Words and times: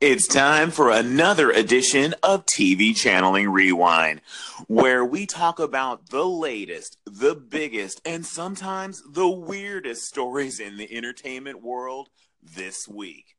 It's 0.00 0.26
time 0.26 0.70
for 0.70 0.90
another 0.90 1.50
edition 1.50 2.14
of 2.22 2.46
TV 2.46 2.96
Channeling 2.96 3.50
Rewind, 3.50 4.22
where 4.66 5.04
we 5.04 5.26
talk 5.26 5.58
about 5.58 6.08
the 6.08 6.24
latest, 6.24 6.96
the 7.04 7.34
biggest, 7.34 8.00
and 8.06 8.24
sometimes 8.24 9.02
the 9.06 9.28
weirdest 9.28 10.06
stories 10.06 10.58
in 10.58 10.78
the 10.78 10.90
entertainment 10.90 11.62
world 11.62 12.08
this 12.42 12.88
week. 12.88 13.36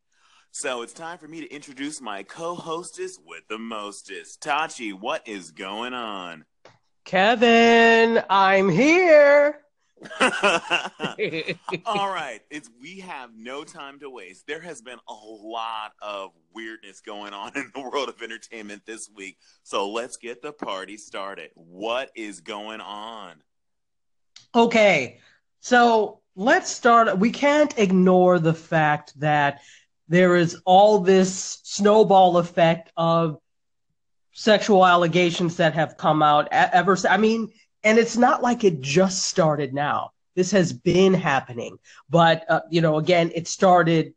So 0.51 0.83
it's 0.83 0.93
time 0.93 1.17
for 1.17 1.27
me 1.27 1.41
to 1.41 1.51
introduce 1.51 1.99
my 1.99 2.21
co 2.21 2.53
hostess 2.53 3.17
with 3.25 3.41
the 3.49 3.57
mostest. 3.57 4.39
Tachi, 4.43 4.93
what 4.93 5.27
is 5.27 5.49
going 5.49 5.95
on? 5.95 6.45
Kevin, 7.05 8.23
I'm 8.29 8.69
here. 8.69 9.61
All 11.85 12.09
right, 12.09 12.41
it's 12.49 12.69
we 12.81 12.99
have 13.01 13.31
no 13.35 13.63
time 13.63 13.99
to 13.99 14.09
waste. 14.09 14.47
There 14.47 14.61
has 14.61 14.81
been 14.81 14.97
a 15.07 15.13
lot 15.13 15.93
of 16.01 16.31
weirdness 16.53 17.01
going 17.01 17.33
on 17.33 17.51
in 17.55 17.71
the 17.73 17.81
world 17.81 18.09
of 18.09 18.21
entertainment 18.21 18.83
this 18.85 19.09
week. 19.15 19.37
So 19.63 19.89
let's 19.89 20.17
get 20.17 20.41
the 20.41 20.53
party 20.53 20.97
started. 20.97 21.51
What 21.55 22.11
is 22.15 22.41
going 22.41 22.81
on? 22.81 23.35
Okay. 24.55 25.19
So, 25.59 26.21
let's 26.35 26.71
start 26.71 27.19
we 27.19 27.29
can't 27.29 27.77
ignore 27.77 28.39
the 28.39 28.53
fact 28.53 29.19
that 29.19 29.61
there 30.07 30.35
is 30.35 30.57
all 30.65 30.99
this 30.99 31.59
snowball 31.63 32.37
effect 32.37 32.91
of 32.95 33.37
sexual 34.31 34.85
allegations 34.85 35.57
that 35.57 35.73
have 35.73 35.97
come 35.97 36.23
out 36.23 36.47
ever 36.51 36.97
I 37.09 37.17
mean 37.17 37.51
and 37.83 37.97
it's 37.97 38.17
not 38.17 38.41
like 38.41 38.63
it 38.63 38.81
just 38.81 39.25
started 39.25 39.73
now. 39.73 40.11
This 40.35 40.51
has 40.51 40.71
been 40.71 41.13
happening. 41.13 41.77
But, 42.09 42.45
uh, 42.49 42.61
you 42.69 42.81
know, 42.81 42.97
again, 42.97 43.31
it 43.35 43.47
started, 43.47 44.13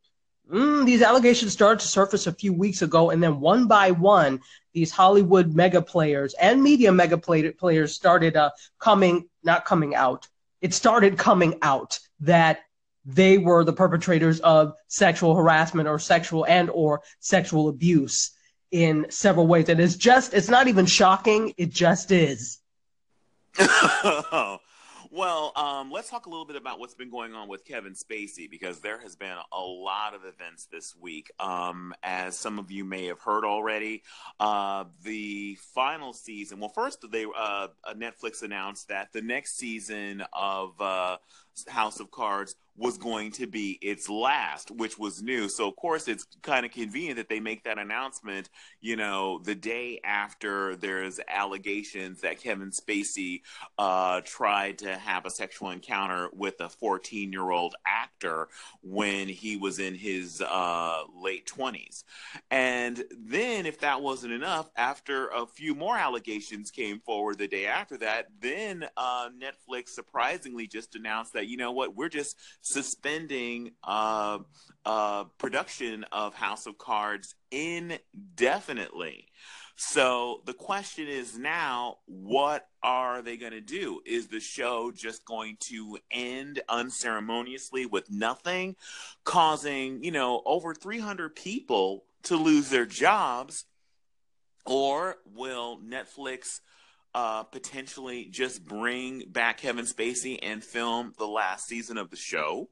mm, 0.50 0.86
these 0.86 1.02
allegations 1.02 1.52
started 1.52 1.80
to 1.80 1.88
surface 1.88 2.26
a 2.26 2.32
few 2.32 2.52
weeks 2.52 2.82
ago. 2.82 3.10
And 3.10 3.22
then 3.22 3.40
one 3.40 3.66
by 3.66 3.90
one, 3.90 4.40
these 4.72 4.90
Hollywood 4.92 5.54
mega 5.54 5.82
players 5.82 6.34
and 6.34 6.62
media 6.62 6.92
mega 6.92 7.18
play- 7.18 7.50
players 7.50 7.94
started 7.94 8.36
uh, 8.36 8.50
coming, 8.78 9.28
not 9.42 9.64
coming 9.64 9.94
out. 9.94 10.28
It 10.60 10.74
started 10.74 11.18
coming 11.18 11.58
out 11.62 11.98
that 12.20 12.60
they 13.04 13.38
were 13.38 13.64
the 13.64 13.72
perpetrators 13.72 14.40
of 14.40 14.74
sexual 14.88 15.34
harassment 15.34 15.88
or 15.88 15.98
sexual 15.98 16.46
and 16.46 16.70
or 16.70 17.02
sexual 17.20 17.68
abuse 17.68 18.30
in 18.70 19.06
several 19.10 19.46
ways. 19.46 19.68
And 19.68 19.78
it's 19.80 19.96
just, 19.96 20.32
it's 20.32 20.48
not 20.48 20.68
even 20.68 20.86
shocking. 20.86 21.52
It 21.56 21.70
just 21.70 22.10
is. 22.12 22.60
well, 25.10 25.52
um, 25.54 25.92
let's 25.92 26.10
talk 26.10 26.26
a 26.26 26.28
little 26.28 26.44
bit 26.44 26.56
about 26.56 26.80
what's 26.80 26.94
been 26.94 27.10
going 27.10 27.34
on 27.34 27.48
with 27.48 27.64
Kevin 27.64 27.92
Spacey 27.92 28.50
because 28.50 28.80
there 28.80 28.98
has 28.98 29.14
been 29.14 29.36
a 29.52 29.60
lot 29.60 30.14
of 30.14 30.22
events 30.24 30.66
this 30.72 30.94
week. 31.00 31.30
Um, 31.38 31.94
as 32.02 32.36
some 32.36 32.58
of 32.58 32.70
you 32.72 32.84
may 32.84 33.06
have 33.06 33.20
heard 33.20 33.44
already, 33.44 34.02
uh, 34.40 34.84
the 35.04 35.56
final 35.74 36.12
season. 36.12 36.58
Well, 36.58 36.68
first 36.68 37.04
they 37.12 37.24
uh, 37.24 37.68
Netflix 37.96 38.42
announced 38.42 38.88
that 38.88 39.12
the 39.12 39.22
next 39.22 39.56
season 39.56 40.24
of 40.32 40.80
uh, 40.80 41.18
House 41.68 42.00
of 42.00 42.10
Cards 42.10 42.56
was 42.76 42.98
going 42.98 43.30
to 43.30 43.46
be 43.46 43.78
its 43.80 44.08
last, 44.08 44.70
which 44.70 44.98
was 44.98 45.22
new. 45.22 45.48
So 45.48 45.68
of 45.68 45.76
course 45.76 46.08
it's 46.08 46.26
kind 46.42 46.66
of 46.66 46.72
convenient 46.72 47.16
that 47.18 47.28
they 47.28 47.38
make 47.38 47.62
that 47.64 47.78
announcement, 47.78 48.50
you 48.80 48.96
know, 48.96 49.38
the 49.44 49.54
day 49.54 50.00
after 50.04 50.74
there's 50.76 51.20
allegations 51.28 52.20
that 52.22 52.40
Kevin 52.40 52.70
Spacey 52.70 53.42
uh, 53.78 54.22
tried 54.24 54.78
to 54.78 54.96
have 54.96 55.24
a 55.24 55.30
sexual 55.30 55.70
encounter 55.70 56.28
with 56.32 56.60
a 56.60 56.68
14 56.68 57.32
year 57.32 57.50
old 57.50 57.76
actor 57.86 58.48
when 58.82 59.28
he 59.28 59.56
was 59.56 59.78
in 59.78 59.94
his 59.94 60.40
uh, 60.40 61.02
late 61.14 61.46
20s. 61.46 62.02
And 62.50 63.04
then 63.16 63.66
if 63.66 63.78
that 63.80 64.02
wasn't 64.02 64.32
enough, 64.32 64.68
after 64.76 65.28
a 65.28 65.46
few 65.46 65.76
more 65.76 65.96
allegations 65.96 66.72
came 66.72 66.98
forward 66.98 67.38
the 67.38 67.46
day 67.46 67.66
after 67.66 67.96
that, 67.98 68.26
then 68.40 68.84
uh, 68.96 69.28
Netflix 69.30 69.90
surprisingly 69.90 70.66
just 70.66 70.96
announced 70.96 71.34
that, 71.34 71.43
you 71.48 71.56
know 71.56 71.72
what, 71.72 71.94
we're 71.94 72.08
just 72.08 72.38
suspending 72.60 73.72
uh, 73.82 74.38
uh, 74.84 75.24
production 75.38 76.04
of 76.12 76.34
House 76.34 76.66
of 76.66 76.78
Cards 76.78 77.34
indefinitely. 77.50 79.28
So 79.76 80.42
the 80.46 80.54
question 80.54 81.08
is 81.08 81.36
now, 81.36 81.98
what 82.06 82.68
are 82.82 83.22
they 83.22 83.36
going 83.36 83.52
to 83.52 83.60
do? 83.60 84.00
Is 84.06 84.28
the 84.28 84.38
show 84.38 84.92
just 84.92 85.24
going 85.24 85.56
to 85.62 85.98
end 86.12 86.62
unceremoniously 86.68 87.86
with 87.86 88.08
nothing, 88.10 88.76
causing, 89.24 90.04
you 90.04 90.12
know, 90.12 90.42
over 90.46 90.74
300 90.74 91.34
people 91.34 92.04
to 92.24 92.36
lose 92.36 92.70
their 92.70 92.86
jobs? 92.86 93.64
Or 94.64 95.16
will 95.34 95.80
Netflix 95.84 96.60
uh, 97.14 97.44
potentially 97.44 98.26
just 98.30 98.64
bring 98.64 99.24
back 99.28 99.58
Kevin 99.58 99.84
Spacey 99.84 100.38
and 100.42 100.64
film 100.64 101.12
the 101.18 101.26
last 101.26 101.66
season 101.66 101.96
of 101.96 102.10
the 102.10 102.16
show. 102.16 102.68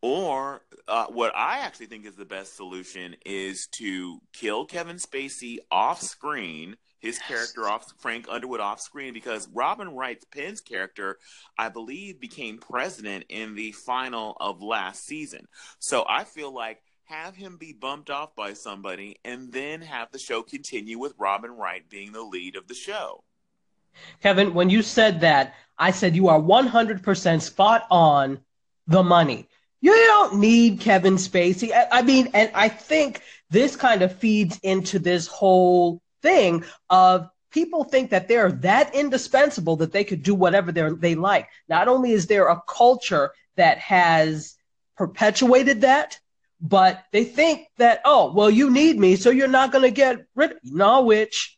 Or 0.00 0.62
uh, 0.86 1.06
what 1.06 1.32
I 1.34 1.58
actually 1.58 1.86
think 1.86 2.06
is 2.06 2.14
the 2.14 2.24
best 2.24 2.54
solution 2.54 3.16
is 3.26 3.66
to 3.78 4.20
kill 4.32 4.64
Kevin 4.64 4.96
Spacey 4.96 5.56
off 5.72 6.00
screen, 6.00 6.76
his 7.00 7.18
character 7.18 7.68
off 7.68 7.84
Frank 7.98 8.26
Underwood 8.28 8.60
off 8.60 8.80
screen, 8.80 9.12
because 9.12 9.48
Robin 9.52 9.88
Wright 9.88 10.22
Penn's 10.32 10.60
character, 10.60 11.18
I 11.58 11.68
believe, 11.68 12.20
became 12.20 12.58
president 12.58 13.24
in 13.28 13.56
the 13.56 13.72
final 13.72 14.36
of 14.38 14.62
last 14.62 15.04
season. 15.04 15.48
So 15.80 16.04
I 16.08 16.22
feel 16.22 16.54
like 16.54 16.80
have 17.06 17.34
him 17.34 17.56
be 17.56 17.72
bumped 17.72 18.10
off 18.10 18.36
by 18.36 18.52
somebody 18.52 19.16
and 19.24 19.52
then 19.52 19.80
have 19.80 20.12
the 20.12 20.18
show 20.18 20.42
continue 20.42 20.98
with 20.98 21.14
Robin 21.18 21.50
Wright 21.50 21.88
being 21.88 22.12
the 22.12 22.22
lead 22.22 22.54
of 22.54 22.68
the 22.68 22.74
show. 22.74 23.24
Kevin, 24.22 24.54
when 24.54 24.70
you 24.70 24.82
said 24.82 25.20
that, 25.20 25.54
I 25.78 25.90
said 25.90 26.16
you 26.16 26.28
are 26.28 26.40
100% 26.40 27.40
spot 27.40 27.86
on 27.90 28.40
the 28.86 29.02
money. 29.02 29.48
You 29.80 29.92
don't 29.94 30.40
need 30.40 30.80
Kevin 30.80 31.14
Spacey. 31.14 31.72
I, 31.72 31.86
I 31.92 32.02
mean, 32.02 32.30
and 32.34 32.50
I 32.54 32.68
think 32.68 33.22
this 33.50 33.76
kind 33.76 34.02
of 34.02 34.16
feeds 34.16 34.58
into 34.62 34.98
this 34.98 35.26
whole 35.26 36.02
thing 36.20 36.64
of 36.90 37.30
people 37.50 37.84
think 37.84 38.10
that 38.10 38.28
they're 38.28 38.52
that 38.52 38.94
indispensable 38.94 39.76
that 39.76 39.92
they 39.92 40.04
could 40.04 40.22
do 40.22 40.34
whatever 40.34 40.72
they 40.72 41.14
like. 41.14 41.48
Not 41.68 41.88
only 41.88 42.12
is 42.12 42.26
there 42.26 42.48
a 42.48 42.62
culture 42.68 43.32
that 43.56 43.78
has 43.78 44.56
perpetuated 44.96 45.82
that, 45.82 46.18
but 46.60 47.04
they 47.12 47.24
think 47.24 47.68
that, 47.76 48.00
oh, 48.04 48.32
well, 48.32 48.50
you 48.50 48.70
need 48.70 48.98
me, 48.98 49.14
so 49.14 49.30
you're 49.30 49.46
not 49.46 49.70
going 49.70 49.84
to 49.84 49.90
get 49.90 50.26
rid. 50.34 50.54
No, 50.64 51.02
which 51.02 51.57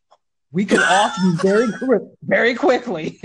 we 0.52 0.64
can 0.64 0.80
off 0.80 1.16
you 1.22 1.36
very 1.36 1.68
very 2.22 2.54
quickly. 2.54 3.18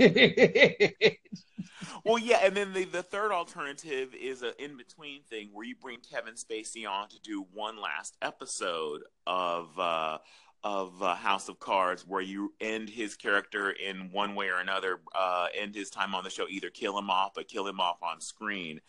well, 2.04 2.18
yeah, 2.18 2.40
and 2.42 2.56
then 2.56 2.72
the, 2.72 2.84
the 2.84 3.02
third 3.02 3.32
alternative 3.32 4.14
is 4.14 4.42
an 4.42 4.52
in 4.58 4.76
between 4.76 5.22
thing 5.24 5.50
where 5.52 5.66
you 5.66 5.74
bring 5.74 5.98
Kevin 6.00 6.34
Spacey 6.34 6.88
on 6.88 7.08
to 7.08 7.20
do 7.20 7.46
one 7.52 7.80
last 7.80 8.16
episode 8.22 9.02
of 9.26 9.78
uh, 9.78 10.18
of 10.66 11.00
uh, 11.00 11.14
House 11.14 11.48
of 11.48 11.60
Cards, 11.60 12.04
where 12.06 12.20
you 12.20 12.52
end 12.60 12.88
his 12.88 13.14
character 13.14 13.70
in 13.70 14.10
one 14.10 14.34
way 14.34 14.48
or 14.48 14.58
another, 14.58 15.00
uh, 15.14 15.46
end 15.54 15.74
his 15.74 15.90
time 15.90 16.14
on 16.14 16.24
the 16.24 16.30
show, 16.30 16.46
either 16.48 16.70
kill 16.70 16.98
him 16.98 17.08
off 17.08 17.36
or 17.36 17.44
kill 17.44 17.66
him 17.66 17.80
off 17.80 18.02
on 18.02 18.20
screen. 18.20 18.80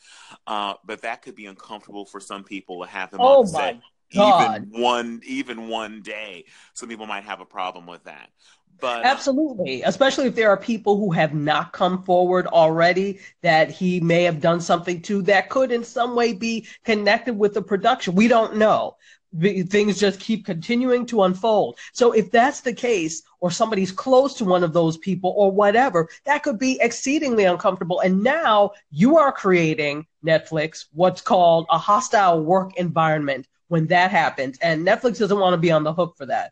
Uh, 0.47 0.74
but 0.86 1.02
that 1.02 1.22
could 1.22 1.36
be 1.36 1.46
uncomfortable 1.46 2.06
for 2.06 2.20
some 2.20 2.44
people 2.44 2.84
to 2.84 2.90
have 2.90 3.14
him 3.14 3.20
oh 3.22 3.42
on 3.42 3.47
set. 3.47 3.80
God. 4.13 4.68
even 4.68 4.81
one 4.81 5.22
even 5.25 5.68
one 5.68 6.01
day. 6.01 6.45
Some 6.73 6.90
people 6.90 7.07
might 7.07 7.23
have 7.23 7.41
a 7.41 7.45
problem 7.45 7.85
with 7.85 8.03
that. 8.06 8.29
But 8.79 9.06
uh, 9.06 9.07
absolutely, 9.07 9.81
especially 9.84 10.28
if 10.28 10.35
there 10.35 10.50
are 10.50 10.57
people 10.57 10.97
who 10.97 11.12
have 11.12 11.34
not 11.34 11.73
come 11.73 12.03
forward 12.03 12.47
already 12.47 13.19
that 13.41 13.72
he 13.72 14.00
may 14.00 14.23
have 14.23 14.40
done 14.40 14.62
something 14.62 15.01
to 15.03 15.22
that 15.23 15.50
could 15.50 15.72
in 15.72 15.84
some 15.84 16.16
way 16.16 16.34
be 16.34 16.67
connected 16.85 17.37
with 17.37 17.53
the 17.53 17.61
production. 17.61 18.16
We 18.16 18.28
don't 18.28 18.58
know. 18.58 18.97
Things 19.40 19.99
just 19.99 20.20
keep 20.20 20.46
continuing 20.46 21.05
to 21.08 21.23
unfold. 21.23 21.78
So 21.91 22.14
if 22.14 22.32
that's 22.32 22.61
the 22.61 22.73
case, 22.73 23.23
or 23.40 23.52
somebody's 23.52 23.91
close 23.91 24.34
to 24.35 24.46
one 24.46 24.64
of 24.64 24.73
those 24.73 24.97
people, 24.97 25.34
or 25.35 25.52
whatever, 25.52 26.08
that 26.26 26.43
could 26.43 26.58
be 26.58 26.79
exceedingly 26.82 27.43
uncomfortable. 27.43 27.99
And 27.99 28.23
now 28.23 28.72
you 28.90 29.17
are 29.17 29.32
creating 29.32 30.05
Netflix 30.26 30.85
what's 30.93 31.22
called 31.22 31.66
a 31.70 31.78
hostile 31.78 32.41
work 32.41 32.78
environment 32.78 33.47
when 33.67 33.87
that 33.87 34.11
happens, 34.11 34.58
and 34.59 34.85
Netflix 34.85 35.19
doesn't 35.19 35.40
want 35.40 35.53
to 35.53 35.58
be 35.58 35.72
on 35.72 35.84
the 35.84 35.93
hook 35.93 36.16
for 36.17 36.25
that. 36.25 36.52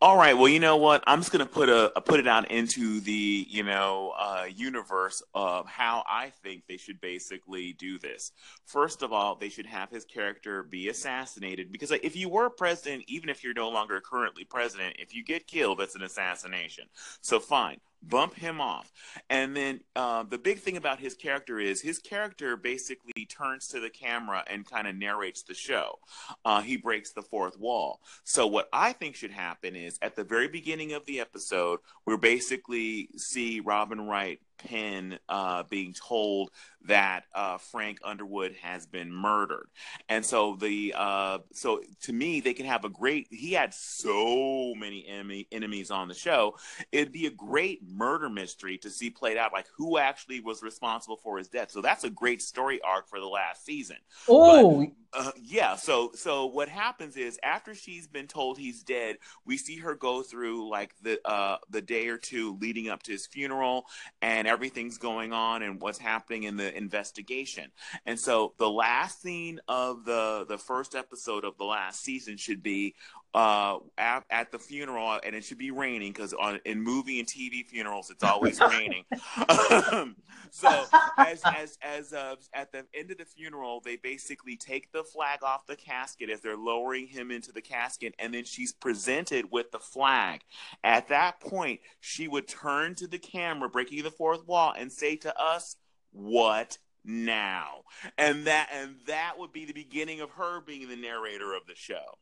All 0.00 0.16
right. 0.16 0.36
Well, 0.36 0.48
you 0.48 0.60
know 0.60 0.76
what? 0.76 1.04
I'm 1.06 1.20
just 1.20 1.30
gonna 1.30 1.46
put 1.46 1.68
a 1.68 1.92
put 2.00 2.20
it 2.20 2.26
out 2.26 2.50
into 2.50 3.00
the 3.00 3.46
you 3.48 3.62
know 3.62 4.14
uh, 4.18 4.44
universe 4.54 5.22
of 5.34 5.66
how 5.66 6.04
I 6.08 6.32
think 6.42 6.64
they 6.66 6.76
should 6.76 7.00
basically 7.00 7.74
do 7.74 7.98
this. 7.98 8.32
First 8.64 9.02
of 9.02 9.12
all, 9.12 9.34
they 9.36 9.48
should 9.48 9.66
have 9.66 9.90
his 9.90 10.04
character 10.04 10.62
be 10.62 10.88
assassinated 10.88 11.70
because 11.70 11.90
if 11.90 12.16
you 12.16 12.28
were 12.28 12.48
president, 12.50 13.04
even 13.08 13.28
if 13.28 13.44
you're 13.44 13.54
no 13.54 13.68
longer 13.68 14.00
currently 14.00 14.44
president, 14.44 14.96
if 14.98 15.14
you 15.14 15.22
get 15.22 15.46
killed, 15.46 15.78
that's 15.78 15.96
an 15.96 16.02
assassination. 16.02 16.84
So 17.20 17.38
fine. 17.38 17.78
Bump 18.02 18.34
him 18.34 18.60
off. 18.60 18.92
And 19.28 19.56
then 19.56 19.80
uh, 19.96 20.22
the 20.22 20.38
big 20.38 20.60
thing 20.60 20.76
about 20.76 21.00
his 21.00 21.14
character 21.14 21.58
is 21.58 21.80
his 21.80 21.98
character 21.98 22.56
basically 22.56 23.26
turns 23.26 23.68
to 23.68 23.80
the 23.80 23.90
camera 23.90 24.44
and 24.48 24.68
kind 24.68 24.86
of 24.86 24.96
narrates 24.96 25.42
the 25.42 25.54
show. 25.54 25.98
Uh, 26.44 26.60
he 26.60 26.76
breaks 26.76 27.12
the 27.12 27.22
fourth 27.22 27.58
wall. 27.58 28.00
So 28.24 28.46
what 28.46 28.68
I 28.72 28.92
think 28.92 29.16
should 29.16 29.30
happen 29.30 29.76
is 29.76 29.98
at 30.02 30.16
the 30.16 30.24
very 30.24 30.48
beginning 30.48 30.92
of 30.92 31.06
the 31.06 31.20
episode, 31.20 31.80
we 32.06 32.16
basically 32.16 33.08
see 33.16 33.60
Robin 33.60 34.00
Wright 34.00 34.40
Penn 34.58 35.18
uh, 35.28 35.64
being 35.64 35.94
told 35.94 36.50
that 36.84 37.24
uh, 37.34 37.58
Frank 37.58 37.98
Underwood 38.04 38.54
has 38.62 38.86
been 38.86 39.12
murdered, 39.12 39.68
and 40.08 40.24
so 40.24 40.56
the 40.56 40.94
uh, 40.96 41.38
so 41.52 41.80
to 42.02 42.12
me 42.12 42.40
they 42.40 42.54
can 42.54 42.66
have 42.66 42.84
a 42.84 42.88
great. 42.88 43.28
He 43.30 43.52
had 43.52 43.74
so 43.74 44.74
many 44.76 45.06
enemy, 45.06 45.46
enemies 45.52 45.90
on 45.90 46.08
the 46.08 46.14
show. 46.14 46.56
It'd 46.92 47.12
be 47.12 47.26
a 47.26 47.30
great 47.30 47.80
murder 47.86 48.28
mystery 48.28 48.78
to 48.78 48.90
see 48.90 49.10
played 49.10 49.36
out, 49.36 49.52
like 49.52 49.66
who 49.76 49.98
actually 49.98 50.40
was 50.40 50.62
responsible 50.62 51.16
for 51.16 51.38
his 51.38 51.48
death. 51.48 51.70
So 51.70 51.80
that's 51.80 52.04
a 52.04 52.10
great 52.10 52.42
story 52.42 52.80
arc 52.82 53.08
for 53.08 53.20
the 53.20 53.26
last 53.26 53.64
season. 53.64 53.96
Oh, 54.28 54.86
uh, 55.12 55.30
yeah. 55.40 55.76
So 55.76 56.10
so 56.14 56.46
what 56.46 56.68
happens 56.68 57.16
is 57.16 57.38
after 57.42 57.74
she's 57.74 58.06
been 58.06 58.26
told 58.26 58.58
he's 58.58 58.82
dead, 58.82 59.16
we 59.44 59.56
see 59.56 59.78
her 59.78 59.94
go 59.94 60.22
through 60.22 60.68
like 60.68 60.94
the 61.02 61.18
uh, 61.24 61.58
the 61.70 61.80
day 61.80 62.08
or 62.08 62.18
two 62.18 62.58
leading 62.60 62.88
up 62.88 63.02
to 63.04 63.12
his 63.12 63.26
funeral, 63.26 63.86
and 64.20 64.47
everything's 64.48 64.98
going 64.98 65.32
on 65.32 65.62
and 65.62 65.80
what's 65.80 65.98
happening 65.98 66.44
in 66.44 66.56
the 66.56 66.76
investigation. 66.76 67.70
And 68.06 68.18
so 68.18 68.54
the 68.58 68.68
last 68.68 69.22
scene 69.22 69.60
of 69.68 70.04
the 70.04 70.46
the 70.48 70.58
first 70.58 70.94
episode 70.94 71.44
of 71.44 71.56
the 71.58 71.64
last 71.64 72.02
season 72.02 72.36
should 72.36 72.62
be 72.62 72.94
uh, 73.34 73.78
at, 73.98 74.24
at, 74.30 74.50
the 74.50 74.58
funeral, 74.58 75.20
and 75.24 75.34
it 75.34 75.44
should 75.44 75.58
be 75.58 75.70
raining 75.70 76.12
because 76.12 76.32
on 76.32 76.60
in 76.64 76.82
movie 76.82 77.18
and 77.18 77.28
TV 77.28 77.64
funerals 77.64 78.10
it's 78.10 78.24
always 78.24 78.60
raining. 78.72 79.04
Um, 79.48 80.16
so 80.50 80.84
as 81.18 81.42
as 81.44 81.78
as 81.82 82.12
uh, 82.12 82.36
at 82.54 82.72
the 82.72 82.84
end 82.94 83.10
of 83.10 83.18
the 83.18 83.24
funeral, 83.24 83.80
they 83.84 83.96
basically 83.96 84.56
take 84.56 84.90
the 84.92 85.04
flag 85.04 85.42
off 85.42 85.66
the 85.66 85.76
casket 85.76 86.30
as 86.30 86.40
they're 86.40 86.56
lowering 86.56 87.06
him 87.06 87.30
into 87.30 87.52
the 87.52 87.60
casket, 87.60 88.14
and 88.18 88.32
then 88.32 88.44
she's 88.44 88.72
presented 88.72 89.52
with 89.52 89.70
the 89.72 89.78
flag. 89.78 90.40
At 90.82 91.08
that 91.08 91.40
point, 91.40 91.80
she 92.00 92.28
would 92.28 92.48
turn 92.48 92.94
to 92.96 93.06
the 93.06 93.18
camera, 93.18 93.68
breaking 93.68 94.02
the 94.02 94.10
fourth 94.10 94.46
wall, 94.46 94.72
and 94.76 94.90
say 94.90 95.16
to 95.16 95.38
us, 95.38 95.76
"What?" 96.12 96.78
now 97.04 97.82
and 98.18 98.46
that 98.46 98.68
and 98.70 98.96
that 99.06 99.38
would 99.38 99.50
be 99.50 99.64
the 99.64 99.72
beginning 99.72 100.20
of 100.20 100.30
her 100.32 100.60
being 100.60 100.86
the 100.88 100.96
narrator 100.96 101.54
of 101.54 101.62
the 101.66 101.74
show 101.74 102.18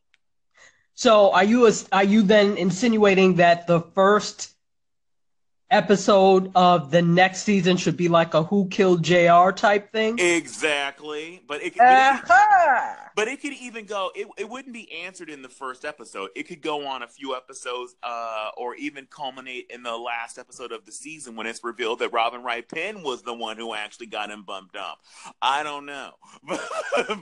so 0.97 1.31
are 1.31 1.43
you 1.43 1.71
are 1.91 2.03
you 2.03 2.23
then 2.23 2.57
insinuating 2.57 3.35
that 3.35 3.67
the 3.67 3.81
first 3.81 4.55
episode 5.69 6.51
of 6.55 6.91
the 6.91 7.01
next 7.01 7.43
season 7.43 7.77
should 7.77 7.97
be 7.97 8.07
like 8.07 8.33
a 8.33 8.43
Who 8.43 8.67
Killed 8.69 9.03
JR 9.03 9.51
type 9.51 9.91
thing? 9.91 10.17
Exactly, 10.17 11.43
but 11.47 11.61
it, 11.61 11.79
uh-huh. 11.79 12.95
but 13.15 13.27
it 13.27 13.41
could 13.41 13.53
even 13.53 13.85
go. 13.85 14.11
It, 14.15 14.27
it 14.37 14.49
wouldn't 14.49 14.73
be 14.73 14.91
answered 15.03 15.29
in 15.29 15.41
the 15.41 15.49
first 15.49 15.85
episode. 15.85 16.29
It 16.35 16.47
could 16.47 16.61
go 16.61 16.87
on 16.87 17.03
a 17.03 17.07
few 17.07 17.35
episodes, 17.35 17.95
uh, 18.03 18.49
or 18.57 18.75
even 18.75 19.05
culminate 19.05 19.67
in 19.69 19.83
the 19.83 19.95
last 19.95 20.37
episode 20.37 20.71
of 20.71 20.85
the 20.85 20.91
season 20.91 21.35
when 21.35 21.47
it's 21.47 21.63
revealed 21.63 21.99
that 21.99 22.13
Robin 22.13 22.43
Wright 22.43 22.67
Penn 22.67 23.03
was 23.03 23.23
the 23.23 23.33
one 23.33 23.57
who 23.57 23.73
actually 23.73 24.07
got 24.07 24.31
him 24.31 24.43
bumped 24.43 24.75
up. 24.75 24.99
I 25.41 25.63
don't 25.63 25.85
know, 25.85 26.13
but, 26.47 26.61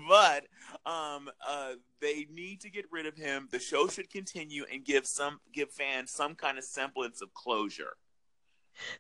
but 0.07 0.45
um, 0.85 1.29
uh, 1.47 1.73
they 2.01 2.27
need 2.31 2.61
to 2.61 2.69
get 2.69 2.85
rid 2.91 3.05
of 3.05 3.15
him. 3.15 3.47
The 3.51 3.59
show 3.59 3.87
should 3.87 4.09
continue 4.09 4.65
and 4.71 4.85
give 4.85 5.05
some 5.05 5.39
give 5.53 5.71
fans 5.71 6.11
some 6.11 6.35
kind 6.35 6.57
of 6.57 6.63
semblance 6.63 7.21
of 7.21 7.33
closure. 7.33 7.97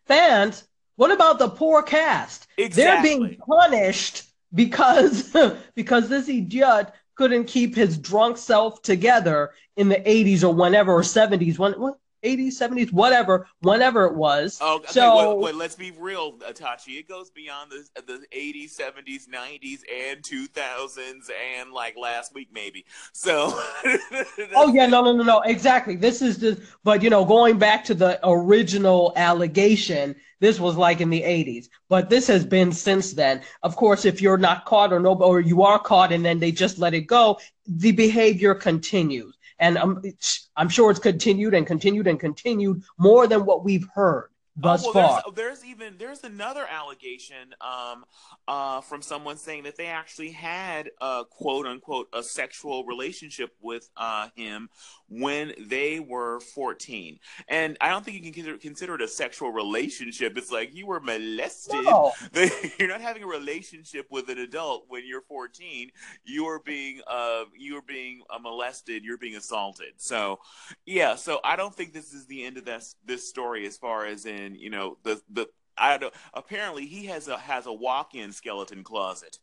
Fans, 0.05 0.67
what 0.95 1.11
about 1.11 1.39
the 1.39 1.49
poor 1.49 1.83
cast? 1.83 2.47
Exactly. 2.57 3.09
They're 3.09 3.19
being 3.19 3.37
punished 3.37 4.23
because 4.53 5.35
because 5.75 6.09
this 6.09 6.27
idiot 6.27 6.91
couldn't 7.15 7.45
keep 7.45 7.75
his 7.75 7.97
drunk 7.97 8.37
self 8.37 8.81
together 8.81 9.51
in 9.77 9.89
the 9.89 9.95
80s 9.95 10.43
or 10.43 10.53
whenever 10.53 10.93
or 10.93 11.01
70s. 11.01 11.57
When, 11.57 11.73
what, 11.73 11.97
80s, 12.25 12.53
70s, 12.53 12.91
whatever, 12.91 13.47
whenever 13.61 14.05
it 14.05 14.15
was. 14.15 14.57
Oh, 14.61 14.77
okay, 14.77 14.87
so 14.89 15.35
wait, 15.35 15.45
wait, 15.45 15.55
let's 15.55 15.75
be 15.75 15.91
real, 15.91 16.33
Atachi. 16.39 16.99
It 16.99 17.07
goes 17.07 17.29
beyond 17.29 17.71
the 17.71 18.01
the 18.01 18.25
80s, 18.35 18.77
70s, 18.77 19.27
90s, 19.29 19.79
and 19.93 20.21
2000s, 20.23 21.29
and 21.59 21.71
like 21.71 21.95
last 21.97 22.33
week 22.33 22.49
maybe. 22.51 22.85
So. 23.13 23.53
oh 24.55 24.73
yeah, 24.73 24.87
no, 24.87 25.03
no, 25.03 25.13
no, 25.13 25.23
no, 25.23 25.41
exactly. 25.41 25.95
This 25.95 26.21
is 26.21 26.39
the, 26.39 26.61
but 26.83 27.03
you 27.03 27.09
know, 27.09 27.23
going 27.23 27.57
back 27.57 27.83
to 27.85 27.93
the 27.93 28.19
original 28.27 29.13
allegation, 29.15 30.15
this 30.39 30.59
was 30.59 30.75
like 30.75 31.01
in 31.01 31.09
the 31.09 31.21
80s, 31.21 31.69
but 31.89 32.09
this 32.09 32.27
has 32.27 32.45
been 32.45 32.71
since 32.71 33.13
then. 33.13 33.41
Of 33.63 33.75
course, 33.75 34.05
if 34.05 34.21
you're 34.21 34.37
not 34.37 34.65
caught 34.65 34.91
or 34.91 34.99
no, 34.99 35.13
or 35.15 35.39
you 35.39 35.63
are 35.63 35.79
caught 35.79 36.11
and 36.11 36.25
then 36.25 36.39
they 36.39 36.51
just 36.51 36.77
let 36.77 36.93
it 36.93 37.01
go, 37.01 37.39
the 37.67 37.91
behavior 37.91 38.53
continues 38.53 39.35
and 39.59 39.77
I'm 39.77 40.01
I'm 40.55 40.69
sure 40.69 40.91
it's 40.91 40.99
continued 40.99 41.53
and 41.53 41.65
continued 41.65 42.07
and 42.07 42.19
continued 42.19 42.83
more 42.97 43.27
than 43.27 43.45
what 43.45 43.63
we've 43.63 43.87
heard 43.93 44.29
thus 44.55 44.85
oh, 44.85 44.91
well, 44.93 45.09
far. 45.09 45.23
There's, 45.35 45.59
there's, 45.59 45.65
even 45.65 45.95
there's 45.97 46.23
another 46.23 46.65
allegation 46.69 47.53
um, 47.61 48.05
uh, 48.47 48.81
from 48.81 49.01
someone 49.01 49.37
saying 49.37 49.63
that 49.63 49.75
they 49.75 49.87
actually 49.87 50.31
had 50.31 50.89
a 51.01 51.23
quote 51.29 51.65
unquote 51.65 52.07
a 52.13 52.23
sexual 52.23 52.85
relationship 52.85 53.51
with 53.61 53.89
uh, 53.97 54.29
him 54.35 54.69
when 55.09 55.53
they 55.59 55.99
were 55.99 56.39
14. 56.39 57.19
And 57.47 57.77
I 57.81 57.89
don't 57.89 58.03
think 58.03 58.17
you 58.17 58.23
can 58.23 58.33
consider, 58.33 58.57
consider 58.57 58.95
it 58.95 59.01
a 59.01 59.07
sexual 59.07 59.51
relationship. 59.51 60.37
It's 60.37 60.51
like 60.51 60.73
you 60.73 60.87
were 60.87 60.99
molested. 60.99 61.83
No. 61.83 62.13
you're 62.79 62.89
not 62.89 63.01
having 63.01 63.23
a 63.23 63.27
relationship 63.27 64.07
with 64.09 64.29
an 64.29 64.39
adult 64.39 64.85
when 64.87 65.03
you're 65.05 65.21
14. 65.21 65.91
You 66.23 66.45
are 66.45 66.59
being 66.59 67.01
uh, 67.07 67.43
you 67.57 67.77
are 67.77 67.83
being 67.83 68.21
uh, 68.29 68.39
molested. 68.39 69.03
You're 69.03 69.17
being 69.17 69.35
assaulted. 69.35 69.93
So 69.97 70.39
yeah. 70.85 71.15
So 71.15 71.39
I 71.43 71.55
don't 71.55 71.73
think 71.73 71.93
this 71.93 72.13
is 72.13 72.25
the 72.25 72.43
end 72.43 72.57
of 72.57 72.65
this 72.65 72.95
this 73.05 73.27
story 73.29 73.65
as 73.65 73.77
far 73.77 74.05
as 74.05 74.25
in 74.25 74.55
you 74.55 74.69
know 74.69 74.97
the 75.03 75.21
the 75.31 75.47
I 75.77 75.97
don't. 75.97 76.13
Apparently, 76.33 76.85
he 76.85 77.05
has 77.07 77.27
a 77.27 77.37
has 77.37 77.65
a 77.65 77.73
walk-in 77.73 78.31
skeleton 78.31 78.83
closet. 78.83 79.39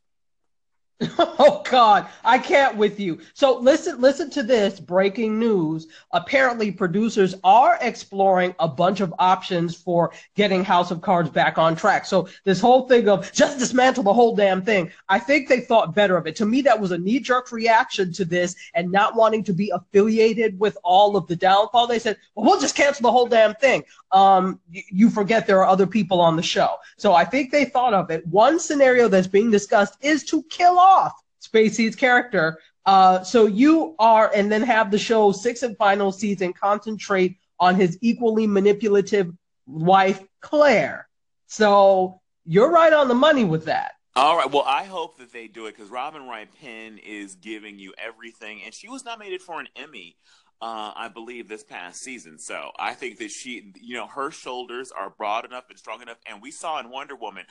oh 1.18 1.62
God, 1.68 2.06
I 2.24 2.38
can't 2.38 2.76
with 2.76 3.00
you. 3.00 3.18
So 3.34 3.58
listen, 3.58 4.00
listen 4.00 4.30
to 4.30 4.42
this 4.42 4.78
breaking 4.78 5.38
news. 5.38 5.88
Apparently, 6.12 6.70
producers 6.70 7.34
are 7.42 7.78
exploring 7.80 8.54
a 8.58 8.68
bunch 8.68 9.00
of 9.00 9.12
options 9.18 9.74
for 9.74 10.12
getting 10.36 10.64
House 10.64 10.90
of 10.90 11.00
Cards 11.00 11.30
back 11.30 11.58
on 11.58 11.74
track. 11.74 12.06
So 12.06 12.28
this 12.44 12.60
whole 12.60 12.86
thing 12.88 13.08
of 13.08 13.32
just 13.32 13.58
dismantle 13.58 14.04
the 14.04 14.12
whole 14.12 14.36
damn 14.36 14.62
thing, 14.62 14.90
I 15.08 15.18
think 15.18 15.48
they 15.48 15.60
thought 15.60 15.94
better 15.94 16.16
of 16.16 16.26
it. 16.26 16.36
To 16.36 16.46
me, 16.46 16.62
that 16.62 16.78
was 16.78 16.92
a 16.92 16.98
knee-jerk 16.98 17.50
reaction 17.52 18.12
to 18.12 18.24
this 18.24 18.54
and 18.74 18.92
not 18.92 19.16
wanting 19.16 19.44
to 19.44 19.52
be 19.52 19.70
affiliated 19.70 20.58
with 20.58 20.76
all 20.84 21.16
of 21.16 21.26
the 21.26 21.36
downfall. 21.36 21.86
They 21.86 21.98
said, 21.98 22.16
"Well, 22.34 22.46
we'll 22.46 22.60
just 22.60 22.76
cancel 22.76 23.02
the 23.02 23.12
whole 23.12 23.26
damn 23.26 23.54
thing." 23.54 23.84
Um, 24.12 24.60
you 24.70 25.10
forget 25.10 25.46
there 25.46 25.60
are 25.60 25.66
other 25.66 25.86
people 25.86 26.20
on 26.20 26.36
the 26.36 26.42
show. 26.42 26.76
So 26.96 27.14
I 27.14 27.24
think 27.24 27.50
they 27.50 27.64
thought 27.64 27.94
of 27.94 28.10
it. 28.10 28.26
One 28.26 28.60
scenario 28.60 29.08
that's 29.08 29.26
being 29.26 29.50
discussed 29.50 29.96
is 30.02 30.24
to 30.24 30.42
kill 30.44 30.78
off 30.82 31.12
Spacey's 31.40 31.96
character. 31.96 32.58
Uh, 32.84 33.22
so 33.22 33.46
you 33.46 33.94
are, 33.98 34.30
and 34.34 34.50
then 34.50 34.62
have 34.62 34.90
the 34.90 34.98
show 34.98 35.30
sixth 35.30 35.62
and 35.62 35.76
final 35.76 36.10
season 36.10 36.52
concentrate 36.52 37.38
on 37.60 37.76
his 37.76 37.96
equally 38.00 38.46
manipulative 38.46 39.32
wife, 39.66 40.20
Claire. 40.40 41.08
So 41.46 42.20
you're 42.44 42.70
right 42.70 42.92
on 42.92 43.06
the 43.06 43.14
money 43.14 43.44
with 43.44 43.66
that. 43.66 43.92
All 44.14 44.36
right. 44.36 44.50
Well, 44.50 44.64
I 44.66 44.84
hope 44.84 45.16
that 45.18 45.32
they 45.32 45.46
do 45.46 45.66
it 45.66 45.76
because 45.76 45.90
Robin 45.90 46.26
Wright 46.26 46.48
Penn 46.60 46.98
is 46.98 47.36
giving 47.36 47.78
you 47.78 47.94
everything, 47.96 48.60
and 48.64 48.74
she 48.74 48.88
was 48.88 49.04
nominated 49.04 49.40
for 49.40 49.60
an 49.60 49.68
Emmy 49.74 50.16
uh, 50.62 50.92
I 50.94 51.08
believe, 51.08 51.48
this 51.48 51.64
past 51.64 52.00
season. 52.00 52.38
So 52.38 52.70
I 52.78 52.94
think 52.94 53.18
that 53.18 53.32
she, 53.32 53.72
you 53.80 53.96
know, 53.96 54.06
her 54.06 54.30
shoulders 54.30 54.92
are 54.92 55.10
broad 55.10 55.44
enough 55.44 55.64
and 55.68 55.76
strong 55.76 56.00
enough. 56.02 56.18
And 56.24 56.40
we 56.40 56.52
saw 56.52 56.78
in 56.78 56.88
Wonder 56.88 57.16
Woman, 57.16 57.44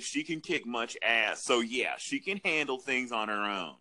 she 0.00 0.24
can 0.24 0.40
kick 0.40 0.66
much 0.66 0.96
ass. 1.02 1.44
So 1.44 1.60
yeah, 1.60 1.94
she 1.98 2.20
can 2.20 2.40
handle 2.42 2.78
things 2.78 3.12
on 3.12 3.28
her 3.28 3.34
own. 3.34 3.74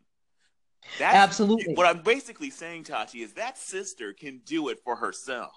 That's, 1.00 1.16
Absolutely. 1.16 1.76
What 1.76 1.88
I'm 1.88 2.02
basically 2.02 2.50
saying, 2.50 2.84
Tachi, 2.84 3.24
is 3.24 3.34
that 3.34 3.58
sister 3.58 4.12
can 4.12 4.42
do 4.46 4.68
it 4.68 4.80
for 4.84 4.98
herself. 4.98 5.54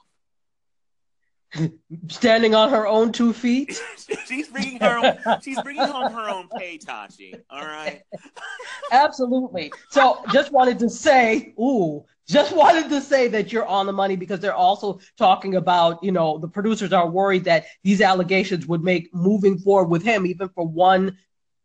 Standing 2.08 2.54
on 2.54 2.70
her 2.70 2.86
own 2.86 3.10
two 3.10 3.32
feet. 3.32 3.80
she's 4.26 4.46
bringing 4.48 4.78
her 4.78 4.98
own. 4.98 5.40
She's 5.42 5.60
bringing 5.62 5.82
home 5.82 6.12
her 6.12 6.30
own 6.30 6.48
pay, 6.56 6.78
Tachi. 6.78 7.40
All 7.50 7.66
right. 7.66 8.02
Absolutely. 8.92 9.72
So, 9.90 10.22
just 10.32 10.52
wanted 10.52 10.78
to 10.78 10.88
say, 10.88 11.54
ooh, 11.58 12.04
just 12.28 12.54
wanted 12.54 12.88
to 12.88 13.00
say 13.00 13.28
that 13.28 13.52
you're 13.52 13.66
on 13.66 13.86
the 13.86 13.92
money 13.92 14.16
because 14.16 14.40
they're 14.40 14.54
also 14.54 15.00
talking 15.16 15.54
about, 15.54 16.02
you 16.02 16.12
know, 16.12 16.38
the 16.38 16.48
producers 16.48 16.92
are 16.92 17.08
worried 17.08 17.44
that 17.44 17.66
these 17.84 18.00
allegations 18.00 18.66
would 18.66 18.82
make 18.82 19.14
moving 19.14 19.58
forward 19.58 19.88
with 19.88 20.02
him, 20.02 20.26
even 20.26 20.48
for 20.48 20.66
one 20.66 21.16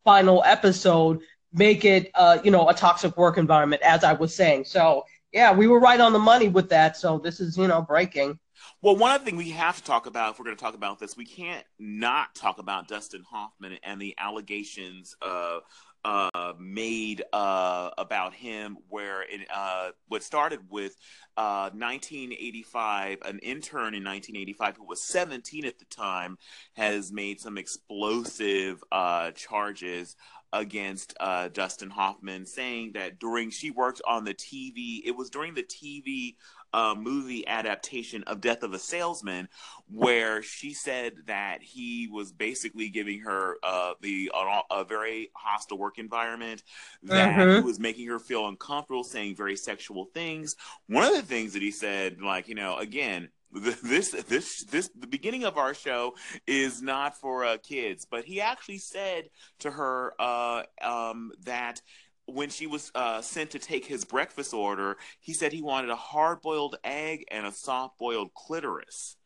final 0.03 0.43
episode, 0.45 1.19
make 1.53 1.83
it, 1.83 2.11
uh, 2.15 2.37
you 2.43 2.51
know, 2.51 2.69
a 2.69 2.73
toxic 2.73 3.17
work 3.17 3.37
environment, 3.37 3.81
as 3.81 4.03
I 4.03 4.13
was 4.13 4.35
saying. 4.35 4.65
So, 4.65 5.03
yeah, 5.31 5.53
we 5.53 5.67
were 5.67 5.79
right 5.79 5.99
on 5.99 6.13
the 6.13 6.19
money 6.19 6.49
with 6.49 6.69
that. 6.69 6.97
So 6.97 7.17
this 7.17 7.39
is, 7.39 7.57
you 7.57 7.67
know, 7.67 7.81
breaking. 7.81 8.37
Well, 8.81 8.95
one 8.95 9.11
other 9.11 9.23
thing 9.23 9.37
we 9.37 9.51
have 9.51 9.77
to 9.77 9.83
talk 9.83 10.05
about, 10.05 10.33
if 10.33 10.39
we're 10.39 10.45
going 10.45 10.57
to 10.57 10.63
talk 10.63 10.75
about 10.75 10.99
this, 10.99 11.15
we 11.15 11.25
can't 11.25 11.65
not 11.79 12.33
talk 12.35 12.59
about 12.59 12.87
Dustin 12.87 13.23
Hoffman 13.29 13.77
and 13.83 14.01
the 14.01 14.15
allegations 14.17 15.15
uh, 15.21 15.59
uh, 16.03 16.53
made 16.59 17.23
uh, 17.33 17.91
about 17.97 18.33
him, 18.33 18.77
where 18.89 19.21
it 19.23 19.47
uh, 19.53 19.89
what 20.07 20.23
started 20.23 20.59
with 20.69 20.95
1985, 21.35 23.17
uh, 23.23 23.27
an 23.27 23.39
intern 23.39 23.93
in 23.93 24.03
1985 24.03 24.77
who 24.77 24.85
was 24.85 25.03
17 25.03 25.65
at 25.65 25.79
the 25.79 25.85
time, 25.85 26.37
has 26.73 27.11
made 27.11 27.39
some 27.39 27.57
explosive 27.57 28.83
uh, 28.91 29.31
charges 29.31 30.15
against 30.53 31.15
uh, 31.19 31.47
Dustin 31.47 31.89
Hoffman, 31.89 32.45
saying 32.45 32.91
that 32.93 33.19
during 33.19 33.51
she 33.51 33.71
worked 33.71 34.01
on 34.05 34.25
the 34.25 34.33
TV, 34.33 35.01
it 35.05 35.15
was 35.15 35.29
during 35.29 35.53
the 35.53 35.63
TV 35.63 36.35
uh, 36.73 36.95
movie 36.97 37.47
adaptation 37.47 38.23
of 38.23 38.41
Death 38.41 38.63
of 38.63 38.73
a 38.73 38.79
Salesman, 38.79 39.49
where 39.89 40.41
she 40.41 40.73
said 40.73 41.13
that 41.27 41.61
he 41.61 42.07
was 42.11 42.31
basically 42.31 42.89
giving 42.89 43.21
her 43.21 43.57
uh, 43.63 43.93
the 44.01 44.31
a, 44.33 44.61
a, 44.71 44.85
very 44.85 45.31
hostile 45.35 45.77
work 45.77 45.99
environment, 45.99 46.63
that 47.03 47.35
mm-hmm. 47.35 47.55
he 47.57 47.61
was 47.61 47.79
making 47.79 48.07
her 48.07 48.19
feel 48.19 48.47
uncomfortable, 48.47 49.03
saying 49.03 49.35
very 49.35 49.55
sexual 49.55 50.05
things. 50.13 50.55
One 50.87 51.03
of 51.03 51.13
the 51.13 51.21
things 51.21 51.53
that 51.53 51.61
he 51.61 51.71
said, 51.71 52.21
like 52.21 52.47
you 52.47 52.55
know, 52.55 52.77
again, 52.77 53.29
this 53.53 54.11
this 54.27 54.63
this 54.63 54.89
the 54.97 55.07
beginning 55.07 55.43
of 55.43 55.57
our 55.57 55.73
show 55.73 56.15
is 56.47 56.81
not 56.81 57.17
for 57.17 57.43
uh, 57.43 57.57
kids 57.57 58.07
but 58.09 58.23
he 58.23 58.39
actually 58.39 58.77
said 58.77 59.25
to 59.59 59.69
her 59.69 60.13
uh, 60.19 60.63
um, 60.81 61.31
that 61.43 61.81
when 62.25 62.49
she 62.49 62.67
was 62.67 62.91
uh, 62.95 63.21
sent 63.21 63.51
to 63.51 63.59
take 63.59 63.85
his 63.85 64.05
breakfast 64.05 64.53
order, 64.53 64.97
he 65.19 65.33
said 65.33 65.51
he 65.51 65.61
wanted 65.61 65.89
a 65.89 65.95
hard 65.95 66.41
boiled 66.41 66.77
egg 66.83 67.25
and 67.31 67.45
a 67.45 67.51
soft 67.51 67.97
boiled 67.97 68.33
clitoris. 68.33 69.17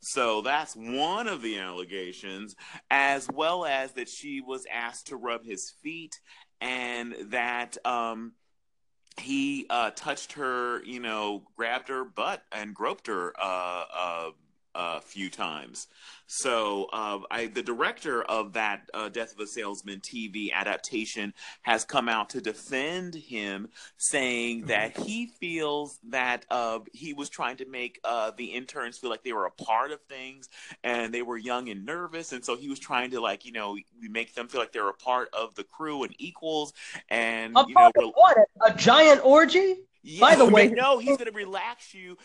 So 0.00 0.42
that's 0.42 0.74
one 0.74 1.28
of 1.28 1.40
the 1.40 1.58
allegations, 1.58 2.54
as 2.90 3.26
well 3.32 3.64
as 3.64 3.92
that 3.92 4.08
she 4.08 4.40
was 4.40 4.66
asked 4.70 5.06
to 5.08 5.16
rub 5.16 5.44
his 5.44 5.72
feet 5.82 6.20
and 6.60 7.14
that 7.30 7.78
um, 7.86 8.32
he 9.18 9.66
uh, 9.70 9.90
touched 9.90 10.34
her, 10.34 10.82
you 10.84 11.00
know, 11.00 11.44
grabbed 11.56 11.88
her 11.88 12.04
butt 12.04 12.42
and 12.52 12.74
groped 12.74 13.06
her 13.06 13.32
uh, 13.40 13.84
uh 13.96 14.30
a 14.74 15.00
few 15.00 15.30
times. 15.30 15.88
So 16.26 16.88
uh, 16.92 17.20
I, 17.30 17.46
the 17.46 17.62
director 17.62 18.22
of 18.22 18.54
that 18.54 18.88
uh, 18.94 19.08
Death 19.08 19.34
of 19.34 19.40
a 19.40 19.46
Salesman 19.46 20.00
TV 20.00 20.52
adaptation 20.52 21.34
has 21.62 21.84
come 21.84 22.08
out 22.08 22.30
to 22.30 22.40
defend 22.40 23.14
him, 23.14 23.68
saying 23.98 24.60
mm-hmm. 24.60 24.68
that 24.68 24.96
he 24.96 25.26
feels 25.26 25.98
that 26.08 26.46
uh, 26.50 26.80
he 26.92 27.12
was 27.12 27.28
trying 27.28 27.56
to 27.58 27.66
make 27.66 28.00
uh, 28.04 28.32
the 28.36 28.46
interns 28.46 28.98
feel 28.98 29.10
like 29.10 29.22
they 29.22 29.32
were 29.32 29.46
a 29.46 29.50
part 29.50 29.92
of 29.92 30.00
things 30.02 30.48
and 30.82 31.12
they 31.12 31.22
were 31.22 31.36
young 31.36 31.68
and 31.68 31.84
nervous, 31.84 32.32
and 32.32 32.44
so 32.44 32.56
he 32.56 32.68
was 32.68 32.78
trying 32.78 33.10
to 33.10 33.20
like 33.20 33.44
you 33.44 33.52
know 33.52 33.76
make 34.00 34.34
them 34.34 34.48
feel 34.48 34.60
like 34.60 34.72
they 34.72 34.80
were 34.80 34.90
a 34.90 34.94
part 34.94 35.28
of 35.32 35.54
the 35.54 35.64
crew 35.64 36.04
and 36.04 36.14
equals. 36.18 36.72
And 37.10 37.56
a 37.56 37.64
you 37.68 37.74
know, 37.74 38.12
what 38.14 38.36
a 38.64 38.74
giant 38.74 39.24
orgy. 39.24 39.76
Yeah, 40.04 40.20
By 40.20 40.36
the 40.36 40.44
way, 40.50 40.68
no, 40.68 40.98
he's 40.98 41.16
going 41.16 41.30
to 41.30 41.36
relax 41.36 41.94
you. 41.94 42.18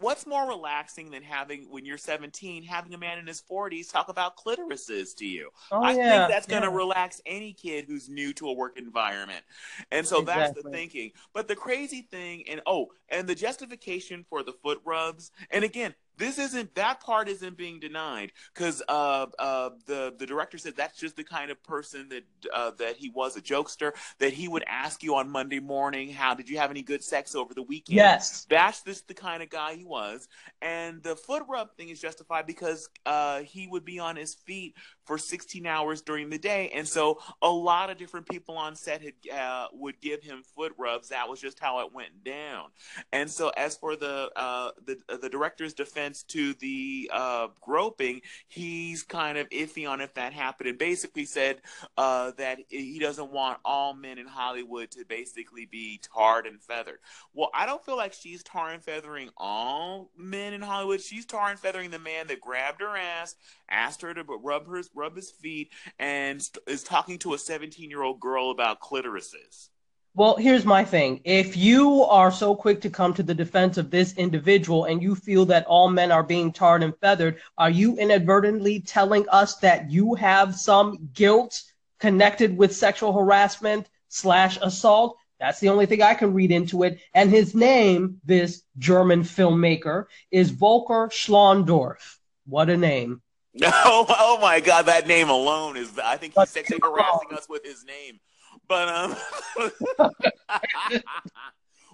What's 0.00 0.26
more 0.26 0.48
relaxing 0.48 1.10
than 1.10 1.22
having, 1.22 1.70
when 1.70 1.84
you're 1.84 1.96
17, 1.96 2.64
having 2.64 2.92
a 2.92 2.98
man 2.98 3.18
in 3.18 3.26
his 3.26 3.40
40s 3.40 3.90
talk 3.90 4.08
about 4.08 4.36
clitorises 4.36 5.14
to 5.16 5.26
you? 5.26 5.50
Oh, 5.70 5.80
I 5.80 5.92
yeah, 5.92 6.18
think 6.18 6.32
that's 6.32 6.46
going 6.46 6.62
to 6.62 6.70
relax 6.70 7.22
any 7.24 7.52
kid 7.52 7.84
who's 7.86 8.08
new 8.08 8.32
to 8.34 8.48
a 8.48 8.52
work 8.52 8.76
environment. 8.76 9.44
And 9.92 10.04
so 10.04 10.20
exactly. 10.20 10.42
that's 10.42 10.62
the 10.62 10.70
thinking. 10.70 11.12
But 11.32 11.46
the 11.46 11.56
crazy 11.56 12.02
thing, 12.02 12.44
and 12.48 12.60
oh, 12.66 12.88
and 13.08 13.28
the 13.28 13.36
justification 13.36 14.26
for 14.28 14.42
the 14.42 14.52
foot 14.52 14.80
rubs, 14.84 15.30
and 15.52 15.64
again, 15.64 15.94
this 16.20 16.38
isn't 16.38 16.74
that 16.76 17.00
part 17.00 17.28
isn't 17.28 17.56
being 17.56 17.80
denied 17.80 18.32
because 18.54 18.82
uh, 18.88 19.26
uh, 19.38 19.70
the 19.86 20.14
the 20.18 20.26
director 20.26 20.58
said 20.58 20.76
that's 20.76 20.98
just 20.98 21.16
the 21.16 21.24
kind 21.24 21.50
of 21.50 21.62
person 21.64 22.08
that 22.10 22.24
uh, 22.54 22.70
that 22.78 22.96
he 22.96 23.10
was 23.10 23.36
a 23.36 23.40
jokester 23.40 23.92
that 24.18 24.32
he 24.32 24.46
would 24.46 24.64
ask 24.68 25.02
you 25.02 25.16
on 25.16 25.28
Monday 25.28 25.58
morning 25.58 26.10
how 26.10 26.34
did 26.34 26.48
you 26.48 26.58
have 26.58 26.70
any 26.70 26.82
good 26.82 27.02
sex 27.02 27.34
over 27.34 27.54
the 27.54 27.62
weekend? 27.62 27.96
Yes. 27.96 28.46
That's 28.48 28.82
just 28.82 29.08
the 29.08 29.14
kind 29.14 29.42
of 29.42 29.50
guy 29.50 29.74
he 29.74 29.84
was. 29.84 30.28
And 30.60 31.02
the 31.02 31.16
foot 31.16 31.44
rub 31.48 31.74
thing 31.76 31.88
is 31.88 32.00
justified 32.00 32.46
because 32.46 32.88
uh, 33.06 33.40
he 33.40 33.66
would 33.66 33.84
be 33.84 33.98
on 33.98 34.16
his 34.16 34.34
feet 34.34 34.74
for 35.10 35.18
16 35.18 35.66
hours 35.66 36.02
during 36.02 36.30
the 36.30 36.38
day 36.38 36.70
and 36.72 36.86
so 36.86 37.18
a 37.42 37.50
lot 37.50 37.90
of 37.90 37.98
different 37.98 38.28
people 38.28 38.56
on 38.56 38.76
set 38.76 39.02
had 39.02 39.14
uh, 39.34 39.66
would 39.72 40.00
give 40.00 40.22
him 40.22 40.44
foot 40.54 40.72
rubs 40.78 41.08
that 41.08 41.28
was 41.28 41.40
just 41.40 41.58
how 41.58 41.80
it 41.80 41.92
went 41.92 42.22
down 42.22 42.68
and 43.12 43.28
so 43.28 43.50
as 43.56 43.76
for 43.76 43.96
the 43.96 44.30
uh, 44.36 44.70
the 44.84 44.98
the 45.20 45.28
director's 45.28 45.74
defense 45.74 46.22
to 46.24 46.54
the 46.54 47.10
uh, 47.12 47.48
groping, 47.60 48.20
he's 48.48 49.02
kind 49.02 49.38
of 49.38 49.48
iffy 49.50 49.88
on 49.88 50.00
if 50.00 50.14
that 50.14 50.32
happened, 50.32 50.68
and 50.68 50.78
basically 50.78 51.24
said 51.24 51.60
uh, 51.96 52.32
that 52.36 52.58
he 52.68 52.98
doesn't 52.98 53.32
want 53.32 53.58
all 53.64 53.94
men 53.94 54.18
in 54.18 54.26
Hollywood 54.26 54.90
to 54.92 55.04
basically 55.04 55.66
be 55.66 56.00
tarred 56.14 56.46
and 56.46 56.62
feathered. 56.62 56.98
Well, 57.34 57.50
I 57.54 57.66
don't 57.66 57.84
feel 57.84 57.96
like 57.96 58.12
she's 58.12 58.42
tar 58.42 58.70
and 58.70 58.82
feathering 58.82 59.30
all 59.36 60.10
men 60.16 60.52
in 60.52 60.62
Hollywood. 60.62 61.00
She's 61.00 61.26
tar 61.26 61.50
and 61.50 61.58
feathering 61.58 61.90
the 61.90 61.98
man 61.98 62.26
that 62.28 62.40
grabbed 62.40 62.80
her 62.80 62.96
ass, 62.96 63.36
asked 63.68 64.02
her 64.02 64.14
to 64.14 64.24
rub 64.24 64.68
her 64.68 64.82
rub 65.00 65.16
his 65.16 65.30
feet, 65.30 65.72
and 65.98 66.46
is 66.66 66.82
talking 66.82 67.18
to 67.18 67.34
a 67.34 67.38
17 67.38 67.88
year 67.88 68.02
old 68.02 68.20
girl 68.20 68.50
about 68.50 68.80
clitorises. 68.80 69.70
Well, 70.12 70.36
here's 70.36 70.64
my 70.64 70.84
thing. 70.84 71.20
If 71.24 71.56
you 71.56 72.02
are 72.02 72.32
so 72.32 72.56
quick 72.56 72.80
to 72.80 72.90
come 72.90 73.14
to 73.14 73.22
the 73.22 73.34
defense 73.34 73.78
of 73.78 73.90
this 73.90 74.12
individual 74.14 74.84
and 74.84 75.00
you 75.00 75.14
feel 75.14 75.46
that 75.46 75.66
all 75.66 75.88
men 75.88 76.10
are 76.10 76.24
being 76.24 76.52
tarred 76.52 76.82
and 76.82 76.98
feathered, 76.98 77.40
are 77.56 77.70
you 77.70 77.96
inadvertently 77.96 78.80
telling 78.80 79.28
us 79.28 79.56
that 79.58 79.88
you 79.88 80.14
have 80.16 80.56
some 80.56 81.10
guilt 81.14 81.62
connected 82.00 82.58
with 82.58 82.74
sexual 82.74 83.12
harassment 83.12 83.88
slash 84.08 84.58
assault? 84.60 85.16
That's 85.38 85.60
the 85.60 85.68
only 85.68 85.86
thing 85.86 86.02
I 86.02 86.14
can 86.14 86.34
read 86.34 86.50
into 86.50 86.82
it. 86.82 86.98
And 87.14 87.30
his 87.30 87.54
name, 87.54 88.20
this 88.24 88.62
German 88.78 89.22
filmmaker, 89.22 90.06
is 90.32 90.50
Volker 90.50 91.08
Schlöndorff. 91.08 92.16
What 92.46 92.68
a 92.68 92.76
name. 92.76 93.22
Oh, 93.62 94.06
oh 94.18 94.38
my 94.40 94.60
God, 94.60 94.86
that 94.86 95.06
name 95.06 95.28
alone 95.28 95.76
is, 95.76 95.98
I 95.98 96.16
think 96.16 96.34
he's 96.36 96.50
sexually 96.50 96.80
harassing 96.82 97.36
us 97.36 97.48
with 97.48 97.64
his 97.64 97.84
name. 97.84 98.20
But 98.68 98.88
um, 98.88 99.16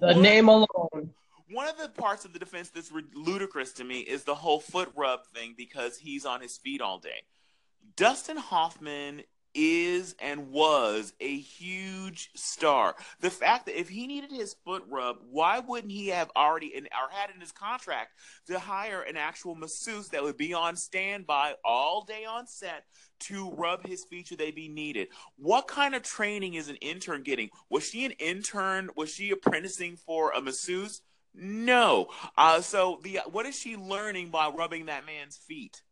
the 0.01 0.15
name 0.15 0.49
alone. 0.49 1.15
One 1.51 1.69
of 1.69 1.79
the 1.79 1.89
parts 1.89 2.25
of 2.25 2.33
the 2.33 2.39
defense 2.39 2.71
that's 2.71 2.93
ludicrous 3.15 3.73
to 3.75 3.85
me 3.85 4.01
is 4.01 4.25
the 4.25 4.35
whole 4.35 4.61
foot 4.61 4.91
rub 4.97 5.27
thing 5.27 5.55
because 5.57 5.97
he's 5.97 6.27
on 6.27 6.41
his 6.41 6.57
feet 6.57 6.81
all 6.81 6.99
day. 6.99 7.23
Dustin 7.95 8.37
Hoffman 8.37 9.23
is 9.57 10.15
and 10.21 10.51
was 10.51 11.15
a 11.19 11.39
huge 11.39 12.31
star. 12.35 12.95
The 13.21 13.31
fact 13.31 13.67
that 13.67 13.81
if 13.81 13.89
he 13.89 14.07
needed 14.07 14.31
his 14.31 14.55
foot 14.65 14.85
rub, 14.89 15.17
why 15.31 15.59
wouldn't 15.61 15.93
he 15.93 16.09
have 16.09 16.31
already 16.37 16.75
in, 16.77 16.85
or 16.85 17.11
had 17.11 17.31
in 17.35 17.41
his 17.41 17.53
contract 17.53 18.13
to 18.47 18.59
hire 18.59 19.01
an 19.01 19.17
actual 19.17 19.55
masseuse 19.55 20.11
that 20.11 20.23
would 20.23 20.37
be 20.37 20.53
on 20.53 20.77
standby 20.77 21.55
all 21.65 22.05
day 22.05 22.25
on 22.25 22.47
set 22.47 22.85
to 23.19 23.51
rub 23.53 23.87
his 23.87 24.05
feet 24.05 24.27
should 24.27 24.39
they 24.39 24.51
be 24.51 24.69
needed? 24.69 25.09
What 25.37 25.67
kind 25.67 25.95
of 25.95 26.03
training 26.03 26.55
is 26.55 26.69
an 26.69 26.77
intern 26.77 27.23
getting? 27.23 27.49
Was 27.71 27.89
she 27.89 28.05
an 28.05 28.13
intern? 28.13 28.91
Was 28.95 29.11
she 29.11 29.31
apprenticing 29.31 29.97
for 29.97 30.33
a 30.33 30.43
masseuse? 30.43 31.01
No. 31.35 32.09
Uh, 32.37 32.61
so 32.61 33.01
the 33.03 33.21
what 33.31 33.47
is 33.47 33.59
she 33.59 33.77
learning 33.77 34.31
by 34.31 34.49
rubbing 34.49 34.87
that 34.87 35.07
man's 35.07 35.37
feet? 35.37 35.83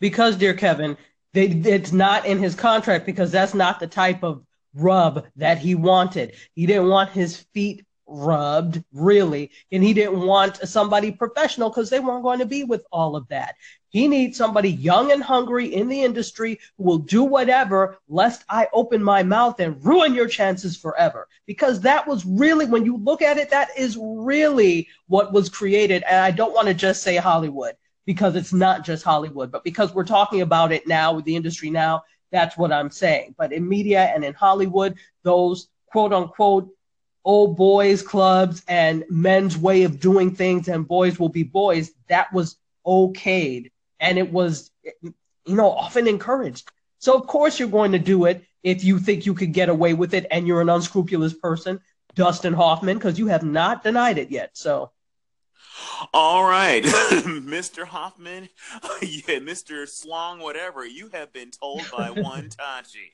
Because, 0.00 0.36
dear 0.36 0.54
Kevin, 0.54 0.96
they, 1.32 1.46
it's 1.46 1.92
not 1.92 2.26
in 2.26 2.38
his 2.38 2.54
contract 2.54 3.06
because 3.06 3.30
that's 3.30 3.54
not 3.54 3.80
the 3.80 3.86
type 3.86 4.22
of 4.22 4.44
rub 4.74 5.26
that 5.36 5.58
he 5.58 5.74
wanted. 5.74 6.34
He 6.54 6.66
didn't 6.66 6.88
want 6.88 7.10
his 7.10 7.36
feet 7.54 7.84
rubbed, 8.06 8.82
really, 8.92 9.50
and 9.70 9.82
he 9.82 9.94
didn't 9.94 10.20
want 10.20 10.56
somebody 10.68 11.10
professional 11.10 11.70
because 11.70 11.88
they 11.88 12.00
weren't 12.00 12.22
going 12.22 12.40
to 12.40 12.46
be 12.46 12.64
with 12.64 12.84
all 12.92 13.16
of 13.16 13.26
that. 13.28 13.54
He 13.88 14.08
needs 14.08 14.38
somebody 14.38 14.70
young 14.70 15.12
and 15.12 15.22
hungry 15.22 15.74
in 15.74 15.88
the 15.88 16.02
industry 16.02 16.58
who 16.76 16.84
will 16.84 16.98
do 16.98 17.22
whatever, 17.22 17.98
lest 18.08 18.44
I 18.48 18.68
open 18.72 19.02
my 19.02 19.22
mouth 19.22 19.60
and 19.60 19.82
ruin 19.84 20.14
your 20.14 20.28
chances 20.28 20.76
forever. 20.76 21.28
Because 21.46 21.80
that 21.82 22.06
was 22.06 22.24
really, 22.24 22.66
when 22.66 22.86
you 22.86 22.96
look 22.96 23.20
at 23.20 23.36
it, 23.36 23.50
that 23.50 23.68
is 23.76 23.98
really 24.00 24.88
what 25.08 25.32
was 25.32 25.50
created. 25.50 26.02
And 26.04 26.18
I 26.18 26.30
don't 26.30 26.54
want 26.54 26.68
to 26.68 26.74
just 26.74 27.02
say 27.02 27.16
Hollywood 27.16 27.74
because 28.04 28.36
it's 28.36 28.52
not 28.52 28.84
just 28.84 29.04
Hollywood, 29.04 29.50
but 29.50 29.64
because 29.64 29.94
we're 29.94 30.04
talking 30.04 30.40
about 30.40 30.72
it 30.72 30.86
now 30.86 31.12
with 31.14 31.24
the 31.24 31.36
industry 31.36 31.70
now, 31.70 32.02
that's 32.30 32.56
what 32.56 32.72
I'm 32.72 32.90
saying. 32.90 33.34
But 33.38 33.52
in 33.52 33.68
media 33.68 34.10
and 34.14 34.24
in 34.24 34.34
Hollywood, 34.34 34.96
those 35.22 35.68
quote 35.86 36.12
unquote 36.12 36.70
old 37.24 37.56
boys 37.56 38.02
clubs 38.02 38.64
and 38.66 39.04
men's 39.08 39.56
way 39.56 39.84
of 39.84 40.00
doing 40.00 40.34
things 40.34 40.68
and 40.68 40.88
boys 40.88 41.18
will 41.18 41.28
be 41.28 41.44
boys, 41.44 41.92
that 42.08 42.32
was 42.32 42.56
okayed. 42.86 43.70
And 44.00 44.18
it 44.18 44.32
was, 44.32 44.70
you 45.02 45.14
know, 45.46 45.70
often 45.70 46.08
encouraged. 46.08 46.68
So 46.98 47.14
of 47.14 47.26
course 47.26 47.58
you're 47.58 47.68
going 47.68 47.92
to 47.92 47.98
do 47.98 48.24
it 48.24 48.44
if 48.62 48.82
you 48.82 48.98
think 48.98 49.26
you 49.26 49.34
could 49.34 49.52
get 49.52 49.68
away 49.68 49.94
with 49.94 50.14
it 50.14 50.26
and 50.30 50.46
you're 50.46 50.60
an 50.60 50.68
unscrupulous 50.68 51.34
person, 51.34 51.80
Dustin 52.14 52.54
Hoffman, 52.54 52.96
because 52.96 53.18
you 53.18 53.28
have 53.28 53.44
not 53.44 53.84
denied 53.84 54.18
it 54.18 54.30
yet. 54.30 54.50
So 54.56 54.90
All 56.12 56.44
right, 56.44 56.82
Mr. 56.84 57.84
Hoffman, 57.84 58.48
yeah, 59.02 59.38
Mr. 59.38 59.88
Slong, 59.88 60.40
whatever, 60.40 60.84
you 60.84 61.08
have 61.12 61.32
been 61.32 61.50
told 61.50 61.82
by 61.90 62.10
one 62.10 62.48
Tachi. 62.48 63.10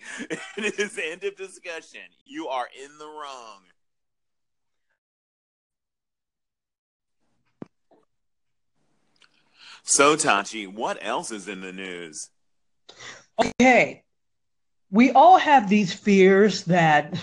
it 0.56 0.78
is 0.78 0.98
end 0.98 1.24
of 1.24 1.36
discussion. 1.36 2.00
You 2.24 2.48
are 2.48 2.68
in 2.82 2.98
the 2.98 3.06
wrong. 3.06 3.62
So, 9.82 10.16
Tachi, 10.16 10.66
what 10.66 10.98
else 11.00 11.30
is 11.30 11.48
in 11.48 11.60
the 11.60 11.72
news? 11.72 12.30
Okay. 13.38 14.02
We 14.90 15.12
all 15.12 15.38
have 15.38 15.68
these 15.68 15.92
fears 15.92 16.64
that, 16.64 17.18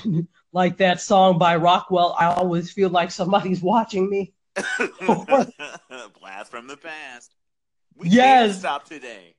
like 0.53 0.77
that 0.77 1.01
song 1.01 1.37
by 1.37 1.55
Rockwell, 1.57 2.15
I 2.17 2.27
always 2.27 2.71
feel 2.71 2.89
like 2.89 3.11
somebody's 3.11 3.61
watching 3.61 4.09
me. 4.09 4.34
Blast 6.19 6.51
from 6.51 6.67
the 6.67 6.77
past. 6.77 7.33
We 7.97 8.09
yes. 8.09 8.51
can't 8.51 8.59
stop 8.59 8.85
today. 8.85 9.35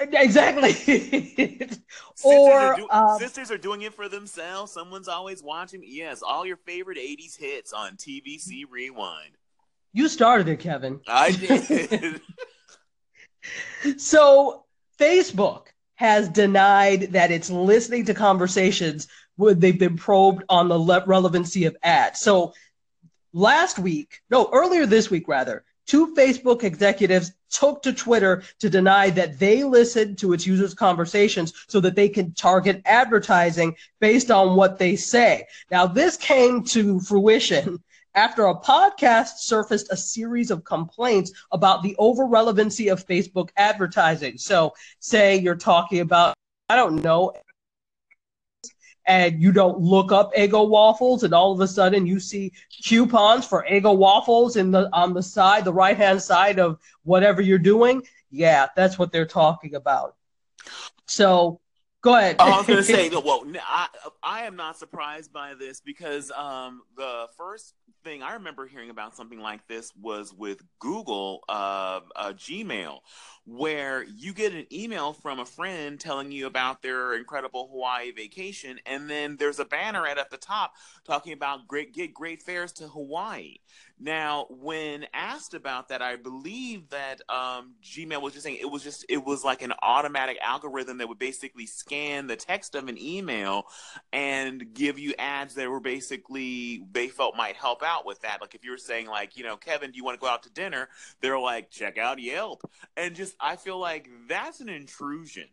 Exactly. 0.00 0.72
Sisters 0.72 1.78
or 2.24 2.52
are 2.52 2.76
do- 2.76 2.88
um, 2.90 3.18
sisters 3.18 3.50
are 3.52 3.58
doing 3.58 3.82
it 3.82 3.94
for 3.94 4.08
themselves. 4.08 4.72
Someone's 4.72 5.06
always 5.06 5.42
watching. 5.44 5.82
Yes, 5.84 6.22
all 6.22 6.44
your 6.44 6.56
favorite 6.56 6.98
'80s 6.98 7.38
hits 7.38 7.72
on 7.72 7.96
TVC 7.96 8.64
Rewind. 8.68 9.36
you 9.92 10.08
started 10.08 10.48
it, 10.48 10.58
Kevin. 10.58 11.00
I 11.06 11.30
did. 11.32 12.20
So 14.00 14.64
Facebook 14.98 15.66
has 15.94 16.28
denied 16.28 17.12
that 17.12 17.30
it's 17.30 17.48
listening 17.50 18.06
to 18.06 18.14
conversations 18.14 19.06
where 19.36 19.54
they've 19.54 19.78
been 19.78 19.96
probed 19.96 20.42
on 20.48 20.68
the 20.68 20.78
le- 20.78 21.04
relevancy 21.06 21.64
of 21.66 21.76
ads. 21.82 22.20
So 22.20 22.54
last 23.36 23.78
week, 23.78 24.22
no, 24.30 24.48
earlier 24.52 24.86
this 24.86 25.10
week 25.10 25.28
rather, 25.28 25.62
two 25.86 26.14
Facebook 26.14 26.64
executives 26.64 27.32
took 27.50 27.82
to 27.82 27.92
Twitter 27.92 28.42
to 28.58 28.70
deny 28.70 29.10
that 29.10 29.38
they 29.38 29.62
listened 29.62 30.18
to 30.18 30.32
its 30.32 30.46
users' 30.46 30.74
conversations 30.74 31.52
so 31.68 31.78
that 31.80 31.94
they 31.94 32.08
can 32.08 32.32
target 32.32 32.80
advertising 32.86 33.76
based 34.00 34.30
on 34.30 34.56
what 34.56 34.78
they 34.78 34.96
say. 34.96 35.46
Now, 35.70 35.86
this 35.86 36.16
came 36.16 36.64
to 36.64 36.98
fruition 37.00 37.82
after 38.14 38.46
a 38.46 38.58
podcast 38.58 39.38
surfaced 39.40 39.92
a 39.92 39.96
series 39.96 40.50
of 40.50 40.64
complaints 40.64 41.30
about 41.52 41.82
the 41.82 41.94
over 41.98 42.24
relevancy 42.24 42.88
of 42.88 43.06
Facebook 43.06 43.50
advertising. 43.58 44.38
So, 44.38 44.72
say 44.98 45.36
you're 45.38 45.54
talking 45.54 46.00
about, 46.00 46.34
I 46.70 46.76
don't 46.76 47.04
know, 47.04 47.32
and 49.06 49.40
you 49.40 49.52
don't 49.52 49.78
look 49.78 50.12
up 50.12 50.34
Eggo 50.34 50.68
waffles, 50.68 51.22
and 51.22 51.32
all 51.32 51.52
of 51.52 51.60
a 51.60 51.68
sudden 51.68 52.06
you 52.06 52.18
see 52.18 52.52
coupons 52.84 53.46
for 53.46 53.64
Eggo 53.70 53.96
waffles 53.96 54.56
in 54.56 54.70
the 54.70 54.88
on 54.92 55.14
the 55.14 55.22
side, 55.22 55.64
the 55.64 55.72
right 55.72 55.96
hand 55.96 56.20
side 56.20 56.58
of 56.58 56.78
whatever 57.04 57.40
you're 57.40 57.58
doing. 57.58 58.02
Yeah, 58.30 58.68
that's 58.74 58.98
what 58.98 59.12
they're 59.12 59.26
talking 59.26 59.74
about. 59.74 60.16
So, 61.06 61.60
go 62.02 62.16
ahead. 62.16 62.36
I 62.40 62.56
was 62.56 62.66
going 62.66 62.76
to 62.78 62.82
say, 62.82 63.08
well, 63.08 63.44
I, 63.64 63.88
I 64.22 64.42
am 64.42 64.56
not 64.56 64.76
surprised 64.76 65.32
by 65.32 65.54
this 65.54 65.80
because 65.80 66.32
um, 66.32 66.82
the 66.96 67.26
first 67.36 67.74
thing 68.06 68.22
I 68.22 68.34
remember 68.34 68.68
hearing 68.68 68.90
about 68.90 69.16
something 69.16 69.40
like 69.40 69.66
this 69.66 69.92
was 70.00 70.32
with 70.32 70.62
Google 70.78 71.42
uh, 71.48 72.00
uh, 72.14 72.32
Gmail, 72.34 73.00
where 73.44 74.04
you 74.04 74.32
get 74.32 74.54
an 74.54 74.64
email 74.72 75.12
from 75.12 75.40
a 75.40 75.44
friend 75.44 75.98
telling 75.98 76.30
you 76.30 76.46
about 76.46 76.82
their 76.82 77.14
incredible 77.14 77.68
Hawaii 77.68 78.12
vacation, 78.12 78.78
and 78.86 79.10
then 79.10 79.36
there's 79.36 79.58
a 79.58 79.64
banner 79.64 80.02
right 80.02 80.16
at 80.16 80.30
the 80.30 80.36
top 80.36 80.74
talking 81.04 81.32
about 81.32 81.66
great 81.66 81.92
get 81.92 82.14
great 82.14 82.42
fares 82.42 82.72
to 82.74 82.86
Hawaii. 82.86 83.56
Now, 83.98 84.46
when 84.50 85.06
asked 85.14 85.54
about 85.54 85.88
that, 85.88 86.02
I 86.02 86.16
believe 86.16 86.90
that 86.90 87.22
um, 87.30 87.74
Gmail 87.82 88.20
was 88.20 88.34
just 88.34 88.44
saying 88.44 88.58
it 88.60 88.70
was 88.70 88.82
just 88.82 89.06
it 89.08 89.24
was 89.24 89.42
like 89.42 89.62
an 89.62 89.72
automatic 89.82 90.36
algorithm 90.42 90.98
that 90.98 91.08
would 91.08 91.18
basically 91.18 91.66
scan 91.66 92.26
the 92.26 92.36
text 92.36 92.74
of 92.74 92.88
an 92.88 92.98
email 93.00 93.64
and 94.12 94.74
give 94.74 94.98
you 94.98 95.14
ads 95.18 95.54
that 95.54 95.70
were 95.70 95.80
basically 95.80 96.84
they 96.92 97.08
felt 97.08 97.36
might 97.36 97.56
help 97.56 97.82
out 97.82 97.95
with 98.04 98.20
that. 98.22 98.40
Like 98.40 98.54
if 98.54 98.64
you 98.64 98.72
were 98.72 98.78
saying 98.78 99.06
like 99.06 99.36
you 99.36 99.44
know 99.44 99.56
Kevin, 99.56 99.92
do 99.92 99.96
you 99.96 100.04
want 100.04 100.18
to 100.18 100.20
go 100.20 100.30
out 100.30 100.42
to 100.42 100.50
dinner? 100.50 100.88
They're 101.20 101.38
like 101.38 101.70
check 101.70 101.96
out 101.98 102.20
Yelp, 102.20 102.68
and 102.96 103.14
just 103.14 103.36
I 103.40 103.56
feel 103.56 103.78
like 103.78 104.10
that's 104.28 104.60
an 104.60 104.68
intrusion. 104.68 105.48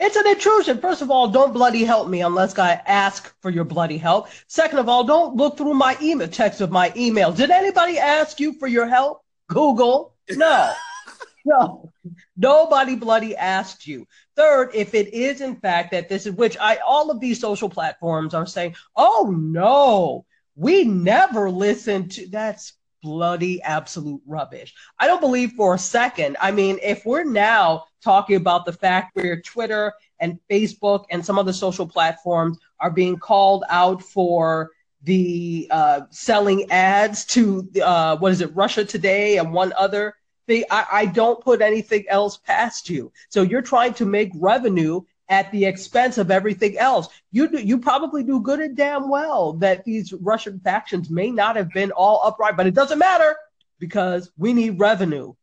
It's 0.00 0.16
an 0.16 0.28
intrusion. 0.28 0.78
First 0.78 1.02
of 1.02 1.10
all, 1.10 1.28
don't 1.28 1.52
bloody 1.52 1.84
help 1.84 2.08
me 2.08 2.22
unless 2.22 2.56
I 2.58 2.80
ask 2.86 3.34
for 3.42 3.50
your 3.50 3.64
bloody 3.64 3.98
help. 3.98 4.28
Second 4.46 4.78
of 4.78 4.88
all, 4.88 5.04
don't 5.04 5.34
look 5.34 5.56
through 5.56 5.74
my 5.74 5.96
email 6.00 6.28
text 6.28 6.60
of 6.60 6.70
my 6.70 6.92
email. 6.96 7.32
Did 7.32 7.50
anybody 7.50 7.98
ask 7.98 8.38
you 8.38 8.52
for 8.54 8.68
your 8.68 8.86
help? 8.86 9.22
Google? 9.48 10.14
No. 10.30 10.72
no. 11.44 11.90
Nobody 12.36 12.94
bloody 12.94 13.34
asked 13.34 13.86
you. 13.86 14.06
Third, 14.36 14.70
if 14.72 14.94
it 14.94 15.12
is 15.12 15.40
in 15.40 15.56
fact 15.56 15.90
that 15.90 16.08
this 16.08 16.26
is 16.26 16.32
which 16.32 16.56
I 16.60 16.76
all 16.86 17.10
of 17.10 17.18
these 17.18 17.40
social 17.40 17.68
platforms 17.68 18.34
are 18.34 18.46
saying, 18.46 18.76
oh 18.94 19.34
no, 19.36 20.24
we 20.58 20.82
never 20.84 21.48
listen 21.50 22.08
to 22.08 22.28
that's 22.28 22.72
bloody 23.00 23.62
absolute 23.62 24.20
rubbish. 24.26 24.74
I 24.98 25.06
don't 25.06 25.20
believe 25.20 25.52
for 25.52 25.74
a 25.74 25.78
second. 25.78 26.36
I 26.40 26.50
mean, 26.50 26.80
if 26.82 27.06
we're 27.06 27.22
now 27.22 27.84
talking 28.02 28.34
about 28.34 28.66
the 28.66 28.72
fact 28.72 29.14
where 29.14 29.40
Twitter 29.40 29.92
and 30.18 30.40
Facebook 30.50 31.04
and 31.10 31.24
some 31.24 31.38
other 31.38 31.52
social 31.52 31.86
platforms 31.86 32.58
are 32.80 32.90
being 32.90 33.18
called 33.18 33.62
out 33.68 34.02
for 34.02 34.70
the 35.04 35.68
uh, 35.70 36.00
selling 36.10 36.68
ads 36.72 37.24
to 37.26 37.68
uh, 37.82 38.16
what 38.16 38.32
is 38.32 38.40
it, 38.40 38.54
Russia 38.56 38.84
Today 38.84 39.38
and 39.38 39.52
one 39.52 39.72
other 39.78 40.16
thing, 40.48 40.64
I, 40.72 40.86
I 40.92 41.06
don't 41.06 41.40
put 41.40 41.62
anything 41.62 42.04
else 42.08 42.36
past 42.36 42.90
you. 42.90 43.12
So 43.28 43.42
you're 43.42 43.62
trying 43.62 43.94
to 43.94 44.06
make 44.06 44.32
revenue 44.34 45.02
at 45.28 45.50
the 45.52 45.64
expense 45.64 46.18
of 46.18 46.30
everything 46.30 46.78
else. 46.78 47.08
You 47.32 47.48
do, 47.48 47.58
you 47.58 47.78
probably 47.78 48.22
do 48.22 48.40
good 48.40 48.60
and 48.60 48.76
damn 48.76 49.08
well 49.08 49.52
that 49.54 49.84
these 49.84 50.12
Russian 50.12 50.60
factions 50.60 51.10
may 51.10 51.30
not 51.30 51.56
have 51.56 51.70
been 51.70 51.90
all 51.90 52.22
upright, 52.24 52.56
but 52.56 52.66
it 52.66 52.74
doesn't 52.74 52.98
matter 52.98 53.36
because 53.78 54.30
we 54.36 54.52
need 54.52 54.78
revenue. 54.78 55.34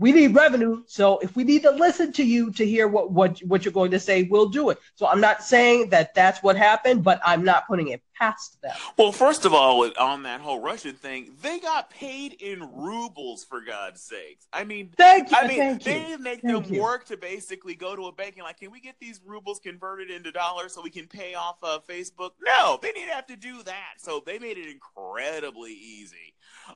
We 0.00 0.12
need 0.12 0.34
revenue. 0.34 0.82
So 0.86 1.18
if 1.18 1.36
we 1.36 1.44
need 1.44 1.62
to 1.62 1.70
listen 1.70 2.10
to 2.12 2.24
you 2.24 2.50
to 2.52 2.66
hear 2.66 2.88
what, 2.88 3.12
what, 3.12 3.38
what 3.40 3.66
you're 3.66 3.72
going 3.72 3.90
to 3.90 4.00
say, 4.00 4.22
we'll 4.22 4.48
do 4.48 4.70
it. 4.70 4.78
So 4.94 5.06
I'm 5.06 5.20
not 5.20 5.42
saying 5.44 5.90
that 5.90 6.14
that's 6.14 6.42
what 6.42 6.56
happened, 6.56 7.04
but 7.04 7.20
I'm 7.22 7.44
not 7.44 7.66
putting 7.68 7.88
it 7.88 8.02
past 8.18 8.60
them. 8.62 8.72
Well, 8.96 9.12
first 9.12 9.44
of 9.44 9.52
all, 9.52 9.90
on 9.98 10.22
that 10.22 10.40
whole 10.40 10.62
Russian 10.62 10.94
thing, 10.94 11.32
they 11.42 11.58
got 11.60 11.90
paid 11.90 12.32
in 12.40 12.60
rubles 12.72 13.44
for 13.44 13.60
God's 13.60 14.00
sakes. 14.00 14.48
I 14.54 14.64
mean, 14.64 14.90
Thank 14.96 15.30
you. 15.30 15.36
I 15.36 15.46
mean, 15.46 15.58
thank 15.58 15.82
they 15.82 16.10
you. 16.12 16.18
make 16.18 16.40
Thank 16.40 16.64
them 16.64 16.74
you. 16.74 16.80
work 16.80 17.04
to 17.06 17.18
basically 17.18 17.74
go 17.74 17.94
to 17.94 18.06
a 18.06 18.12
bank 18.12 18.36
and 18.36 18.44
like, 18.44 18.58
can 18.58 18.70
we 18.70 18.80
get 18.80 18.94
these 19.00 19.20
rubles 19.22 19.60
converted 19.60 20.10
into 20.10 20.32
dollars 20.32 20.74
so 20.74 20.80
we 20.80 20.88
can 20.88 21.08
pay 21.08 21.34
off 21.34 21.56
uh, 21.62 21.78
Facebook? 21.86 22.30
No, 22.42 22.78
they 22.80 22.92
didn't 22.92 23.10
have 23.10 23.26
to 23.26 23.36
do 23.36 23.62
that. 23.64 23.94
So 23.98 24.22
they 24.24 24.38
made 24.38 24.56
it 24.56 24.68
incredibly 24.68 25.72
easy 25.72 26.34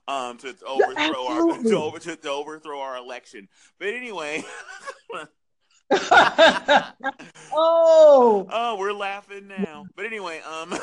um, 0.09 0.39
to 0.39 0.55
overthrow 0.67 1.27
our 1.27 1.63
to, 1.63 1.77
over, 1.77 1.99
to, 1.99 2.17
to 2.17 2.31
overthrow 2.31 2.81
our 2.81 2.97
election. 2.97 3.49
But 3.79 3.89
anyway, 3.89 4.45
oh, 5.91 6.93
oh, 7.53 8.77
we're 8.79 8.93
laughing 8.93 9.49
now. 9.49 9.87
But 9.97 10.07
anyway, 10.07 10.41
um, 10.41 10.75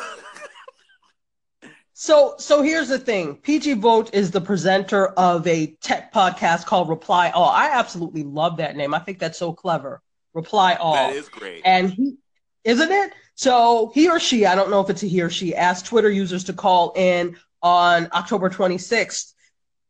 So, 1.93 2.33
so 2.39 2.63
here's 2.63 2.87
the 2.87 2.97
thing. 2.97 3.35
PJ 3.35 3.79
Vogt 3.79 4.09
is 4.11 4.31
the 4.31 4.41
presenter 4.41 5.09
of 5.09 5.45
a 5.45 5.75
tech 5.83 6.11
podcast 6.11 6.65
called 6.65 6.89
Reply 6.89 7.29
All. 7.29 7.49
I 7.49 7.69
absolutely 7.69 8.23
love 8.23 8.57
that 8.57 8.75
name. 8.75 8.95
I 8.95 8.99
think 8.99 9.19
that's 9.19 9.37
so 9.37 9.53
clever. 9.53 10.01
Reply 10.33 10.73
All. 10.75 10.95
that 10.95 11.13
is 11.13 11.29
great. 11.29 11.61
and 11.63 11.91
he, 11.91 12.15
isn't 12.63 12.91
it? 12.91 13.13
So 13.35 13.91
he 13.93 14.09
or 14.09 14.19
she, 14.19 14.47
I 14.47 14.55
don't 14.55 14.71
know 14.71 14.81
if 14.81 14.89
it's 14.89 15.03
a 15.03 15.05
he 15.05 15.21
or 15.21 15.29
she, 15.29 15.55
asked 15.55 15.85
Twitter 15.85 16.09
users 16.09 16.43
to 16.45 16.53
call 16.53 16.93
in 16.95 17.37
on 17.61 18.09
October 18.13 18.49
26th 18.49 19.33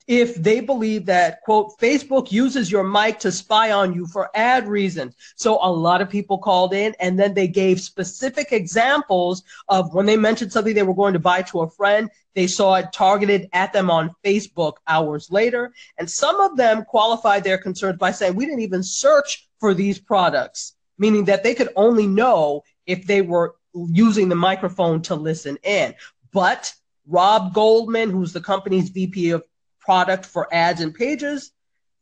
if 0.07 0.35
they 0.35 0.59
believe 0.59 1.05
that 1.05 1.41
quote 1.43 1.77
Facebook 1.79 2.31
uses 2.31 2.71
your 2.71 2.83
mic 2.83 3.19
to 3.19 3.31
spy 3.31 3.71
on 3.71 3.93
you 3.93 4.05
for 4.05 4.29
ad 4.35 4.67
reasons. 4.67 5.15
So 5.35 5.57
a 5.61 5.71
lot 5.71 6.01
of 6.01 6.09
people 6.09 6.37
called 6.37 6.73
in 6.73 6.93
and 6.99 7.17
then 7.17 7.33
they 7.33 7.47
gave 7.47 7.79
specific 7.79 8.51
examples 8.51 9.43
of 9.69 9.93
when 9.93 10.05
they 10.05 10.17
mentioned 10.17 10.51
something 10.51 10.73
they 10.73 10.83
were 10.83 10.95
going 10.95 11.13
to 11.13 11.19
buy 11.19 11.43
to 11.43 11.61
a 11.61 11.69
friend, 11.69 12.09
they 12.35 12.47
saw 12.47 12.75
it 12.75 12.91
targeted 12.91 13.47
at 13.53 13.73
them 13.73 13.89
on 13.89 14.15
Facebook 14.23 14.77
hours 14.87 15.31
later. 15.31 15.73
And 15.97 16.09
some 16.09 16.39
of 16.39 16.57
them 16.57 16.83
qualified 16.83 17.43
their 17.43 17.57
concerns 17.57 17.97
by 17.97 18.11
saying 18.11 18.35
we 18.35 18.45
didn't 18.45 18.61
even 18.61 18.83
search 18.83 19.47
for 19.59 19.73
these 19.73 19.99
products, 19.99 20.75
meaning 20.97 21.25
that 21.25 21.43
they 21.43 21.53
could 21.53 21.69
only 21.75 22.07
know 22.07 22.63
if 22.85 23.05
they 23.05 23.21
were 23.21 23.55
using 23.73 24.27
the 24.27 24.35
microphone 24.35 25.01
to 25.03 25.15
listen 25.15 25.57
in. 25.63 25.93
But 26.33 26.73
Rob 27.11 27.53
Goldman, 27.53 28.09
who's 28.09 28.31
the 28.31 28.41
company's 28.41 28.89
VP 28.89 29.31
of 29.31 29.43
product 29.81 30.25
for 30.25 30.47
ads 30.53 30.79
and 30.79 30.93
pages. 30.93 31.51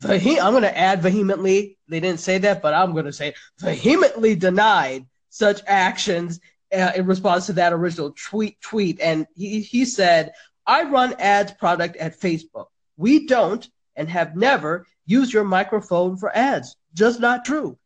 Vehe- 0.03 0.39
I'm 0.39 0.51
going 0.51 0.63
to 0.63 0.77
add 0.77 1.01
vehemently. 1.01 1.77
They 1.87 1.99
didn't 1.99 2.19
say 2.19 2.37
that, 2.37 2.61
but 2.61 2.73
I'm 2.73 2.93
going 2.93 3.05
to 3.05 3.13
say 3.13 3.33
vehemently 3.59 4.35
denied 4.35 5.07
such 5.29 5.61
actions 5.65 6.39
uh, 6.71 6.91
in 6.95 7.07
response 7.07 7.47
to 7.47 7.53
that 7.53 7.73
original 7.73 8.11
tweet. 8.11 8.61
Tweet, 8.61 8.99
and 9.01 9.25
he 9.35 9.61
he 9.61 9.85
said, 9.85 10.33
I 10.67 10.83
run 10.83 11.15
ads 11.17 11.51
product 11.53 11.97
at 11.97 12.19
Facebook. 12.19 12.67
We 12.95 13.25
don't 13.25 13.67
and 13.95 14.07
have 14.07 14.35
never 14.35 14.85
used 15.07 15.33
your 15.33 15.43
microphone 15.43 16.17
for 16.17 16.35
ads. 16.35 16.75
Just 16.93 17.19
not 17.19 17.43
true. 17.43 17.78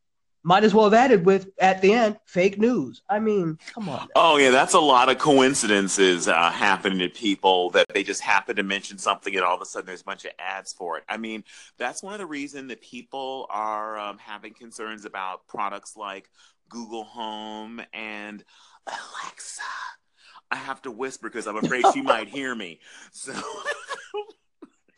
Might 0.46 0.64
as 0.64 0.74
well 0.74 0.84
have 0.84 0.94
added 0.94 1.26
with 1.26 1.50
at 1.60 1.82
the 1.82 1.94
end 1.94 2.18
fake 2.26 2.60
news. 2.60 3.02
I 3.10 3.20
mean, 3.20 3.58
come 3.74 3.88
on. 3.88 4.08
Now. 4.08 4.08
Oh 4.16 4.38
yeah, 4.38 4.52
that's 4.52 4.74
a 4.74 4.80
lot 4.80 5.10
of 5.10 5.18
coincidences 5.18 6.28
uh, 6.28 6.52
happening 6.52 7.00
to 7.00 7.10
people 7.10 7.70
that 7.72 7.88
they 7.94 8.04
just 8.04 8.22
happen 8.22 8.58
to 8.58 8.64
mention 8.64 8.98
something 8.98 9.34
and 9.34 9.44
all 9.44 9.56
of 9.56 9.62
a 9.62 9.66
sudden 9.66 9.88
there's 9.88 10.02
a 10.02 10.06
bunch 10.06 10.26
of 10.26 10.32
ads 10.40 10.74
for 10.74 10.98
it. 10.98 11.04
I 11.08 11.18
mean, 11.18 11.44
that's 11.78 12.04
one 12.04 12.14
of 12.14 12.20
the 12.20 12.26
reasons 12.26 12.70
that 12.70 12.82
people 12.82 13.48
are 13.50 13.98
um, 13.98 14.18
having 14.18 14.54
concerns 14.54 15.06
about 15.06 15.48
products 15.48 15.96
like 15.96 16.30
Google 16.68 17.06
Home 17.06 17.82
and 17.94 18.44
Alexa. 18.88 19.62
I 20.52 20.58
have 20.58 20.82
to 20.84 20.92
whisper 20.92 21.30
because 21.30 21.48
I'm 21.48 21.58
afraid 21.58 21.86
she 21.94 22.02
might 22.02 22.28
hear 22.28 22.54
me. 22.54 22.80
So. 23.12 23.34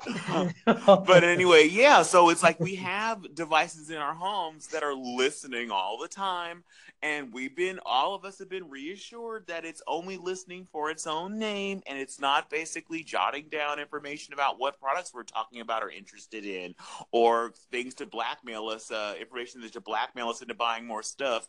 but 0.66 1.24
anyway, 1.24 1.68
yeah, 1.68 2.02
so 2.02 2.30
it's 2.30 2.44
like 2.44 2.60
we 2.60 2.76
have 2.76 3.34
devices 3.34 3.90
in 3.90 3.98
our 3.98 4.14
homes 4.14 4.68
that 4.68 4.84
are 4.84 4.94
listening 4.94 5.72
all 5.72 5.98
the 6.00 6.08
time. 6.08 6.64
And 7.02 7.32
we've 7.34 7.56
been, 7.56 7.80
all 7.86 8.16
of 8.16 8.26
us 8.26 8.40
have 8.40 8.50
been 8.50 8.70
reassured 8.70 9.48
that 9.48 9.64
it's 9.64 9.82
only 9.88 10.18
listening 10.18 10.68
for 10.72 10.90
its 10.90 11.06
own 11.06 11.38
name 11.38 11.84
and 11.86 12.00
it's 12.00 12.20
not 12.20 12.50
basically 12.50 13.04
jotting 13.04 13.46
down 13.50 13.80
information 13.80 14.34
about 14.34 14.60
what 14.60 14.80
products 14.80 15.14
we're 15.14 15.24
talking 15.24 15.62
about 15.62 15.84
or 15.84 15.90
interested 15.90 16.46
in 16.46 16.74
or 17.12 17.54
things 17.72 17.94
to 17.96 18.06
blackmail 18.06 18.68
us, 18.70 18.92
uh, 18.92 19.14
information 19.20 19.62
that 19.62 19.74
to 19.74 19.82
blackmail 19.82 20.30
us 20.30 20.42
into 20.42 20.56
buying 20.56 20.86
more 20.86 21.04
stuff. 21.04 21.48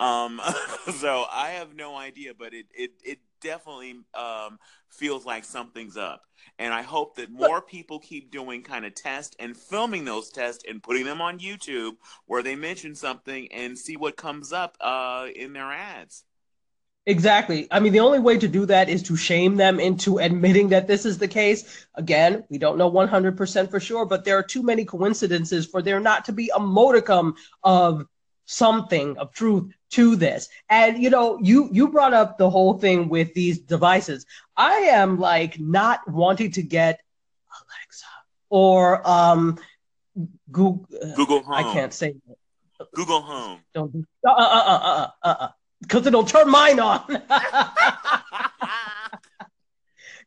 Um, 0.00 0.40
so 0.98 1.26
I 1.30 1.50
have 1.50 1.74
no 1.74 1.96
idea, 1.96 2.32
but 2.36 2.52
it, 2.52 2.66
it, 2.74 2.92
it 3.04 3.18
definitely 3.40 3.94
um, 4.14 4.58
feels 4.88 5.24
like 5.24 5.44
something's 5.44 5.96
up. 5.96 6.22
And 6.58 6.72
I 6.72 6.82
hope 6.82 7.16
that 7.16 7.30
more 7.30 7.60
people 7.60 7.98
keep 7.98 8.30
doing 8.30 8.62
kind 8.62 8.84
of 8.84 8.94
tests 8.94 9.36
and 9.38 9.56
filming 9.56 10.04
those 10.04 10.30
tests 10.30 10.64
and 10.68 10.82
putting 10.82 11.04
them 11.04 11.20
on 11.20 11.38
YouTube 11.38 11.92
where 12.26 12.42
they 12.42 12.56
mention 12.56 12.94
something 12.94 13.48
and 13.52 13.78
see 13.78 13.96
what 13.96 14.16
comes 14.16 14.52
up 14.52 14.76
uh, 14.80 15.26
in 15.34 15.52
their 15.52 15.70
ads. 15.70 16.24
Exactly. 17.08 17.66
I 17.70 17.80
mean, 17.80 17.94
the 17.94 18.00
only 18.00 18.18
way 18.18 18.36
to 18.36 18.46
do 18.46 18.66
that 18.66 18.90
is 18.90 19.02
to 19.04 19.16
shame 19.16 19.56
them 19.56 19.80
into 19.80 20.18
admitting 20.20 20.68
that 20.68 20.86
this 20.86 21.06
is 21.06 21.16
the 21.16 21.26
case. 21.26 21.86
Again, 21.94 22.44
we 22.50 22.58
don't 22.58 22.76
know 22.76 22.90
100% 22.90 23.70
for 23.70 23.80
sure, 23.80 24.04
but 24.04 24.26
there 24.26 24.36
are 24.36 24.42
too 24.42 24.62
many 24.62 24.84
coincidences 24.84 25.64
for 25.64 25.80
there 25.80 26.00
not 26.00 26.26
to 26.26 26.32
be 26.32 26.50
a 26.54 26.60
modicum 26.60 27.34
of 27.64 28.04
something 28.48 29.16
of 29.18 29.32
truth 29.32 29.72
to 29.90 30.16
this. 30.16 30.48
And 30.68 31.00
you 31.02 31.10
know, 31.10 31.38
you 31.40 31.68
you 31.70 31.88
brought 31.88 32.14
up 32.14 32.38
the 32.38 32.50
whole 32.50 32.78
thing 32.78 33.08
with 33.08 33.34
these 33.34 33.58
devices. 33.58 34.26
I 34.56 34.72
am 34.72 35.20
like 35.20 35.60
not 35.60 36.00
wanting 36.10 36.50
to 36.52 36.62
get 36.62 37.00
Alexa 37.52 38.06
or 38.48 39.06
um 39.08 39.58
Google 40.50 40.88
uh, 41.00 41.14
Google 41.14 41.42
Home. 41.42 41.54
I 41.54 41.62
can't 41.72 41.92
say 41.92 42.08
it. 42.08 42.16
Google 42.94 43.20
Home. 43.20 43.60
Don't 43.74 43.92
do 43.92 44.04
uh 44.26 44.30
uh 44.30 44.32
uh 44.32 44.80
uh 44.82 45.08
uh 45.22 45.34
uh 45.40 45.48
because 45.82 46.06
it'll 46.06 46.24
turn 46.24 46.50
mine 46.50 46.80
on. 46.80 47.04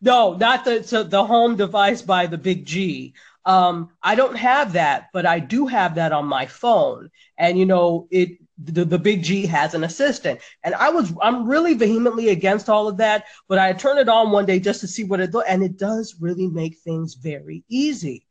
no, 0.01 0.35
not 0.35 0.63
the 0.63 0.83
so 0.83 1.01
the 1.03 1.25
home 1.25 1.55
device 1.55 2.03
by 2.03 2.27
the 2.27 2.37
big 2.37 2.65
G. 2.65 3.15
Um, 3.45 3.89
I 4.03 4.15
don't 4.15 4.35
have 4.35 4.73
that, 4.73 5.09
but 5.13 5.25
I 5.25 5.39
do 5.39 5.65
have 5.67 5.95
that 5.95 6.11
on 6.11 6.25
my 6.25 6.45
phone. 6.45 7.09
And 7.37 7.57
you 7.57 7.65
know, 7.65 8.07
it 8.11 8.37
the, 8.63 8.85
the 8.85 8.99
big 8.99 9.23
G 9.23 9.45
has 9.47 9.73
an 9.73 9.83
assistant. 9.83 10.41
And 10.63 10.75
I 10.75 10.89
was 10.89 11.13
I'm 11.21 11.47
really 11.47 11.73
vehemently 11.73 12.29
against 12.29 12.69
all 12.69 12.87
of 12.87 12.97
that, 12.97 13.25
but 13.47 13.57
I 13.57 13.73
turned 13.73 13.99
it 13.99 14.09
on 14.09 14.31
one 14.31 14.45
day 14.45 14.59
just 14.59 14.81
to 14.81 14.87
see 14.87 15.03
what 15.03 15.19
it 15.19 15.31
does, 15.31 15.43
and 15.47 15.63
it 15.63 15.77
does 15.77 16.15
really 16.19 16.47
make 16.47 16.77
things 16.79 17.15
very 17.15 17.63
easy. 17.67 18.27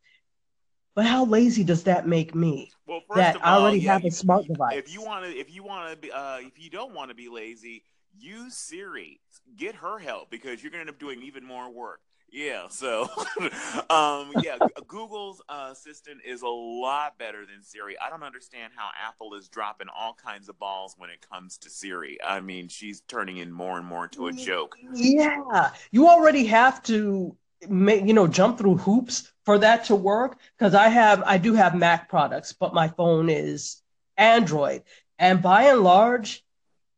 But 0.93 1.05
how 1.05 1.25
lazy 1.25 1.63
does 1.63 1.83
that 1.83 2.07
make 2.07 2.35
me? 2.35 2.71
Well, 2.85 3.01
that 3.15 3.37
all, 3.37 3.41
I 3.43 3.61
already 3.61 3.79
yeah, 3.79 3.93
have 3.93 4.05
a 4.05 4.11
smart 4.11 4.45
device. 4.45 4.77
If 4.77 4.93
you 4.93 5.01
want 5.01 5.25
to, 5.25 5.31
if 5.31 5.53
you 5.53 5.63
want 5.63 5.91
to, 5.91 5.97
be, 5.97 6.11
uh, 6.11 6.39
if 6.41 6.61
you 6.61 6.69
don't 6.69 6.93
want 6.93 7.09
to 7.09 7.15
be 7.15 7.29
lazy, 7.29 7.83
use 8.19 8.55
Siri. 8.55 9.21
Get 9.55 9.75
her 9.75 9.99
help 9.99 10.29
because 10.29 10.61
you're 10.61 10.71
going 10.71 10.85
to 10.85 10.89
end 10.89 10.95
up 10.95 10.99
doing 10.99 11.21
even 11.23 11.45
more 11.45 11.69
work. 11.69 12.01
Yeah, 12.31 12.69
so 12.69 13.09
um, 13.89 14.31
yeah, 14.41 14.57
Google's 14.87 15.41
uh, 15.49 15.69
assistant 15.73 16.21
is 16.25 16.43
a 16.43 16.47
lot 16.47 17.17
better 17.17 17.45
than 17.45 17.61
Siri. 17.61 17.97
I 17.99 18.09
don't 18.09 18.23
understand 18.23 18.71
how 18.73 18.89
Apple 19.05 19.33
is 19.33 19.49
dropping 19.49 19.87
all 19.95 20.13
kinds 20.13 20.47
of 20.47 20.57
balls 20.57 20.95
when 20.97 21.09
it 21.09 21.25
comes 21.29 21.57
to 21.57 21.69
Siri. 21.69 22.17
I 22.25 22.39
mean, 22.39 22.69
she's 22.69 23.01
turning 23.01 23.37
in 23.37 23.51
more 23.51 23.77
and 23.77 23.85
more 23.85 24.05
into 24.05 24.27
a 24.27 24.31
joke. 24.31 24.77
Yeah, 24.93 25.71
you 25.91 26.07
already 26.07 26.45
have 26.45 26.81
to 26.83 27.35
make 27.67 28.05
you 28.05 28.13
know 28.13 28.27
jump 28.27 28.57
through 28.57 28.77
hoops 28.77 29.29
for 29.43 29.57
that 29.59 29.85
to 29.85 29.95
work 29.95 30.37
because 30.57 30.73
I 30.73 30.87
have 30.87 31.21
I 31.25 31.37
do 31.37 31.53
have 31.53 31.75
Mac 31.75 32.07
products, 32.07 32.53
but 32.53 32.73
my 32.73 32.87
phone 32.87 33.29
is 33.29 33.81
Android, 34.15 34.83
and 35.19 35.41
by 35.41 35.63
and 35.63 35.81
large, 35.81 36.45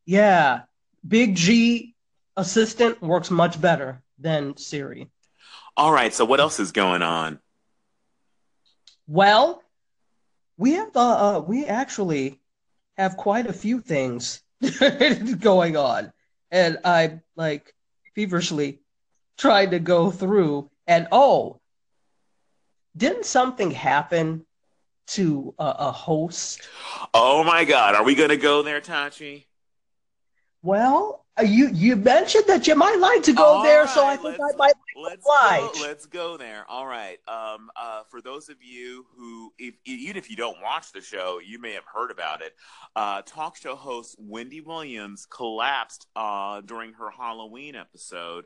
yeah, 0.06 0.62
Big 1.08 1.36
G 1.36 1.96
assistant 2.38 3.02
works 3.02 3.32
much 3.32 3.60
better 3.60 4.04
than 4.19 4.58
Siri. 4.58 5.10
All 5.75 5.91
right. 5.91 6.13
So 6.13 6.25
what 6.25 6.39
else 6.39 6.59
is 6.59 6.71
going 6.71 7.01
on? 7.01 7.39
Well, 9.07 9.63
we 10.57 10.73
have 10.73 10.95
uh, 10.95 11.38
uh 11.38 11.39
we 11.41 11.65
actually 11.65 12.39
have 12.97 13.17
quite 13.17 13.47
a 13.47 13.53
few 13.53 13.81
things 13.81 14.41
going 15.39 15.75
on, 15.75 16.13
and 16.51 16.77
I'm 16.86 17.21
like 17.36 17.73
feverishly 18.15 18.79
trying 19.38 19.71
to 19.71 19.79
go 19.79 20.12
through. 20.12 20.69
And 20.88 21.07
oh, 21.12 21.59
didn't 22.95 23.25
something 23.25 23.71
happen 23.71 24.45
to 25.07 25.53
a, 25.59 25.75
a 25.79 25.91
host? 25.91 26.67
Oh 27.13 27.43
my 27.43 27.65
God! 27.65 27.95
Are 27.95 28.03
we 28.03 28.15
going 28.15 28.29
to 28.29 28.38
go 28.38 28.62
there, 28.62 28.79
Tachi? 28.79 29.45
Well, 30.62 31.25
uh, 31.38 31.43
you 31.43 31.69
you 31.69 31.95
mentioned 31.95 32.45
that 32.47 32.67
you 32.67 32.75
might 32.75 32.99
like 32.99 33.23
to 33.23 33.33
go 33.33 33.43
All 33.43 33.63
there, 33.63 33.81
right, 33.81 33.89
so 33.89 34.05
I 34.05 34.15
think 34.15 34.36
I 34.36 34.55
might 34.55 34.73
let's 34.95 35.25
Go, 35.75 35.82
let's 35.82 36.06
go 36.06 36.38
there. 36.38 36.65
All 36.69 36.86
right. 36.86 37.17
Um, 37.27 37.69
uh, 37.75 38.03
for 38.10 38.21
those 38.21 38.49
of 38.49 38.58
you 38.62 39.06
who, 39.15 39.53
if, 39.58 39.75
even 39.86 40.17
if 40.17 40.29
you 40.29 40.36
don't 40.36 40.58
watch 40.62 40.91
the 40.91 41.01
show, 41.01 41.39
you 41.45 41.60
may 41.60 41.73
have 41.73 41.86
heard 41.86 42.12
about 42.12 42.41
it. 42.41 42.53
Uh, 42.95 43.21
talk 43.25 43.56
show 43.58 43.75
host 43.75 44.15
Wendy 44.19 44.62
Williams 44.62 45.25
collapsed 45.25 46.08
uh, 46.15 46.62
during 46.62 46.93
her 46.93 47.10
Halloween 47.10 47.75
episode. 47.75 48.45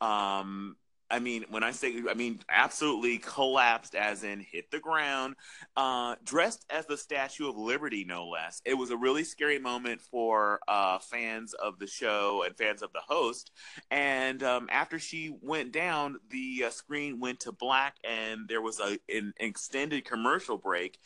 Um, 0.00 0.76
I 1.10 1.20
mean, 1.20 1.44
when 1.50 1.62
I 1.62 1.70
say, 1.70 2.02
I 2.10 2.14
mean, 2.14 2.40
absolutely 2.48 3.18
collapsed, 3.18 3.94
as 3.94 4.24
in 4.24 4.40
hit 4.40 4.70
the 4.70 4.80
ground, 4.80 5.36
uh, 5.76 6.16
dressed 6.24 6.66
as 6.68 6.86
the 6.86 6.96
Statue 6.96 7.48
of 7.48 7.56
Liberty, 7.56 8.04
no 8.04 8.26
less. 8.26 8.60
It 8.64 8.74
was 8.74 8.90
a 8.90 8.96
really 8.96 9.22
scary 9.22 9.58
moment 9.58 10.00
for 10.00 10.58
uh, 10.66 10.98
fans 10.98 11.54
of 11.54 11.78
the 11.78 11.86
show 11.86 12.42
and 12.44 12.56
fans 12.56 12.82
of 12.82 12.92
the 12.92 13.00
host. 13.06 13.52
And 13.90 14.42
um, 14.42 14.68
after 14.70 14.98
she 14.98 15.32
went 15.40 15.72
down, 15.72 16.16
the 16.30 16.64
uh, 16.66 16.70
screen 16.70 17.20
went 17.20 17.40
to 17.40 17.52
black, 17.52 17.96
and 18.02 18.48
there 18.48 18.62
was 18.62 18.80
a, 18.80 18.98
an 19.08 19.32
extended 19.38 20.04
commercial 20.04 20.58
break. 20.58 20.98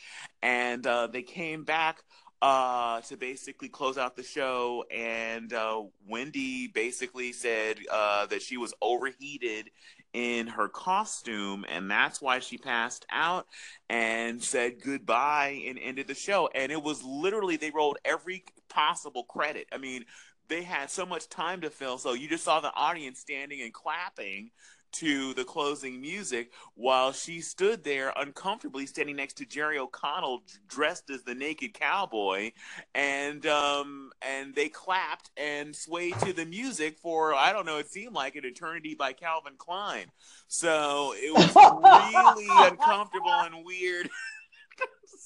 And 0.42 0.86
uh, 0.86 1.08
they 1.08 1.22
came 1.22 1.64
back 1.64 2.02
uh, 2.42 3.00
to 3.02 3.16
basically 3.16 3.68
close 3.68 3.98
out 3.98 4.16
the 4.16 4.22
show. 4.22 4.84
And 4.90 5.52
uh, 5.52 5.82
Wendy 6.06 6.68
basically 6.68 7.32
said 7.32 7.78
uh, 7.90 8.26
that 8.26 8.42
she 8.42 8.56
was 8.56 8.74
overheated 8.80 9.70
in 10.12 10.48
her 10.48 10.68
costume, 10.68 11.64
and 11.68 11.88
that's 11.90 12.20
why 12.20 12.40
she 12.40 12.58
passed 12.58 13.06
out 13.10 13.46
and 13.88 14.42
said 14.42 14.80
goodbye 14.82 15.62
and 15.68 15.78
ended 15.78 16.08
the 16.08 16.14
show. 16.14 16.48
And 16.54 16.72
it 16.72 16.82
was 16.82 17.04
literally, 17.04 17.56
they 17.56 17.70
rolled 17.70 17.98
every 18.04 18.44
possible 18.68 19.24
credit. 19.24 19.68
I 19.72 19.78
mean, 19.78 20.04
they 20.48 20.64
had 20.64 20.90
so 20.90 21.06
much 21.06 21.28
time 21.28 21.60
to 21.60 21.70
fill, 21.70 21.98
so 21.98 22.12
you 22.12 22.28
just 22.28 22.42
saw 22.42 22.60
the 22.60 22.74
audience 22.74 23.20
standing 23.20 23.62
and 23.62 23.72
clapping 23.72 24.50
to 24.92 25.34
the 25.34 25.44
closing 25.44 26.00
music 26.00 26.52
while 26.74 27.12
she 27.12 27.40
stood 27.40 27.84
there 27.84 28.12
uncomfortably 28.16 28.86
standing 28.86 29.16
next 29.16 29.34
to 29.34 29.46
Jerry 29.46 29.78
O'Connell 29.78 30.42
dressed 30.68 31.10
as 31.10 31.22
the 31.22 31.34
naked 31.34 31.74
cowboy. 31.74 32.52
And 32.94 33.44
um 33.46 34.10
and 34.22 34.54
they 34.54 34.68
clapped 34.68 35.30
and 35.36 35.74
swayed 35.74 36.18
to 36.20 36.32
the 36.32 36.46
music 36.46 36.98
for 36.98 37.34
I 37.34 37.52
don't 37.52 37.66
know 37.66 37.78
it 37.78 37.90
seemed 37.90 38.14
like 38.14 38.36
an 38.36 38.44
eternity 38.44 38.94
by 38.94 39.12
Calvin 39.12 39.54
Klein. 39.58 40.06
So 40.48 41.14
it 41.16 41.32
was 41.32 41.54
really 41.54 42.48
uncomfortable 42.50 43.30
and 43.30 43.64
weird. 43.64 44.08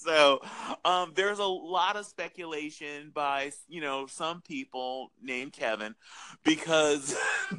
So 0.04 0.42
um, 0.84 1.12
there's 1.14 1.38
a 1.38 1.46
lot 1.46 1.96
of 1.96 2.04
speculation 2.04 3.10
by 3.14 3.52
you 3.68 3.80
know 3.80 4.06
some 4.06 4.42
people 4.42 5.10
named 5.22 5.52
Kevin 5.52 5.94
because 6.44 7.16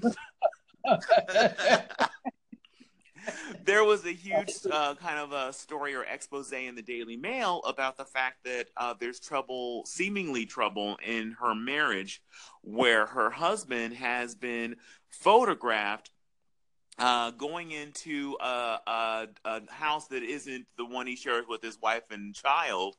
there 3.65 3.83
was 3.83 4.05
a 4.05 4.11
huge 4.11 4.53
uh, 4.71 4.95
kind 4.95 5.19
of 5.19 5.31
a 5.31 5.53
story 5.53 5.95
or 5.95 6.03
expose 6.03 6.51
in 6.51 6.75
the 6.75 6.81
Daily 6.81 7.17
Mail 7.17 7.61
about 7.67 7.97
the 7.97 8.05
fact 8.05 8.43
that 8.45 8.67
uh, 8.77 8.93
there's 8.99 9.19
trouble, 9.19 9.83
seemingly 9.85 10.45
trouble, 10.45 10.97
in 11.05 11.35
her 11.39 11.55
marriage, 11.55 12.21
where 12.61 13.05
her 13.05 13.29
husband 13.29 13.95
has 13.95 14.35
been 14.35 14.75
photographed 15.09 16.11
uh, 16.97 17.31
going 17.31 17.71
into 17.71 18.37
a, 18.39 18.79
a, 18.87 19.27
a, 19.43 19.61
house 19.69 20.07
that 20.07 20.23
isn't 20.23 20.65
the 20.77 20.85
one 20.85 21.05
he 21.05 21.15
shares 21.15 21.45
with 21.47 21.61
his 21.61 21.79
wife 21.81 22.03
and 22.09 22.33
child, 22.33 22.95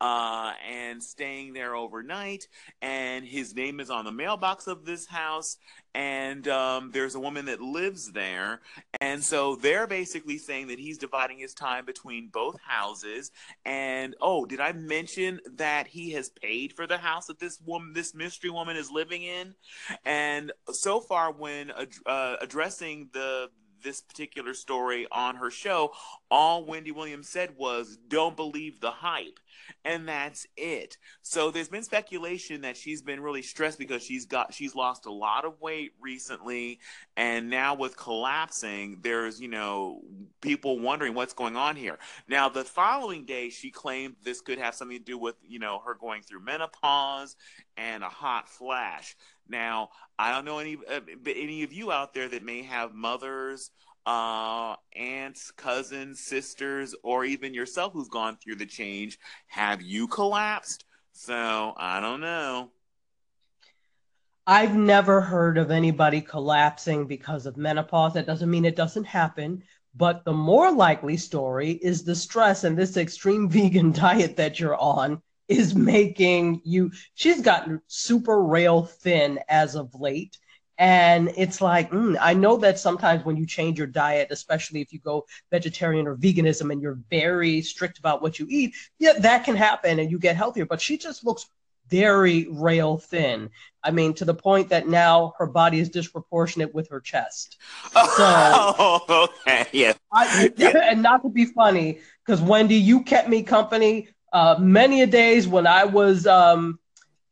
uh, 0.00 0.52
and 0.68 1.02
staying 1.02 1.52
there 1.52 1.74
overnight. 1.74 2.46
And 2.80 3.24
his 3.24 3.54
name 3.54 3.80
is 3.80 3.90
on 3.90 4.04
the 4.04 4.12
mailbox 4.12 4.68
of 4.68 4.84
this 4.84 5.06
house, 5.06 5.56
and 5.94 6.46
um, 6.48 6.90
there's 6.92 7.14
a 7.14 7.20
woman 7.20 7.46
that 7.46 7.60
lives 7.60 8.12
there. 8.12 8.60
And 9.00 9.22
so 9.22 9.56
they're 9.56 9.86
basically 9.86 10.38
saying 10.38 10.68
that 10.68 10.78
he's 10.78 10.98
dividing 10.98 11.38
his 11.38 11.54
time 11.54 11.84
between 11.84 12.28
both 12.28 12.60
houses. 12.60 13.32
And 13.64 14.14
oh, 14.20 14.44
did 14.44 14.60
I 14.60 14.72
mention 14.72 15.40
that 15.56 15.86
he 15.88 16.12
has 16.12 16.28
paid 16.28 16.72
for 16.72 16.86
the 16.86 16.98
house 16.98 17.26
that 17.26 17.40
this 17.40 17.60
woman, 17.60 17.92
this 17.92 18.14
mystery 18.14 18.50
woman, 18.50 18.76
is 18.76 18.90
living 18.90 19.22
in? 19.22 19.54
And 20.04 20.52
so 20.72 21.00
far, 21.00 21.32
when 21.32 21.72
uh, 22.06 22.36
addressing 22.40 23.10
the 23.12 23.50
this 23.82 24.02
particular 24.02 24.54
story 24.54 25.06
on 25.10 25.36
her 25.36 25.50
show, 25.50 25.92
all 26.30 26.64
Wendy 26.64 26.92
Williams 26.92 27.28
said 27.28 27.56
was, 27.56 27.98
"Don't 28.08 28.36
believe 28.36 28.80
the 28.80 28.90
hype." 28.90 29.38
and 29.84 30.08
that's 30.08 30.46
it. 30.56 30.96
So 31.22 31.50
there's 31.50 31.68
been 31.68 31.82
speculation 31.82 32.62
that 32.62 32.76
she's 32.76 33.02
been 33.02 33.20
really 33.20 33.42
stressed 33.42 33.78
because 33.78 34.02
she's 34.02 34.26
got 34.26 34.52
she's 34.52 34.74
lost 34.74 35.06
a 35.06 35.12
lot 35.12 35.44
of 35.44 35.60
weight 35.60 35.92
recently 36.00 36.80
and 37.16 37.50
now 37.50 37.74
with 37.74 37.96
collapsing 37.96 38.98
there's, 39.02 39.40
you 39.40 39.48
know, 39.48 40.02
people 40.40 40.78
wondering 40.78 41.14
what's 41.14 41.32
going 41.32 41.56
on 41.56 41.76
here. 41.76 41.98
Now 42.28 42.48
the 42.48 42.64
following 42.64 43.24
day 43.24 43.48
she 43.50 43.70
claimed 43.70 44.16
this 44.22 44.40
could 44.40 44.58
have 44.58 44.74
something 44.74 44.98
to 44.98 45.04
do 45.04 45.18
with, 45.18 45.36
you 45.46 45.58
know, 45.58 45.80
her 45.84 45.94
going 45.94 46.22
through 46.22 46.44
menopause 46.44 47.36
and 47.76 48.02
a 48.02 48.08
hot 48.08 48.48
flash. 48.48 49.16
Now, 49.48 49.88
I 50.18 50.32
don't 50.32 50.44
know 50.44 50.58
any 50.58 50.76
uh, 50.88 51.00
any 51.26 51.62
of 51.62 51.72
you 51.72 51.90
out 51.90 52.14
there 52.14 52.28
that 52.28 52.44
may 52.44 52.62
have 52.62 52.94
mothers 52.94 53.70
uh, 54.06 54.76
aunts, 54.94 55.50
cousins, 55.50 56.20
sisters, 56.20 56.94
or 57.02 57.24
even 57.24 57.54
yourself 57.54 57.92
who's 57.92 58.08
gone 58.08 58.36
through 58.36 58.56
the 58.56 58.66
change, 58.66 59.18
have 59.48 59.82
you 59.82 60.08
collapsed? 60.08 60.84
So 61.12 61.74
I 61.76 62.00
don't 62.00 62.20
know. 62.20 62.70
I've 64.46 64.74
never 64.74 65.20
heard 65.20 65.58
of 65.58 65.70
anybody 65.70 66.20
collapsing 66.20 67.06
because 67.06 67.46
of 67.46 67.56
menopause. 67.56 68.14
That 68.14 68.26
doesn't 68.26 68.50
mean 68.50 68.64
it 68.64 68.74
doesn't 68.76 69.04
happen. 69.04 69.62
But 69.94 70.24
the 70.24 70.32
more 70.32 70.72
likely 70.72 71.16
story 71.16 71.72
is 71.72 72.04
the 72.04 72.14
stress 72.14 72.64
and 72.64 72.76
this 72.76 72.96
extreme 72.96 73.48
vegan 73.50 73.92
diet 73.92 74.36
that 74.36 74.58
you're 74.58 74.76
on 74.76 75.22
is 75.48 75.74
making 75.74 76.62
you. 76.64 76.90
She's 77.14 77.42
gotten 77.42 77.80
super 77.86 78.42
rail 78.42 78.84
thin 78.84 79.40
as 79.48 79.74
of 79.74 79.94
late. 79.94 80.38
And 80.80 81.30
it's 81.36 81.60
like, 81.60 81.90
mm, 81.90 82.16
I 82.18 82.32
know 82.32 82.56
that 82.56 82.78
sometimes 82.78 83.22
when 83.22 83.36
you 83.36 83.44
change 83.44 83.76
your 83.76 83.86
diet, 83.86 84.28
especially 84.30 84.80
if 84.80 84.94
you 84.94 84.98
go 84.98 85.26
vegetarian 85.50 86.06
or 86.06 86.16
veganism 86.16 86.72
and 86.72 86.80
you're 86.80 86.98
very 87.10 87.60
strict 87.60 87.98
about 87.98 88.22
what 88.22 88.38
you 88.38 88.46
eat, 88.48 88.74
yeah, 88.98 89.12
that 89.18 89.44
can 89.44 89.56
happen 89.56 89.98
and 89.98 90.10
you 90.10 90.18
get 90.18 90.36
healthier. 90.36 90.64
But 90.64 90.80
she 90.80 90.96
just 90.96 91.22
looks 91.22 91.46
very 91.90 92.48
rail 92.50 92.96
thin. 92.96 93.50
I 93.84 93.90
mean, 93.90 94.14
to 94.14 94.24
the 94.24 94.32
point 94.32 94.70
that 94.70 94.88
now 94.88 95.34
her 95.36 95.46
body 95.46 95.80
is 95.80 95.90
disproportionate 95.90 96.74
with 96.74 96.88
her 96.88 97.00
chest. 97.00 97.58
So, 97.92 97.98
oh, 97.98 99.28
okay, 99.46 99.66
yeah. 99.72 99.92
I, 100.10 100.50
and 100.88 101.02
not 101.02 101.22
to 101.24 101.28
be 101.28 101.44
funny, 101.44 101.98
because 102.24 102.40
Wendy, 102.40 102.76
you 102.76 103.02
kept 103.02 103.28
me 103.28 103.42
company 103.42 104.08
uh, 104.32 104.56
many 104.58 105.02
a 105.02 105.06
days 105.06 105.46
when 105.46 105.66
I 105.66 105.84
was 105.84 106.26
um, 106.26 106.78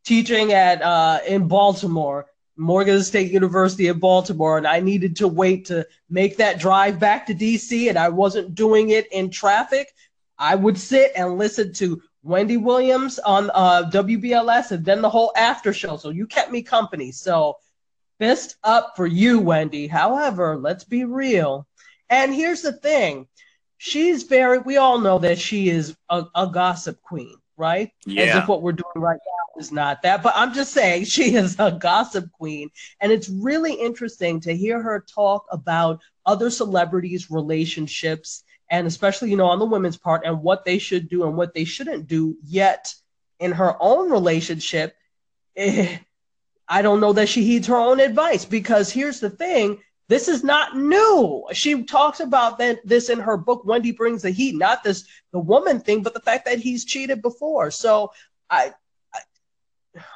teaching 0.05 0.53
at 0.53 0.83
uh, 0.83 1.21
in 1.27 1.49
Baltimore 1.49 2.27
Morgan 2.59 3.03
State 3.03 3.31
University 3.31 3.87
in 3.87 4.01
Baltimore, 4.01 4.59
and 4.59 4.67
I 4.67 4.81
needed 4.81 5.17
to 5.17 5.29
wait 5.29 5.67
to 5.67 5.87
make 6.11 6.37
that 6.37 6.59
drive 6.59 6.99
back 6.99 7.27
to 7.27 7.35
DC, 7.35 7.89
and 7.89 7.97
I 7.97 8.09
wasn't 8.09 8.55
doing 8.57 8.91
it 8.91 9.07
in 9.13 9.31
traffic, 9.31 9.95
I 10.39 10.55
would 10.57 10.77
sit 10.77 11.13
and 11.17 11.39
listen 11.39 11.73
to 11.75 12.03
Wendy 12.23 12.57
Williams 12.57 13.19
on 13.21 13.51
uh, 13.55 13.89
WBLS 13.91 14.73
and 14.73 14.85
then 14.85 15.03
the 15.03 15.09
whole 15.09 15.33
after 15.37 15.73
show. 15.73 15.97
So 15.97 16.11
you 16.11 16.27
kept 16.27 16.51
me 16.51 16.63
company. 16.63 17.13
So 17.13 17.59
fist 18.19 18.57
up 18.65 18.95
for 18.97 19.07
you, 19.07 19.41
Wendy. 19.41 19.87
However, 19.87 20.57
let's 20.57 20.85
be 20.85 21.05
real. 21.05 21.67
And 22.11 22.35
here's 22.35 22.63
the 22.63 22.73
thing 22.73 23.29
she's 23.79 24.25
very, 24.25 24.59
we 24.59 24.77
all 24.77 24.99
know 24.99 25.19
that 25.21 25.39
she 25.39 25.69
is 25.69 25.97
a, 26.09 26.25
a 26.35 26.49
gossip 26.49 27.01
queen 27.03 27.37
right? 27.59 27.91
Yeah. 28.07 28.23
As 28.23 28.37
if 28.43 28.49
what 28.49 28.63
we're 28.63 28.73
doing 28.73 28.87
right 28.97 29.19
now 29.27 29.61
is 29.61 29.73
not 29.73 30.03
that. 30.03 30.23
But 30.23 30.35
I'm 30.37 30.55
just 30.55 30.73
saying 30.73 31.05
she 31.07 31.35
is 31.35 31.57
a 31.59 31.73
gossip 31.73 32.31
queen. 32.33 32.71
And 33.01 33.13
it's 33.13 33.29
really 33.29 33.75
interesting 33.75 34.41
to 34.41 34.57
hear 34.57 34.81
her 34.81 35.05
talk 35.13 35.45
about 35.51 36.01
other 36.25 36.51
celebrities' 36.51 37.31
relationships, 37.31 38.45
and 38.71 38.87
especially, 38.87 39.31
you 39.31 39.37
know, 39.37 39.47
on 39.47 39.59
the 39.59 39.67
women's 39.67 39.97
part 39.97 40.25
and 40.25 40.43
what 40.43 40.65
they 40.65 40.79
should 40.79 41.09
do 41.09 41.27
and 41.27 41.37
what 41.37 41.55
they 41.55 41.65
shouldn't 41.65 42.07
do. 42.07 42.37
Yet 42.45 42.95
in 43.41 43.53
her 43.53 43.77
own 43.81 44.11
relationship, 44.11 44.95
eh, 45.57 45.99
I 46.69 46.83
don't 46.83 47.01
know 47.01 47.15
that 47.15 47.29
she 47.29 47.45
heeds 47.45 47.67
her 47.69 47.77
own 47.77 47.99
advice 47.99 48.45
because 48.45 48.91
here's 48.91 49.21
the 49.21 49.31
thing 49.31 49.81
this 50.09 50.27
is 50.27 50.43
not 50.43 50.77
new. 50.77 51.45
She 51.53 51.83
talks 51.85 52.21
about 52.21 52.59
that 52.59 52.87
this 52.87 53.11
in 53.11 53.21
her 53.21 53.37
book, 53.37 53.65
Wendy 53.65 53.93
Brings 53.93 54.23
the 54.23 54.31
Heat, 54.31 54.57
not 54.57 54.83
this 54.83 55.07
the 55.33 55.39
woman 55.39 55.81
thing, 55.81 56.03
but 56.03 56.15
the 56.15 56.21
fact 56.21 56.47
that 56.47 56.59
he's 56.59 56.85
cheated 56.85 57.23
before. 57.23 57.71
So 57.71 58.13
I, 58.49 58.73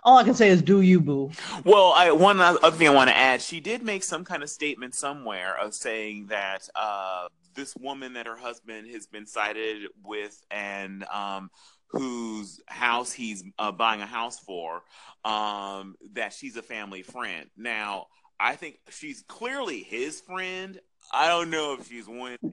all 0.02 0.16
I 0.16 0.24
can 0.24 0.34
say 0.34 0.48
is 0.48 0.62
do 0.62 0.80
you 0.80 1.00
boo. 1.00 1.30
Well, 1.64 1.92
I 1.94 2.10
one 2.12 2.40
other 2.40 2.70
thing 2.70 2.88
I 2.88 2.94
want 2.94 3.10
to 3.10 3.16
add, 3.16 3.42
she 3.42 3.60
did 3.60 3.82
make 3.82 4.02
some 4.02 4.24
kind 4.24 4.42
of 4.42 4.50
statement 4.50 4.94
somewhere 4.94 5.58
of 5.58 5.74
saying 5.74 6.26
that 6.28 6.68
uh, 6.74 7.28
this 7.54 7.76
woman 7.76 8.14
that 8.14 8.26
her 8.26 8.36
husband 8.36 8.90
has 8.90 9.06
been 9.06 9.26
cited 9.26 9.88
with 10.02 10.42
and 10.50 11.04
um, 11.04 11.50
whose 11.88 12.60
house 12.66 13.12
he's 13.12 13.44
uh, 13.58 13.72
buying 13.72 14.00
a 14.00 14.06
house 14.06 14.38
for, 14.38 14.82
um, 15.24 15.96
that 16.12 16.32
she's 16.32 16.56
a 16.56 16.62
family 16.62 17.02
friend. 17.02 17.50
Now, 17.56 18.06
I 18.38 18.56
think 18.56 18.78
she's 18.90 19.22
clearly 19.28 19.82
his 19.82 20.20
friend. 20.20 20.80
I 21.12 21.28
don't 21.28 21.50
know 21.50 21.76
if 21.78 21.88
she's 21.88 22.08
one. 22.08 22.36
so, 22.42 22.50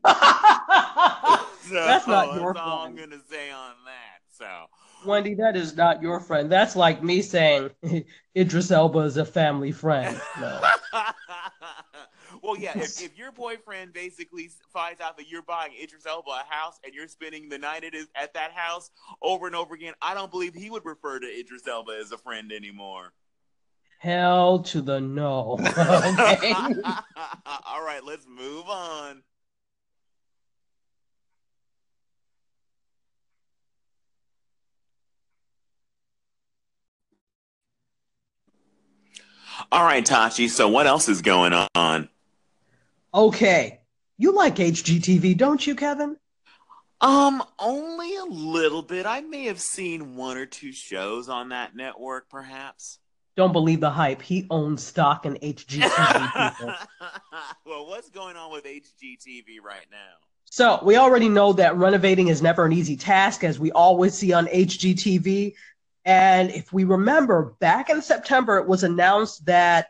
that's 1.73 2.07
not 2.07 2.35
your 2.35 2.53
that's 2.53 2.65
all 2.65 2.85
I'm 2.85 2.95
gonna 2.95 3.19
say 3.29 3.51
on 3.51 3.73
that. 3.85 4.19
So, 4.31 4.47
Wendy, 5.05 5.33
that 5.35 5.55
is 5.55 5.75
not 5.75 6.01
your 6.01 6.19
friend. 6.19 6.51
That's 6.51 6.75
like 6.75 7.03
me 7.03 7.21
saying 7.21 7.69
Idris 8.37 8.71
Elba 8.71 8.99
is 8.99 9.17
a 9.17 9.25
family 9.25 9.71
friend. 9.71 10.19
No. 10.39 10.61
well, 12.43 12.57
yeah. 12.57 12.77
If, 12.77 13.01
if, 13.01 13.17
your 13.17 13.31
boyfriend 13.31 13.93
basically 13.93 14.49
finds 14.73 15.01
out 15.01 15.17
that 15.17 15.29
you're 15.29 15.41
buying 15.41 15.73
Idris 15.81 16.05
Elba 16.05 16.29
a 16.29 16.53
house 16.53 16.79
and 16.85 16.93
you're 16.93 17.07
spending 17.07 17.49
the 17.49 17.57
night 17.57 17.83
at, 17.83 17.93
his, 17.93 18.07
at 18.15 18.33
that 18.33 18.51
house 18.51 18.91
over 19.21 19.47
and 19.47 19.55
over 19.55 19.75
again, 19.75 19.93
I 20.01 20.13
don't 20.13 20.31
believe 20.31 20.53
he 20.53 20.69
would 20.69 20.85
refer 20.85 21.19
to 21.19 21.27
Idris 21.27 21.67
Elba 21.67 21.97
as 22.01 22.11
a 22.11 22.17
friend 22.17 22.51
anymore. 22.51 23.13
Hell 23.99 24.59
to 24.59 24.81
the 24.81 25.01
no. 25.01 25.57
okay. 25.59 26.53
All 27.65 27.83
right, 27.83 27.99
let's 28.01 28.25
move 28.25 28.65
on. 28.69 29.23
All 39.69 39.83
right, 39.83 40.05
Tachi. 40.05 40.49
So, 40.49 40.69
what 40.69 40.87
else 40.87 41.09
is 41.09 41.21
going 41.21 41.53
on? 41.75 42.07
Okay. 43.13 43.81
You 44.17 44.33
like 44.33 44.55
HGTV, 44.55 45.35
don't 45.35 45.65
you, 45.65 45.75
Kevin? 45.75 46.15
Um, 47.01 47.43
only 47.59 48.15
a 48.15 48.23
little 48.23 48.81
bit. 48.81 49.05
I 49.05 49.19
may 49.19 49.45
have 49.45 49.59
seen 49.59 50.15
one 50.15 50.37
or 50.37 50.45
two 50.45 50.71
shows 50.71 51.27
on 51.27 51.49
that 51.49 51.75
network, 51.75 52.29
perhaps. 52.29 52.99
Don't 53.35 53.53
believe 53.53 53.79
the 53.79 53.89
hype. 53.89 54.21
He 54.21 54.47
owns 54.49 54.83
stock 54.83 55.25
in 55.25 55.35
HGTV. 55.35 56.61
well, 57.65 57.87
what's 57.87 58.09
going 58.09 58.35
on 58.35 58.51
with 58.51 58.65
HGTV 58.65 59.61
right 59.63 59.85
now? 59.91 60.15
So 60.45 60.79
we 60.83 60.97
already 60.97 61.29
know 61.29 61.53
that 61.53 61.77
renovating 61.77 62.27
is 62.27 62.41
never 62.41 62.65
an 62.65 62.73
easy 62.73 62.97
task, 62.97 63.43
as 63.43 63.59
we 63.59 63.71
always 63.71 64.15
see 64.15 64.33
on 64.33 64.47
HGTV. 64.47 65.53
And 66.05 66.49
if 66.49 66.73
we 66.73 66.85
remember, 66.85 67.55
back 67.59 67.89
in 67.89 68.01
September, 68.01 68.57
it 68.57 68.67
was 68.67 68.83
announced 68.83 69.45
that 69.45 69.89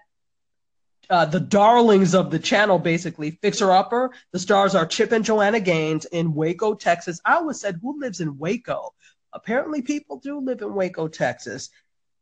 uh, 1.10 1.26
the 1.26 1.40
darlings 1.40 2.14
of 2.14 2.30
the 2.30 2.38
channel, 2.38 2.78
basically, 2.78 3.32
Fixer 3.32 3.72
Upper, 3.72 4.12
the 4.32 4.40
stars 4.40 4.76
are 4.76 4.86
Chip 4.86 5.12
and 5.12 5.26
Joanna 5.26 5.60
Gaines 5.60 6.06
in 6.06 6.34
Waco, 6.34 6.76
Texas. 6.76 7.20
I 7.26 7.36
always 7.36 7.60
said, 7.60 7.80
who 7.82 8.00
lives 8.00 8.20
in 8.20 8.38
Waco? 8.38 8.94
Apparently, 9.34 9.82
people 9.82 10.18
do 10.18 10.40
live 10.40 10.62
in 10.62 10.74
Waco, 10.74 11.08
Texas. 11.08 11.70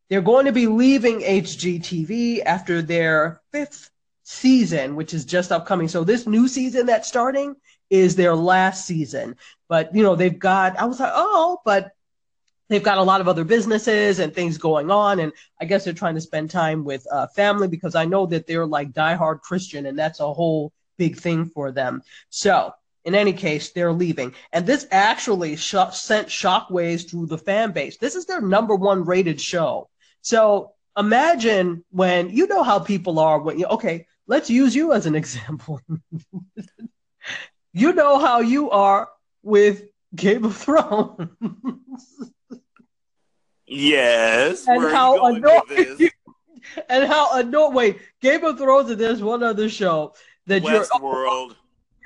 They're 0.09 0.21
going 0.21 0.45
to 0.45 0.53
be 0.53 0.67
leaving 0.67 1.19
HGTV 1.19 2.43
after 2.45 2.81
their 2.81 3.41
fifth 3.51 3.91
season, 4.23 4.95
which 4.95 5.13
is 5.13 5.25
just 5.25 5.51
upcoming. 5.51 5.87
So 5.87 6.03
this 6.03 6.27
new 6.27 6.47
season 6.47 6.85
that's 6.85 7.07
starting 7.07 7.55
is 7.89 8.15
their 8.15 8.35
last 8.35 8.85
season. 8.85 9.35
But 9.67 9.93
you 9.95 10.03
know, 10.03 10.15
they've 10.15 10.37
got 10.37 10.77
I 10.77 10.85
was 10.85 10.99
like, 10.99 11.11
oh, 11.13 11.59
but 11.65 11.91
they've 12.69 12.83
got 12.83 12.97
a 12.97 13.03
lot 13.03 13.21
of 13.21 13.27
other 13.27 13.43
businesses 13.43 14.19
and 14.19 14.33
things 14.33 14.57
going 14.57 14.91
on, 14.91 15.19
and 15.19 15.31
I 15.59 15.65
guess 15.65 15.83
they're 15.83 15.93
trying 15.93 16.15
to 16.15 16.21
spend 16.21 16.49
time 16.51 16.83
with 16.83 17.05
uh, 17.11 17.27
family 17.27 17.67
because 17.67 17.95
I 17.95 18.05
know 18.05 18.25
that 18.27 18.47
they're 18.47 18.65
like 18.65 18.91
diehard 18.91 19.41
Christian, 19.41 19.85
and 19.85 19.97
that's 19.97 20.19
a 20.19 20.33
whole 20.33 20.71
big 20.97 21.17
thing 21.17 21.45
for 21.45 21.71
them. 21.71 22.01
So, 22.29 22.73
in 23.05 23.15
any 23.15 23.33
case, 23.33 23.71
they're 23.71 23.93
leaving. 23.93 24.33
And 24.51 24.65
this 24.65 24.87
actually 24.91 25.55
sh- 25.55 25.75
sent 25.91 26.27
shockwaves 26.27 27.09
through 27.09 27.27
the 27.27 27.37
fan 27.37 27.71
base. 27.71 27.97
This 27.97 28.15
is 28.15 28.25
their 28.25 28.41
number 28.41 28.75
one 28.75 29.05
rated 29.05 29.39
show. 29.39 29.89
So, 30.27 30.73
imagine 30.97 31.85
when 31.89 32.31
you 32.31 32.47
know 32.47 32.61
how 32.61 32.79
people 32.79 33.17
are 33.17 33.39
when 33.39 33.57
you, 33.59 33.65
okay, 33.67 34.07
let's 34.27 34.49
use 34.49 34.75
you 34.75 34.91
as 34.91 35.05
an 35.05 35.15
example. 35.15 35.79
you 37.73 37.93
know 37.93 38.19
how 38.19 38.41
you 38.41 38.69
are 38.71 39.07
with 39.41 39.83
Game 40.13 40.43
of 40.43 40.57
Thrones. 40.57 41.31
yes. 43.65 44.67
And 44.67 44.83
how 44.83 45.27
annoying 45.27 46.09
and 46.89 47.07
how 47.07 47.39
annoying 47.39 47.73
wait, 47.73 47.99
Game 48.19 48.43
of 48.43 48.57
Thrones 48.57 48.91
and 48.91 48.99
there's 48.99 49.23
one 49.23 49.43
other 49.43 49.69
show 49.69 50.13
that 50.47 50.61
Westworld. 50.61 50.89
you're 50.91 51.03
World 51.03 51.55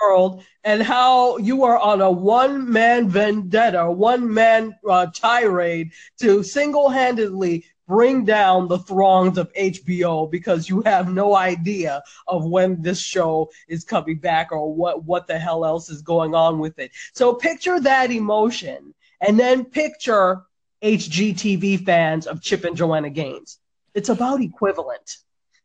world 0.02 0.44
and 0.64 0.82
how 0.82 1.38
you 1.38 1.64
are 1.64 1.80
on 1.80 2.02
a 2.02 2.12
one 2.12 2.70
man 2.70 3.10
vendetta, 3.10 3.90
one 3.90 4.32
man 4.32 4.76
uh, 4.90 5.08
tirade 5.14 5.92
to 6.20 6.44
single 6.44 6.90
handedly 6.90 7.66
bring 7.92 8.24
down 8.24 8.70
the 8.70 8.80
throngs 8.80 9.38
of 9.38 9.52
HBO 9.52 10.32
because 10.32 10.70
you 10.70 10.82
have 10.84 11.12
no 11.12 11.36
idea 11.36 12.02
of 12.26 12.46
when 12.46 12.82
this 12.82 13.02
show 13.02 13.52
is 13.68 13.84
coming 13.84 14.18
back 14.18 14.54
or 14.54 14.74
what, 14.74 15.04
what 15.04 15.28
the 15.28 15.38
hell 15.38 15.66
else 15.66 15.90
is 15.90 16.02
going 16.02 16.34
on 16.34 16.58
with 16.60 16.80
it. 16.80 16.92
So 17.14 17.34
picture 17.34 17.82
that 17.82 18.10
emotion 18.10 18.94
and 19.20 19.38
then 19.38 19.66
picture 19.66 20.44
HGTV 20.82 21.84
fans 21.86 22.28
of 22.28 22.42
Chip 22.42 22.64
and 22.64 22.78
Joanna 22.78 23.10
Gaines. 23.10 23.60
It's 23.94 24.08
about 24.08 24.40
equivalent. 24.40 25.18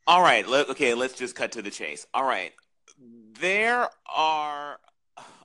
All 0.08 0.20
right. 0.20 0.48
Let, 0.48 0.68
okay, 0.70 0.94
let's 0.94 1.14
just 1.14 1.36
cut 1.36 1.52
to 1.52 1.62
the 1.62 1.70
chase. 1.70 2.08
All 2.12 2.24
right. 2.24 2.52
There 3.38 3.88
are, 4.12 4.80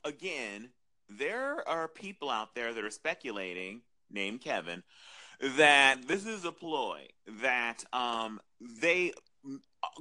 again, 0.04 0.70
there 1.08 1.67
are 1.70 1.88
people 1.88 2.32
out 2.32 2.56
there 2.56 2.74
that 2.74 2.84
are 2.84 2.89
speculating, 2.89 3.82
named 4.10 4.41
Kevin, 4.41 4.82
that 5.42 6.08
this 6.08 6.26
is 6.26 6.46
a 6.46 6.52
ploy 6.52 7.08
that 7.42 7.84
um, 7.94 8.40
they 8.82 9.14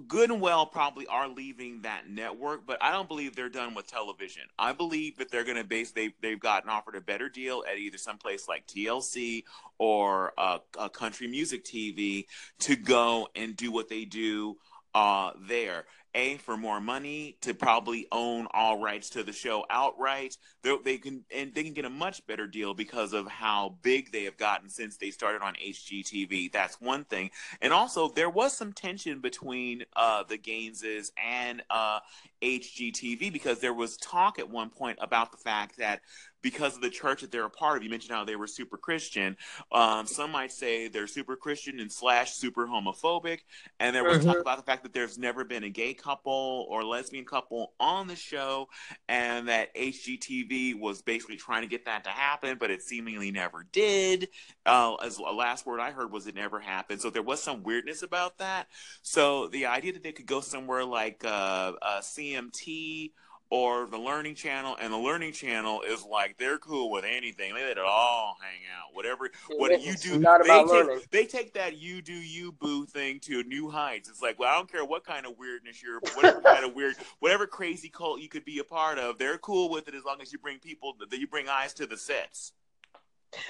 good 0.06 0.30
and 0.30 0.40
well 0.40 0.66
probably 0.66 1.06
are 1.06 1.28
leaving 1.28 1.82
that 1.82 2.08
network, 2.08 2.66
but 2.66 2.78
I 2.82 2.92
don't 2.92 3.08
believe 3.08 3.34
they're 3.34 3.48
done 3.48 3.74
with 3.74 3.86
television. 3.86 4.42
I 4.58 4.72
believe 4.72 5.16
that 5.16 5.30
they're 5.30 5.44
going 5.44 5.56
to 5.56 5.64
base 5.64 5.92
they 5.92 6.12
they've 6.20 6.38
gotten 6.38 6.68
offered 6.68 6.96
a 6.96 7.00
better 7.00 7.28
deal 7.28 7.64
at 7.70 7.78
either 7.78 7.98
some 7.98 8.18
place 8.18 8.48
like 8.48 8.66
TLC 8.66 9.44
or 9.78 10.32
uh, 10.36 10.58
a 10.78 10.90
country 10.90 11.26
music 11.26 11.64
TV 11.64 12.26
to 12.60 12.76
go 12.76 13.28
and 13.34 13.56
do 13.56 13.72
what 13.72 13.88
they 13.88 14.04
do 14.04 14.56
uh, 14.94 15.30
there 15.48 15.86
a 16.14 16.36
for 16.38 16.56
more 16.56 16.80
money 16.80 17.36
to 17.42 17.54
probably 17.54 18.06
own 18.10 18.46
all 18.52 18.78
rights 18.78 19.10
to 19.10 19.22
the 19.22 19.32
show 19.32 19.64
outright. 19.70 20.36
They're, 20.62 20.78
they 20.84 20.98
can 20.98 21.24
and 21.34 21.54
they 21.54 21.62
can 21.62 21.72
get 21.72 21.84
a 21.84 21.90
much 21.90 22.26
better 22.26 22.46
deal 22.46 22.74
because 22.74 23.12
of 23.12 23.26
how 23.28 23.76
big 23.82 24.12
they 24.12 24.24
have 24.24 24.36
gotten 24.36 24.68
since 24.68 24.96
they 24.96 25.10
started 25.10 25.42
on 25.42 25.54
HGTV. 25.54 26.52
That's 26.52 26.80
one 26.80 27.04
thing, 27.04 27.30
and 27.60 27.72
also 27.72 28.08
there 28.08 28.30
was 28.30 28.56
some 28.56 28.72
tension 28.72 29.20
between 29.20 29.84
uh, 29.94 30.24
the 30.24 30.38
Gaineses 30.38 31.12
and 31.22 31.62
uh, 31.70 32.00
HGTV 32.42 33.32
because 33.32 33.60
there 33.60 33.74
was 33.74 33.96
talk 33.96 34.38
at 34.38 34.48
one 34.48 34.70
point 34.70 34.98
about 35.00 35.30
the 35.30 35.38
fact 35.38 35.78
that 35.78 36.00
because 36.42 36.76
of 36.76 36.82
the 36.82 36.90
church 36.90 37.20
that 37.20 37.30
they're 37.30 37.44
a 37.44 37.50
part 37.50 37.76
of. 37.76 37.82
You 37.84 37.90
mentioned 37.90 38.14
how 38.14 38.24
they 38.24 38.36
were 38.36 38.46
super 38.46 38.76
Christian. 38.76 39.36
Um, 39.72 40.06
some 40.06 40.32
might 40.32 40.52
say 40.52 40.88
they're 40.88 41.06
super 41.06 41.36
Christian 41.36 41.80
and 41.80 41.90
slash 41.90 42.32
super 42.32 42.66
homophobic. 42.66 43.40
And 43.78 43.94
there 43.94 44.04
was 44.04 44.18
mm-hmm. 44.18 44.28
talk 44.28 44.40
about 44.40 44.56
the 44.58 44.64
fact 44.64 44.82
that 44.82 44.92
there's 44.92 45.18
never 45.18 45.44
been 45.44 45.64
a 45.64 45.70
gay 45.70 45.94
couple 45.94 46.66
or 46.68 46.84
lesbian 46.84 47.24
couple 47.24 47.72
on 47.78 48.06
the 48.06 48.16
show, 48.16 48.68
and 49.08 49.48
that 49.48 49.74
HGTV 49.74 50.78
was 50.78 51.02
basically 51.02 51.36
trying 51.36 51.62
to 51.62 51.68
get 51.68 51.84
that 51.86 52.04
to 52.04 52.10
happen, 52.10 52.56
but 52.58 52.70
it 52.70 52.82
seemingly 52.82 53.30
never 53.30 53.66
did. 53.72 54.28
Uh, 54.66 54.94
as 54.96 55.18
a 55.18 55.22
last 55.22 55.66
word 55.66 55.80
I 55.80 55.90
heard 55.90 56.12
was 56.12 56.26
it 56.26 56.34
never 56.34 56.60
happened. 56.60 57.00
So 57.00 57.10
there 57.10 57.22
was 57.22 57.42
some 57.42 57.62
weirdness 57.62 58.02
about 58.02 58.38
that. 58.38 58.68
So 59.02 59.48
the 59.48 59.66
idea 59.66 59.92
that 59.92 60.02
they 60.02 60.12
could 60.12 60.26
go 60.26 60.40
somewhere 60.40 60.84
like 60.84 61.24
uh, 61.24 61.72
uh, 61.82 62.00
CMT 62.00 63.12
or 63.50 63.86
the 63.86 63.98
Learning 63.98 64.36
Channel, 64.36 64.76
and 64.80 64.92
the 64.92 64.96
Learning 64.96 65.32
Channel 65.32 65.82
is 65.82 66.04
like 66.04 66.38
they're 66.38 66.58
cool 66.58 66.90
with 66.90 67.04
anything. 67.04 67.52
They 67.52 67.62
let 67.64 67.72
it 67.72 67.78
all 67.78 68.36
hang 68.40 68.60
out. 68.76 68.94
Whatever, 68.94 69.30
what 69.56 69.82
you 69.82 69.94
do, 69.94 70.18
not 70.20 70.44
they 70.44 70.60
about 70.60 70.88
take. 70.88 71.10
They 71.10 71.24
take 71.26 71.54
that 71.54 71.76
you 71.76 72.00
do 72.00 72.12
you 72.12 72.52
boo 72.52 72.86
thing 72.86 73.18
to 73.20 73.42
new 73.42 73.68
heights. 73.68 74.08
It's 74.08 74.22
like, 74.22 74.38
well, 74.38 74.50
I 74.50 74.54
don't 74.54 74.70
care 74.70 74.84
what 74.84 75.04
kind 75.04 75.26
of 75.26 75.36
weirdness 75.36 75.82
you're, 75.82 76.00
whatever 76.14 76.40
kind 76.44 76.64
of 76.64 76.74
weird, 76.74 76.94
whatever 77.18 77.46
crazy 77.46 77.88
cult 77.88 78.20
you 78.20 78.28
could 78.28 78.44
be 78.44 78.60
a 78.60 78.64
part 78.64 78.98
of, 78.98 79.18
they're 79.18 79.38
cool 79.38 79.68
with 79.68 79.88
it 79.88 79.94
as 79.94 80.04
long 80.04 80.22
as 80.22 80.32
you 80.32 80.38
bring 80.38 80.60
people 80.60 80.94
that 80.98 81.18
you 81.18 81.26
bring 81.26 81.48
eyes 81.48 81.74
to 81.74 81.86
the 81.86 81.96
sets. 81.96 82.52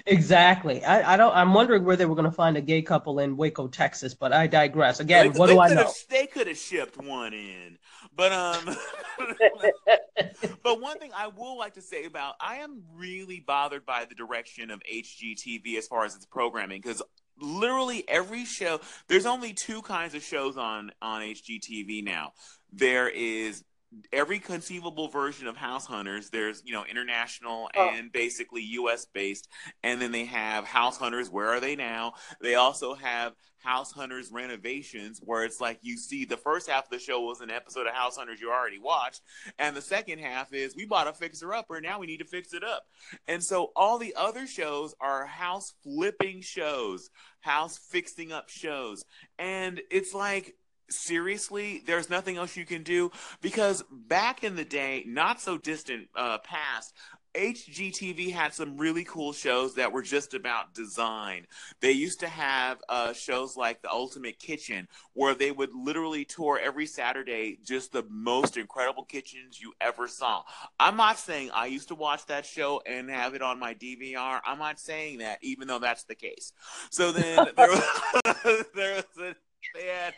Exactly. 0.07 0.85
I, 0.85 1.15
I 1.15 1.17
don't. 1.17 1.35
I'm 1.35 1.55
wondering 1.55 1.85
where 1.85 1.97
they 1.97 2.05
were 2.05 2.15
going 2.15 2.31
to 2.31 2.31
find 2.31 2.57
a 2.57 2.61
gay 2.61 2.83
couple 2.83 3.19
in 3.19 3.37
Waco, 3.37 3.69
Texas. 3.69 4.15
But 4.15 4.33
I 4.33 4.47
digress. 4.47 5.01
Again, 5.01 5.33
they, 5.33 5.39
what 5.39 5.47
they 5.47 5.55
do 5.55 5.61
I 5.61 5.73
know? 5.73 5.91
They 6.09 6.27
could 6.27 6.47
have 6.47 6.59
shipped 6.59 6.97
one 6.99 7.33
in, 7.33 7.79
but 8.21 8.33
um. 8.33 8.77
but 10.63 10.79
one 10.79 10.99
thing 10.99 11.11
I 11.17 11.29
will 11.29 11.57
like 11.57 11.73
to 11.75 11.81
say 11.81 12.05
about 12.05 12.35
I 12.39 12.57
am 12.57 12.83
really 12.95 13.41
bothered 13.41 13.87
by 13.87 14.05
the 14.05 14.15
direction 14.15 14.71
of 14.71 14.83
HGTV 14.93 15.79
as 15.79 15.87
far 15.87 16.05
as 16.05 16.15
its 16.15 16.27
programming 16.27 16.83
because 16.83 17.01
literally 17.41 18.05
every 18.07 18.45
show 18.45 18.79
there's 19.09 19.25
only 19.25 19.55
two 19.55 19.81
kinds 19.81 20.15
of 20.15 20.23
shows 20.23 20.59
on 20.59 20.93
on 21.01 21.23
HGTV 21.23 22.05
now. 22.05 22.35
There 22.71 23.09
is 23.09 23.65
every 24.13 24.39
conceivable 24.39 25.09
version 25.09 25.47
of 25.47 25.57
House 25.57 25.87
Hunters. 25.87 26.31
There's, 26.31 26.63
you 26.65 26.73
know, 26.73 26.85
international 26.85 27.71
oh. 27.77 27.91
and 27.93 28.13
basically 28.13 28.63
US 28.63 29.07
based. 29.07 29.49
And 29.83 30.01
then 30.01 30.13
they 30.13 30.25
have 30.27 30.65
House 30.65 30.97
Hunters, 30.97 31.31
where 31.31 31.49
are 31.49 31.61
they 31.61 31.77
now? 31.77 32.15
They 32.41 32.55
also 32.55 32.95
have 32.95 33.35
House 33.63 33.93
Hunters 33.93 34.31
renovations, 34.33 35.21
where 35.23 35.45
it's 35.45 35.61
like 35.61 35.79
you 35.83 35.97
see 35.97 36.25
the 36.25 36.37
first 36.37 36.69
half 36.69 36.85
of 36.85 36.91
the 36.91 36.99
show 36.99 37.21
was 37.21 37.41
an 37.41 37.51
episode 37.51 37.87
of 37.87 37.93
House 37.93 38.17
Hunters 38.17 38.41
you 38.41 38.51
already 38.51 38.79
watched. 38.79 39.21
And 39.59 39.77
the 39.77 39.83
second 39.83 40.19
half 40.19 40.53
is 40.53 40.75
we 40.75 40.87
bought 40.87 41.09
a 41.09 41.13
fixer 41.13 41.53
upper, 41.53 41.81
now 41.81 41.99
we 41.99 42.07
need 42.07 42.19
to 42.19 42.25
fix 42.25 42.55
it 42.55 42.65
up. 42.65 42.85
And 43.29 43.43
so 43.43 43.73
all 43.77 43.99
the 43.99 44.15
other 44.17 44.47
shows 44.47 44.95
are 45.01 45.27
house 45.27 45.75
flipping 45.83 46.41
shows, 46.41 47.11
house 47.41 47.79
fixing 47.79 48.33
up 48.33 48.49
shows. 48.49 49.05
And 49.39 49.81
it's 49.91 50.15
like, 50.15 50.55
seriously, 50.91 51.83
there's 51.87 52.11
nothing 52.11 52.37
else 52.37 52.57
you 52.57 52.65
can 52.65 52.83
do 52.83 53.11
because 53.41 53.85
back 53.91 54.45
in 54.45 54.57
the 54.57 54.65
day, 54.65 55.05
not 55.07 55.41
so 55.41 55.59
distant 55.59 56.09
uh, 56.15 56.39
past, 56.39 56.95
HGTV 57.35 58.33
had 58.33 58.53
some 58.53 58.77
really 58.77 59.05
cool 59.05 59.33
shows 59.33 59.75
that 59.75 59.93
were 59.93 60.03
just 60.03 60.35
about 60.35 60.75
design. 60.75 61.47
They 61.81 61.93
used 61.93 62.21
to 62.21 62.29
have 62.29 62.79
uh, 62.89 63.13
shows 63.13 63.57
like 63.57 63.83
The 63.83 63.91
Ultimate 63.91 64.39
Kitchen, 64.39 64.89
where 65.13 65.35
they 65.35 65.53
would 65.53 65.71
literally 65.73 66.25
tour 66.25 66.59
every 66.63 66.87
Saturday 66.87 67.59
just 67.65 67.93
the 67.93 68.05
most 68.11 68.57
incredible 68.57 69.05
kitchens 69.05 69.61
you 69.61 69.73
ever 69.81 70.09
saw. 70.09 70.43
I'm 70.79 70.97
not 70.97 71.19
saying 71.19 71.51
I 71.55 71.67
used 71.67 71.89
to 71.89 71.95
watch 71.95 72.27
that 72.27 72.47
show 72.47 72.83
and 72.85 73.09
have 73.09 73.35
it 73.35 73.43
on 73.43 73.61
my 73.61 73.75
DVR. 73.75 74.41
I'm 74.45 74.59
not 74.59 74.81
saying 74.81 75.19
that, 75.19 75.39
even 75.43 75.69
though 75.69 75.79
that's 75.79 76.05
the 76.05 76.17
case. 76.17 76.53
So 76.91 77.13
then 77.13 77.47
there 77.57 77.69
was, 77.69 78.65
there 78.75 78.95
was 78.97 79.05
a 79.21 79.35
they 79.75 79.87
had 79.87 80.15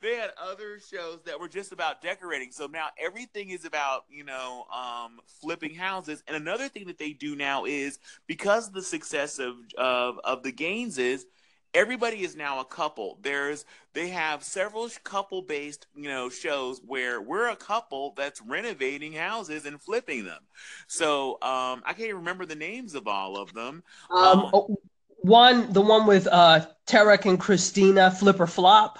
they 0.00 0.16
had 0.16 0.30
other 0.40 0.78
shows 0.78 1.20
that 1.24 1.38
were 1.38 1.48
just 1.48 1.72
about 1.72 2.02
decorating. 2.02 2.50
So 2.52 2.66
now 2.66 2.88
everything 2.98 3.50
is 3.50 3.64
about 3.64 4.04
you 4.08 4.24
know 4.24 4.66
um, 4.74 5.20
flipping 5.40 5.74
houses. 5.74 6.22
And 6.26 6.36
another 6.36 6.68
thing 6.68 6.86
that 6.86 6.98
they 6.98 7.12
do 7.12 7.36
now 7.36 7.64
is 7.64 7.98
because 8.26 8.68
of 8.68 8.74
the 8.74 8.82
success 8.82 9.38
of 9.38 9.56
of, 9.76 10.18
of 10.24 10.42
the 10.42 10.52
Gaines 10.52 10.98
is 10.98 11.26
everybody 11.74 12.22
is 12.22 12.36
now 12.36 12.60
a 12.60 12.64
couple. 12.64 13.18
There's 13.22 13.64
they 13.92 14.08
have 14.08 14.42
several 14.42 14.88
couple 15.04 15.42
based 15.42 15.86
you 15.94 16.08
know 16.08 16.28
shows 16.28 16.80
where 16.84 17.20
we're 17.20 17.48
a 17.48 17.56
couple 17.56 18.14
that's 18.16 18.40
renovating 18.42 19.12
houses 19.12 19.66
and 19.66 19.80
flipping 19.80 20.24
them. 20.24 20.42
So 20.86 21.32
um, 21.42 21.82
I 21.84 21.94
can't 21.96 22.14
remember 22.14 22.46
the 22.46 22.56
names 22.56 22.94
of 22.94 23.06
all 23.06 23.36
of 23.36 23.52
them. 23.54 23.82
Um, 24.10 24.40
um, 24.40 24.50
oh, 24.52 24.76
one, 25.18 25.72
the 25.72 25.80
one 25.80 26.06
with 26.06 26.26
uh 26.26 26.66
Tarek 26.86 27.26
and 27.26 27.38
Christina, 27.38 28.10
Flip 28.10 28.40
or 28.40 28.46
Flop. 28.46 28.98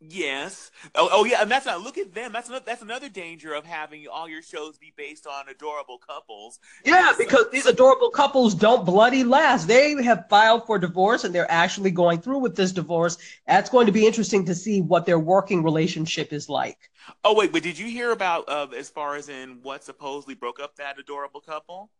Yes. 0.00 0.70
Oh, 0.94 1.08
oh 1.10 1.24
yeah, 1.24 1.42
and 1.42 1.50
that's 1.50 1.66
not. 1.66 1.80
Look 1.80 1.98
at 1.98 2.14
them. 2.14 2.32
That's 2.32 2.48
another. 2.48 2.64
That's 2.64 2.82
another 2.82 3.08
danger 3.08 3.52
of 3.52 3.66
having 3.66 4.06
all 4.06 4.28
your 4.28 4.42
shows 4.42 4.78
be 4.78 4.92
based 4.96 5.26
on 5.26 5.48
adorable 5.48 5.98
couples. 5.98 6.60
Yeah, 6.84 7.12
because 7.18 7.46
these 7.50 7.66
adorable 7.66 8.10
couples 8.10 8.54
don't 8.54 8.86
bloody 8.86 9.24
last. 9.24 9.66
They 9.66 10.00
have 10.04 10.28
filed 10.30 10.66
for 10.66 10.78
divorce, 10.78 11.24
and 11.24 11.34
they're 11.34 11.50
actually 11.50 11.90
going 11.90 12.20
through 12.20 12.38
with 12.38 12.54
this 12.54 12.70
divorce. 12.70 13.18
That's 13.48 13.70
going 13.70 13.86
to 13.86 13.92
be 13.92 14.06
interesting 14.06 14.44
to 14.46 14.54
see 14.54 14.80
what 14.82 15.04
their 15.04 15.18
working 15.18 15.64
relationship 15.64 16.32
is 16.32 16.48
like. 16.48 16.78
Oh 17.24 17.34
wait, 17.34 17.52
but 17.52 17.62
did 17.64 17.76
you 17.78 17.86
hear 17.86 18.12
about 18.12 18.48
uh, 18.48 18.68
as 18.76 18.88
far 18.90 19.16
as 19.16 19.28
in 19.28 19.62
what 19.62 19.82
supposedly 19.82 20.34
broke 20.34 20.60
up 20.60 20.76
that 20.76 20.98
adorable 20.98 21.40
couple? 21.40 21.90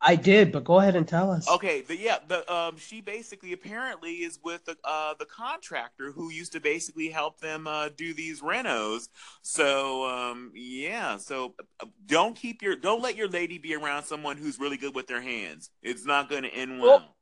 I 0.00 0.14
did, 0.14 0.52
but 0.52 0.64
go 0.64 0.78
ahead 0.78 0.94
and 0.94 1.08
tell 1.08 1.30
us. 1.30 1.48
Okay, 1.48 1.80
the, 1.80 1.96
yeah, 1.96 2.18
the 2.28 2.52
um, 2.52 2.76
she 2.76 3.00
basically 3.00 3.52
apparently 3.52 4.16
is 4.16 4.38
with 4.44 4.64
the 4.64 4.76
uh, 4.84 5.14
the 5.18 5.24
contractor 5.24 6.12
who 6.12 6.30
used 6.30 6.52
to 6.52 6.60
basically 6.60 7.08
help 7.08 7.40
them 7.40 7.66
uh, 7.66 7.88
do 7.96 8.12
these 8.12 8.42
renos. 8.42 9.08
So 9.42 10.04
um, 10.04 10.52
yeah, 10.54 11.16
so 11.16 11.54
uh, 11.80 11.86
don't 12.06 12.36
keep 12.36 12.62
your 12.62 12.76
don't 12.76 13.02
let 13.02 13.16
your 13.16 13.28
lady 13.28 13.58
be 13.58 13.74
around 13.74 14.04
someone 14.04 14.36
who's 14.36 14.60
really 14.60 14.76
good 14.76 14.94
with 14.94 15.06
their 15.06 15.22
hands. 15.22 15.70
It's 15.82 16.04
not 16.04 16.28
going 16.28 16.42
to 16.42 16.54
end 16.54 16.80
well. 16.80 17.14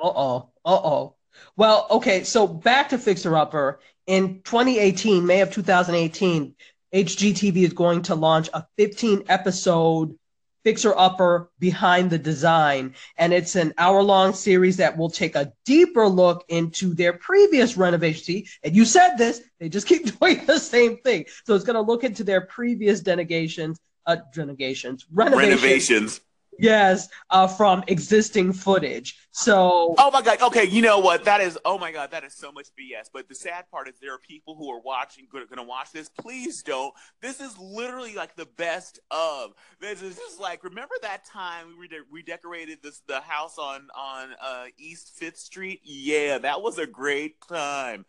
Uh 0.00 0.08
oh, 0.08 0.48
uh 0.64 0.80
oh. 0.84 1.16
Well, 1.56 1.86
okay, 1.90 2.24
so 2.24 2.46
back 2.46 2.88
to 2.90 2.98
Fixer 2.98 3.36
Upper 3.36 3.80
in 4.06 4.40
2018, 4.42 5.26
May 5.26 5.40
of 5.40 5.50
2018. 5.50 6.54
HGTV 6.92 7.56
is 7.58 7.72
going 7.72 8.02
to 8.02 8.14
launch 8.16 8.48
a 8.52 8.66
15 8.76 9.24
episode 9.28 10.18
fixer 10.64 10.94
upper 10.96 11.50
behind 11.58 12.10
the 12.10 12.18
design. 12.18 12.94
And 13.16 13.32
it's 13.32 13.56
an 13.56 13.74
hour 13.78 14.02
long 14.02 14.32
series 14.34 14.76
that 14.78 14.96
will 14.96 15.10
take 15.10 15.34
a 15.34 15.52
deeper 15.64 16.06
look 16.06 16.44
into 16.48 16.94
their 16.94 17.14
previous 17.14 17.76
renovation. 17.76 18.24
See, 18.24 18.48
and 18.62 18.74
you 18.74 18.84
said 18.84 19.16
this, 19.16 19.40
they 19.58 19.68
just 19.68 19.86
keep 19.86 20.18
doing 20.20 20.44
the 20.46 20.58
same 20.58 20.98
thing. 20.98 21.26
So 21.44 21.54
it's 21.54 21.64
going 21.64 21.74
to 21.74 21.80
look 21.80 22.04
into 22.04 22.24
their 22.24 22.42
previous 22.42 23.00
denegations, 23.00 23.78
uh, 24.06 24.16
denegations, 24.34 25.06
renovations. 25.10 25.62
renovations 25.62 26.20
Yes, 26.60 27.08
uh, 27.30 27.46
from 27.46 27.84
existing 27.86 28.52
footage. 28.52 29.16
So. 29.32 29.94
Oh 29.96 30.10
my 30.10 30.22
god. 30.22 30.42
Okay, 30.42 30.64
you 30.64 30.82
know 30.82 30.98
what? 30.98 31.24
That 31.24 31.40
is. 31.40 31.58
Oh 31.64 31.78
my 31.78 31.92
god, 31.92 32.10
that 32.10 32.24
is 32.24 32.34
so 32.34 32.50
much 32.50 32.66
BS. 32.78 33.08
But 33.12 33.28
the 33.28 33.34
sad 33.34 33.64
part 33.70 33.88
is 33.88 33.94
there 34.00 34.14
are 34.14 34.18
people 34.18 34.56
who 34.56 34.70
are 34.70 34.80
watching, 34.80 35.26
going 35.30 35.46
to 35.46 35.62
watch 35.62 35.92
this. 35.92 36.08
Please 36.08 36.62
don't. 36.62 36.92
This 37.22 37.40
is 37.40 37.56
literally 37.58 38.14
like 38.14 38.34
the 38.36 38.46
best 38.46 38.98
of. 39.10 39.52
This 39.80 40.02
is 40.02 40.16
just 40.16 40.40
like 40.40 40.64
remember 40.64 40.94
that 41.02 41.24
time 41.24 41.78
we 41.78 41.88
de- 41.88 41.98
redecorated 42.10 42.78
this 42.82 43.02
the 43.06 43.20
house 43.20 43.56
on 43.56 43.88
on 43.96 44.30
uh, 44.42 44.64
East 44.78 45.12
Fifth 45.16 45.38
Street. 45.38 45.80
Yeah, 45.84 46.38
that 46.38 46.60
was 46.60 46.78
a 46.78 46.86
great 46.86 47.36
time. 47.48 48.04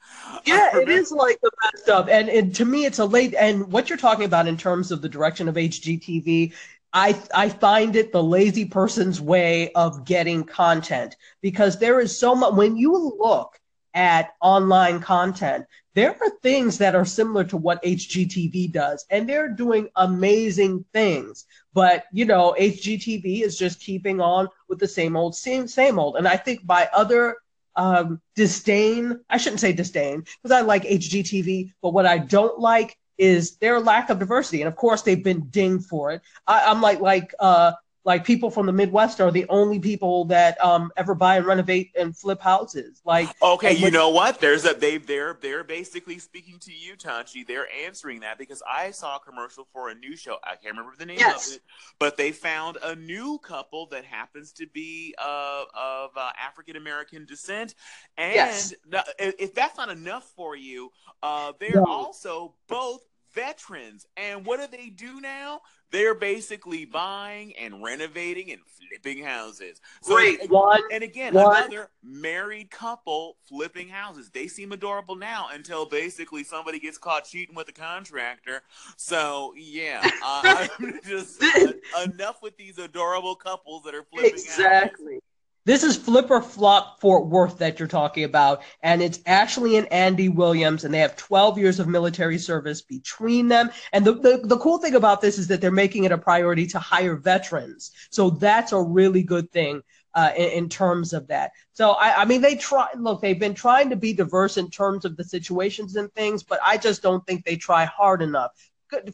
Yeah, 0.45 0.77
it 0.77 0.89
is 0.89 1.11
like 1.11 1.39
the 1.41 1.51
best 1.61 1.89
of, 1.89 2.09
and, 2.09 2.29
and 2.29 2.53
to 2.55 2.65
me, 2.65 2.85
it's 2.85 2.99
a 2.99 3.05
late. 3.05 3.35
And 3.35 3.71
what 3.71 3.89
you're 3.89 3.97
talking 3.97 4.25
about 4.25 4.47
in 4.47 4.57
terms 4.57 4.91
of 4.91 5.01
the 5.01 5.09
direction 5.09 5.47
of 5.47 5.55
HGTV 5.55 6.53
I 6.93 7.17
I 7.33 7.49
find 7.49 7.95
it 7.95 8.11
the 8.11 8.23
lazy 8.23 8.65
person's 8.65 9.21
way 9.21 9.71
of 9.73 10.05
getting 10.05 10.43
content 10.43 11.15
because 11.41 11.79
there 11.79 11.99
is 11.99 12.17
so 12.17 12.35
much 12.35 12.53
when 12.53 12.75
you 12.75 13.15
look 13.19 13.57
at 13.93 14.33
online 14.41 14.99
content 15.01 15.65
there 15.93 16.11
are 16.11 16.29
things 16.41 16.77
that 16.77 16.95
are 16.95 17.03
similar 17.05 17.43
to 17.43 17.57
what 17.57 17.83
HGTV 17.83 18.71
does 18.71 19.05
and 19.09 19.27
they're 19.27 19.49
doing 19.49 19.89
amazing 19.97 20.85
things. 20.93 21.45
But 21.73 22.05
you 22.13 22.25
know 22.25 22.55
HGTV 22.57 23.41
is 23.41 23.57
just 23.57 23.81
keeping 23.81 24.21
on 24.21 24.47
with 24.69 24.79
the 24.79 24.87
same 24.87 25.15
old 25.17 25.35
same 25.35 25.67
same 25.67 25.99
old. 25.99 26.15
And 26.17 26.27
I 26.27 26.37
think 26.37 26.65
by 26.65 26.89
other 26.93 27.37
um, 27.75 28.21
disdain 28.35 29.19
I 29.29 29.37
shouldn't 29.37 29.61
say 29.61 29.73
disdain 29.73 30.21
because 30.21 30.51
I 30.57 30.61
like 30.61 30.83
HGTV 30.83 31.73
but 31.81 31.93
what 31.93 32.05
I 32.05 32.17
don't 32.17 32.59
like 32.59 32.97
is 33.21 33.57
their 33.57 33.79
lack 33.79 34.09
of 34.09 34.17
diversity. 34.17 34.61
And 34.61 34.67
of 34.67 34.75
course, 34.75 35.03
they've 35.03 35.23
been 35.23 35.47
dinged 35.51 35.85
for 35.85 36.11
it. 36.11 36.21
I, 36.47 36.71
am 36.71 36.81
like 36.81 36.99
like 36.99 37.35
uh, 37.39 37.73
like 38.03 38.25
people 38.25 38.49
from 38.49 38.65
the 38.65 38.71
Midwest 38.71 39.21
are 39.21 39.29
the 39.29 39.45
only 39.49 39.79
people 39.79 40.25
that 40.25 40.59
um, 40.63 40.91
ever 40.97 41.13
buy 41.13 41.37
and 41.37 41.45
renovate 41.45 41.91
and 41.95 42.17
flip 42.17 42.41
houses. 42.41 42.99
Like 43.05 43.29
okay, 43.41 43.73
you 43.73 43.91
know 43.91 44.09
what? 44.09 44.39
There's 44.39 44.65
a 44.65 44.73
they 44.73 44.97
they're 44.97 45.37
they're 45.39 45.63
basically 45.63 46.17
speaking 46.17 46.57
to 46.61 46.71
you, 46.73 46.95
Tanchi. 46.95 47.43
They're 47.45 47.67
answering 47.85 48.21
that 48.21 48.39
because 48.39 48.63
I 48.67 48.89
saw 48.89 49.17
a 49.17 49.19
commercial 49.19 49.67
for 49.71 49.89
a 49.89 49.95
new 49.95 50.15
show. 50.15 50.37
I 50.43 50.55
can't 50.55 50.75
remember 50.75 50.93
the 50.97 51.05
name 51.05 51.19
yes. 51.19 51.49
of 51.49 51.55
it, 51.57 51.61
but 51.99 52.17
they 52.17 52.31
found 52.31 52.79
a 52.83 52.95
new 52.95 53.37
couple 53.37 53.85
that 53.87 54.03
happens 54.03 54.51
to 54.53 54.65
be 54.65 55.13
uh, 55.19 55.63
of 55.75 56.09
uh, 56.15 56.31
African 56.43 56.77
American 56.77 57.25
descent. 57.25 57.75
And 58.17 58.33
yes. 58.33 58.73
if 59.19 59.53
that's 59.53 59.77
not 59.77 59.89
enough 59.89 60.23
for 60.35 60.55
you, 60.55 60.91
uh, 61.21 61.53
they're 61.59 61.75
no. 61.75 61.85
also 61.85 62.55
both 62.67 63.01
veterans. 63.33 64.05
And 64.17 64.45
what 64.45 64.59
do 64.59 64.75
they 64.75 64.89
do 64.89 65.21
now? 65.21 65.61
They're 65.91 66.15
basically 66.15 66.85
buying 66.85 67.53
and 67.57 67.83
renovating 67.83 68.51
and 68.51 68.61
flipping 68.65 69.23
houses. 69.23 69.81
So 70.01 70.15
Great. 70.15 70.49
One, 70.49 70.81
and 70.91 71.03
again, 71.03 71.33
one. 71.33 71.57
another 71.57 71.89
married 72.01 72.71
couple 72.71 73.35
flipping 73.47 73.89
houses. 73.89 74.29
They 74.29 74.47
seem 74.47 74.71
adorable 74.71 75.15
now 75.15 75.49
until 75.51 75.85
basically 75.85 76.45
somebody 76.45 76.79
gets 76.79 76.97
caught 76.97 77.25
cheating 77.25 77.55
with 77.55 77.67
a 77.67 77.73
contractor. 77.73 78.61
So 78.95 79.53
yeah, 79.57 80.09
uh, 80.23 80.67
just 81.05 81.43
uh, 81.43 81.73
enough 82.05 82.41
with 82.41 82.55
these 82.57 82.77
adorable 82.77 83.35
couples 83.35 83.83
that 83.83 83.93
are 83.93 84.03
flipping 84.03 84.31
exactly. 84.31 85.15
Houses. 85.15 85.21
This 85.63 85.83
is 85.83 85.95
Flip 85.95 86.31
or 86.31 86.41
Flop 86.41 86.99
Fort 86.99 87.27
Worth 87.27 87.59
that 87.59 87.77
you're 87.77 87.87
talking 87.87 88.23
about, 88.23 88.63
and 88.81 88.99
it's 88.99 89.19
Ashley 89.27 89.77
and 89.77 89.91
Andy 89.93 90.27
Williams, 90.27 90.83
and 90.83 90.91
they 90.91 90.97
have 90.99 91.15
12 91.15 91.59
years 91.59 91.79
of 91.79 91.87
military 91.87 92.39
service 92.39 92.81
between 92.81 93.47
them. 93.47 93.69
And 93.93 94.03
the, 94.03 94.13
the, 94.13 94.41
the 94.43 94.57
cool 94.57 94.79
thing 94.79 94.95
about 94.95 95.21
this 95.21 95.37
is 95.37 95.47
that 95.49 95.61
they're 95.61 95.69
making 95.69 96.05
it 96.05 96.11
a 96.11 96.17
priority 96.17 96.65
to 96.67 96.79
hire 96.79 97.15
veterans. 97.15 97.91
So 98.09 98.31
that's 98.31 98.71
a 98.71 98.81
really 98.81 99.21
good 99.21 99.51
thing 99.51 99.83
uh, 100.15 100.31
in, 100.35 100.49
in, 100.49 100.69
terms 100.69 101.13
of 101.13 101.27
that. 101.27 101.51
So 101.73 101.91
I, 101.91 102.23
I 102.23 102.25
mean, 102.25 102.41
they 102.41 102.55
try. 102.55 102.87
Look, 102.97 103.21
they've 103.21 103.39
been 103.39 103.53
trying 103.53 103.91
to 103.91 103.95
be 103.95 104.13
diverse 104.13 104.57
in 104.57 104.71
terms 104.71 105.05
of 105.05 105.15
the 105.15 105.23
situations 105.23 105.95
and 105.95 106.11
things, 106.13 106.41
but 106.41 106.59
I 106.65 106.77
just 106.77 107.03
don't 107.03 107.25
think 107.27 107.45
they 107.45 107.55
try 107.55 107.85
hard 107.85 108.23
enough 108.23 108.51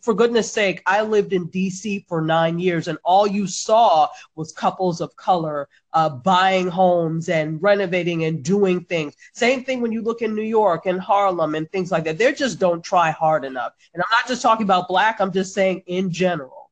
for 0.01 0.13
goodness 0.13 0.51
sake, 0.51 0.81
I 0.85 1.01
lived 1.01 1.33
in 1.33 1.49
DC 1.49 2.07
for 2.07 2.21
nine 2.21 2.59
years, 2.59 2.87
and 2.87 2.97
all 3.03 3.27
you 3.27 3.47
saw 3.47 4.07
was 4.35 4.51
couples 4.51 5.01
of 5.01 5.15
color 5.15 5.69
uh, 5.93 6.09
buying 6.09 6.67
homes 6.67 7.29
and 7.29 7.61
renovating 7.61 8.23
and 8.25 8.43
doing 8.43 8.83
things. 8.85 9.15
Same 9.33 9.63
thing 9.63 9.81
when 9.81 9.91
you 9.91 10.01
look 10.01 10.21
in 10.21 10.35
New 10.35 10.41
York 10.41 10.85
and 10.85 10.99
Harlem 10.99 11.55
and 11.55 11.71
things 11.71 11.91
like 11.91 12.03
that. 12.05 12.17
They 12.17 12.33
just 12.33 12.59
don't 12.59 12.83
try 12.83 13.11
hard 13.11 13.45
enough. 13.45 13.73
And 13.93 14.03
I'm 14.03 14.17
not 14.17 14.27
just 14.27 14.41
talking 14.41 14.63
about 14.63 14.87
black, 14.87 15.19
I'm 15.19 15.31
just 15.31 15.53
saying 15.53 15.83
in 15.87 16.11
general. 16.11 16.67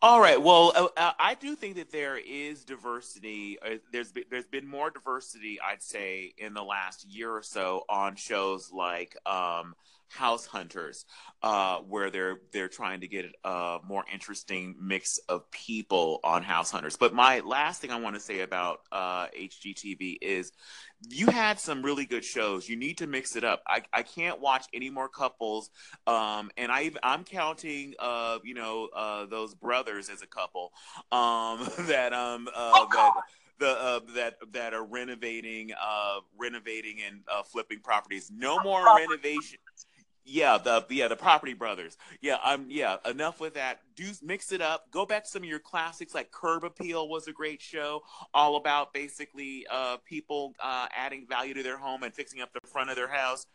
All 0.00 0.20
right. 0.20 0.40
Well, 0.40 0.72
uh, 0.74 0.88
uh 0.96 1.12
I 1.18 1.34
do 1.34 1.54
think 1.54 1.76
that 1.76 1.90
there 1.90 2.16
is 2.16 2.64
diversity. 2.64 3.58
Uh, 3.60 3.76
there's 3.92 4.12
been, 4.12 4.24
there's 4.30 4.46
been 4.46 4.66
more 4.66 4.90
diversity, 4.90 5.58
I'd 5.60 5.82
say, 5.82 6.32
in 6.38 6.54
the 6.54 6.62
last 6.62 7.06
year 7.06 7.30
or 7.30 7.42
so 7.42 7.84
on 7.88 8.16
shows 8.16 8.72
like 8.72 9.16
um, 9.26 9.74
House 10.14 10.46
Hunters, 10.46 11.04
uh, 11.42 11.78
where 11.78 12.10
they're 12.10 12.38
they're 12.52 12.68
trying 12.68 13.00
to 13.00 13.08
get 13.08 13.26
a 13.42 13.78
more 13.84 14.04
interesting 14.12 14.76
mix 14.80 15.18
of 15.28 15.50
people 15.50 16.20
on 16.22 16.42
House 16.42 16.70
Hunters. 16.70 16.96
But 16.96 17.14
my 17.14 17.40
last 17.40 17.80
thing 17.80 17.90
I 17.90 17.98
want 17.98 18.14
to 18.14 18.20
say 18.20 18.40
about 18.40 18.80
uh, 18.92 19.26
HGTV 19.38 20.18
is 20.22 20.52
you 21.08 21.26
had 21.26 21.58
some 21.58 21.82
really 21.82 22.06
good 22.06 22.24
shows. 22.24 22.68
You 22.68 22.76
need 22.76 22.98
to 22.98 23.06
mix 23.06 23.34
it 23.36 23.44
up. 23.44 23.62
I, 23.66 23.82
I 23.92 24.02
can't 24.02 24.40
watch 24.40 24.66
any 24.72 24.88
more 24.88 25.08
couples, 25.08 25.70
um, 26.06 26.50
and 26.56 26.70
I 26.70 26.92
I'm 27.02 27.24
counting 27.24 27.94
uh, 27.98 28.38
you 28.44 28.54
know 28.54 28.88
uh, 28.94 29.26
those 29.26 29.54
brothers 29.54 30.08
as 30.08 30.22
a 30.22 30.26
couple 30.26 30.72
um, 31.10 31.68
that 31.88 32.12
um 32.12 32.48
uh, 32.54 32.86
that 32.92 33.12
the 33.58 33.68
uh, 33.68 34.00
that 34.14 34.34
that 34.52 34.74
are 34.74 34.84
renovating 34.84 35.70
uh 35.72 36.20
renovating 36.38 36.98
and 37.06 37.20
uh, 37.28 37.42
flipping 37.42 37.80
properties. 37.80 38.30
No 38.34 38.60
more 38.62 38.84
renovation. 38.96 39.58
Yeah, 40.26 40.56
the 40.56 40.86
yeah 40.88 41.08
the 41.08 41.16
Property 41.16 41.52
Brothers. 41.52 41.98
Yeah, 42.22 42.38
I'm 42.42 42.66
yeah. 42.70 42.96
Enough 43.04 43.40
with 43.40 43.54
that. 43.54 43.80
Do 43.94 44.10
mix 44.22 44.52
it 44.52 44.62
up. 44.62 44.90
Go 44.90 45.04
back 45.04 45.24
to 45.24 45.30
some 45.30 45.42
of 45.42 45.48
your 45.48 45.58
classics 45.58 46.14
like 46.14 46.30
Curb 46.30 46.64
Appeal 46.64 47.08
was 47.08 47.28
a 47.28 47.32
great 47.32 47.60
show, 47.60 48.02
all 48.32 48.56
about 48.56 48.94
basically 48.94 49.66
uh, 49.70 49.98
people 50.04 50.54
uh, 50.62 50.86
adding 50.96 51.26
value 51.28 51.52
to 51.54 51.62
their 51.62 51.76
home 51.76 52.02
and 52.02 52.14
fixing 52.14 52.40
up 52.40 52.50
the 52.54 52.66
front 52.66 52.88
of 52.88 52.96
their 52.96 53.08
house 53.08 53.46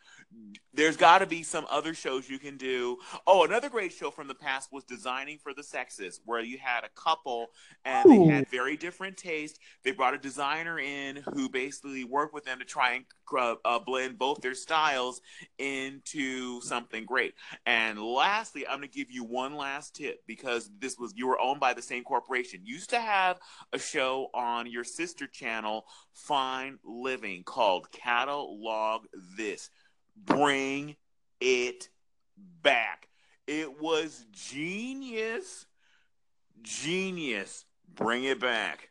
there's 0.73 0.97
got 0.97 1.19
to 1.19 1.25
be 1.25 1.43
some 1.43 1.65
other 1.69 1.93
shows 1.93 2.29
you 2.29 2.39
can 2.39 2.55
do. 2.55 2.97
Oh, 3.25 3.43
another 3.43 3.69
great 3.69 3.91
show 3.91 4.11
from 4.11 4.27
the 4.27 4.35
past 4.35 4.71
was 4.71 4.83
Designing 4.83 5.39
for 5.39 5.53
the 5.53 5.63
Sexes, 5.63 6.21
where 6.25 6.41
you 6.41 6.57
had 6.57 6.83
a 6.83 6.89
couple 6.95 7.47
and 7.83 8.05
Ooh. 8.05 8.27
they 8.27 8.33
had 8.33 8.47
very 8.49 8.77
different 8.77 9.17
tastes. 9.17 9.59
They 9.83 9.91
brought 9.91 10.13
a 10.13 10.19
designer 10.19 10.79
in 10.79 11.23
who 11.33 11.49
basically 11.49 12.03
worked 12.03 12.33
with 12.33 12.45
them 12.45 12.59
to 12.59 12.65
try 12.65 12.93
and 12.93 13.05
uh, 13.37 13.55
uh, 13.65 13.79
blend 13.79 14.17
both 14.17 14.41
their 14.41 14.53
styles 14.53 15.21
into 15.57 16.61
something 16.61 17.05
great. 17.05 17.33
And 17.65 17.99
lastly, 17.99 18.67
I'm 18.67 18.79
going 18.79 18.89
to 18.89 18.95
give 18.95 19.11
you 19.11 19.23
one 19.23 19.55
last 19.55 19.95
tip 19.95 20.19
because 20.27 20.69
this 20.79 20.97
was 20.97 21.13
you 21.15 21.27
were 21.27 21.41
owned 21.41 21.59
by 21.59 21.73
the 21.73 21.81
same 21.81 22.03
corporation. 22.03 22.61
You 22.63 22.75
used 22.75 22.91
to 22.91 23.01
have 23.01 23.39
a 23.73 23.79
show 23.79 24.29
on 24.33 24.69
your 24.69 24.83
sister 24.83 25.27
channel, 25.27 25.85
Fine 26.13 26.77
Living, 26.83 27.43
called 27.43 27.91
Catalog 27.91 29.05
This 29.35 29.69
bring 30.25 30.95
it 31.39 31.89
back. 32.61 33.07
It 33.47 33.81
was 33.81 34.25
genius. 34.31 35.65
Genius. 36.61 37.65
Bring 37.93 38.23
it 38.23 38.39
back. 38.39 38.89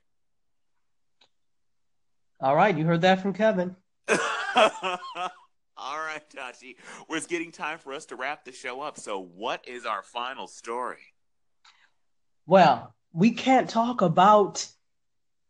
All 2.40 2.54
right, 2.54 2.76
you 2.76 2.84
heard 2.84 3.00
that 3.00 3.20
from 3.20 3.32
Kevin. 3.32 3.74
All 4.08 5.98
right, 5.98 6.22
Tachi. 6.30 6.76
Well, 7.08 7.16
it's 7.16 7.26
getting 7.26 7.52
time 7.52 7.78
for 7.78 7.92
us 7.92 8.06
to 8.06 8.16
wrap 8.16 8.44
the 8.44 8.52
show 8.52 8.80
up. 8.80 8.98
So, 8.98 9.20
what 9.20 9.66
is 9.66 9.86
our 9.86 10.02
final 10.02 10.46
story? 10.46 11.14
Well, 12.46 12.94
we 13.12 13.32
can't 13.32 13.68
talk 13.68 14.02
about 14.02 14.66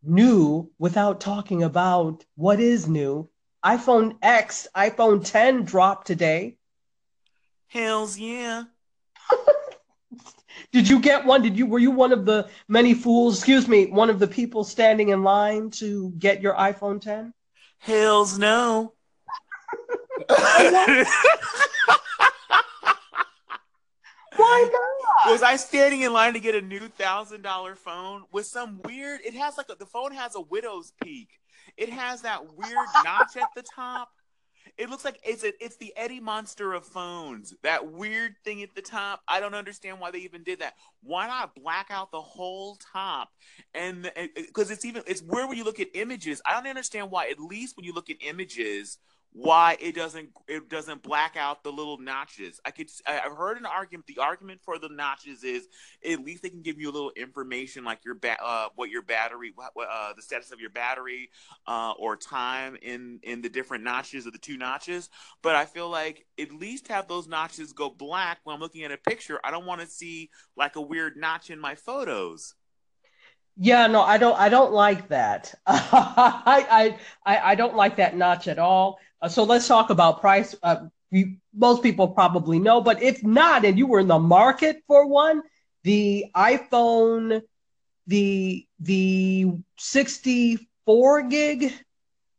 new 0.02 0.70
without 0.78 1.20
talking 1.20 1.62
about 1.62 2.24
what 2.36 2.60
is 2.60 2.88
new. 2.88 3.28
iPhone 3.64 4.16
X, 4.22 4.68
iPhone 4.76 5.24
10 5.24 5.64
dropped 5.64 6.06
today. 6.06 6.56
Hells 7.68 8.18
yeah. 8.18 8.64
Did 10.72 10.88
you 10.88 11.00
get 11.00 11.24
one? 11.24 11.42
Did 11.42 11.56
you 11.56 11.66
were 11.66 11.78
you 11.78 11.90
one 11.90 12.12
of 12.12 12.24
the 12.24 12.48
many 12.66 12.94
fools, 12.94 13.38
excuse 13.38 13.68
me, 13.68 13.86
one 13.86 14.10
of 14.10 14.18
the 14.18 14.26
people 14.26 14.64
standing 14.64 15.10
in 15.10 15.22
line 15.22 15.70
to 15.72 16.10
get 16.18 16.42
your 16.42 16.54
iPhone 16.54 17.00
10? 17.00 17.32
Hells 17.78 18.38
no. 18.38 18.94
Why 24.36 24.68
not? 24.72 25.32
Was 25.32 25.42
I 25.42 25.56
standing 25.56 26.02
in 26.02 26.12
line 26.12 26.32
to 26.34 26.40
get 26.40 26.54
a 26.54 26.62
new 26.62 26.88
thousand 26.88 27.42
dollar 27.42 27.74
phone 27.74 28.24
with 28.32 28.46
some 28.46 28.80
weird? 28.84 29.20
It 29.24 29.34
has 29.34 29.58
like 29.58 29.66
a, 29.68 29.74
the 29.74 29.86
phone 29.86 30.12
has 30.12 30.34
a 30.34 30.40
widow's 30.40 30.92
peak. 31.02 31.28
It 31.78 31.90
has 31.90 32.22
that 32.22 32.56
weird 32.56 32.88
notch 33.04 33.36
at 33.36 33.48
the 33.54 33.62
top. 33.62 34.10
It 34.76 34.90
looks 34.90 35.04
like 35.04 35.18
it's 35.24 35.44
a, 35.44 35.52
it's 35.64 35.76
the 35.76 35.92
Eddie 35.96 36.20
Munster 36.20 36.72
of 36.72 36.84
phones. 36.84 37.54
That 37.62 37.92
weird 37.92 38.34
thing 38.44 38.62
at 38.62 38.74
the 38.74 38.82
top. 38.82 39.22
I 39.26 39.40
don't 39.40 39.54
understand 39.54 39.98
why 40.00 40.10
they 40.10 40.18
even 40.18 40.42
did 40.42 40.60
that. 40.60 40.74
Why 41.02 41.26
not 41.28 41.54
black 41.54 41.86
out 41.90 42.10
the 42.10 42.20
whole 42.20 42.76
top? 42.92 43.30
And 43.74 44.10
because 44.34 44.70
it's 44.70 44.84
even 44.84 45.04
it's 45.06 45.22
where 45.22 45.46
when 45.46 45.56
you 45.56 45.64
look 45.64 45.80
at 45.80 45.88
images, 45.94 46.42
I 46.44 46.52
don't 46.52 46.66
understand 46.66 47.10
why. 47.10 47.28
At 47.28 47.40
least 47.40 47.76
when 47.76 47.84
you 47.84 47.94
look 47.94 48.10
at 48.10 48.16
images, 48.20 48.98
why 49.32 49.76
it 49.80 49.94
doesn't 49.94 50.30
it 50.48 50.68
doesn't 50.68 51.02
black 51.02 51.36
out 51.36 51.62
the 51.62 51.70
little 51.70 51.98
notches. 51.98 52.60
I 52.64 52.70
could 52.70 52.90
I've 53.06 53.36
heard 53.36 53.58
an 53.58 53.66
argument. 53.66 54.06
The 54.06 54.18
argument 54.18 54.60
for 54.64 54.78
the 54.78 54.88
notches 54.88 55.44
is 55.44 55.68
at 56.08 56.20
least 56.20 56.42
they 56.42 56.48
can 56.48 56.62
give 56.62 56.80
you 56.80 56.90
a 56.90 56.92
little 56.92 57.12
information 57.14 57.84
like 57.84 58.04
your 58.04 58.14
ba- 58.14 58.42
uh, 58.42 58.68
what 58.74 58.90
your 58.90 59.02
battery, 59.02 59.52
what, 59.54 59.72
uh, 59.78 60.12
the 60.14 60.22
status 60.22 60.50
of 60.50 60.60
your 60.60 60.70
battery, 60.70 61.30
uh, 61.66 61.92
or 61.98 62.16
time 62.16 62.76
in 62.80 63.20
in 63.22 63.42
the 63.42 63.48
different 63.48 63.84
notches 63.84 64.26
of 64.26 64.32
the 64.32 64.38
two 64.38 64.56
notches. 64.56 65.10
But 65.42 65.56
I 65.56 65.66
feel 65.66 65.90
like 65.90 66.24
at 66.40 66.52
least 66.52 66.88
have 66.88 67.06
those 67.06 67.28
notches 67.28 67.72
go 67.72 67.90
black 67.90 68.38
when 68.44 68.54
I'm 68.54 68.60
looking 68.60 68.84
at 68.84 68.92
a 68.92 68.98
picture. 68.98 69.38
I 69.44 69.50
don't 69.50 69.66
want 69.66 69.82
to 69.82 69.86
see 69.86 70.30
like 70.56 70.76
a 70.76 70.80
weird 70.80 71.16
notch 71.16 71.50
in 71.50 71.60
my 71.60 71.74
photos. 71.74 72.54
Yeah, 73.60 73.88
no, 73.88 74.02
I 74.02 74.18
don't. 74.18 74.38
I 74.38 74.48
don't 74.48 74.72
like 74.72 75.08
that. 75.08 75.52
I, 75.66 76.96
I, 77.26 77.38
I 77.38 77.54
don't 77.56 77.74
like 77.74 77.96
that 77.96 78.16
notch 78.16 78.46
at 78.46 78.60
all. 78.60 79.00
Uh, 79.20 79.28
so 79.28 79.44
let's 79.44 79.66
talk 79.66 79.90
about 79.90 80.20
price. 80.20 80.54
Uh, 80.62 80.86
we, 81.10 81.38
most 81.54 81.82
people 81.82 82.08
probably 82.08 82.58
know, 82.58 82.80
but 82.80 83.02
if 83.02 83.22
not, 83.24 83.64
and 83.64 83.78
you 83.78 83.86
were 83.86 84.00
in 84.00 84.08
the 84.08 84.18
market 84.18 84.82
for 84.86 85.06
one, 85.06 85.42
the 85.82 86.26
iPhone, 86.36 87.42
the 88.06 88.66
the 88.80 89.52
64 89.78 91.22
gig 91.22 91.72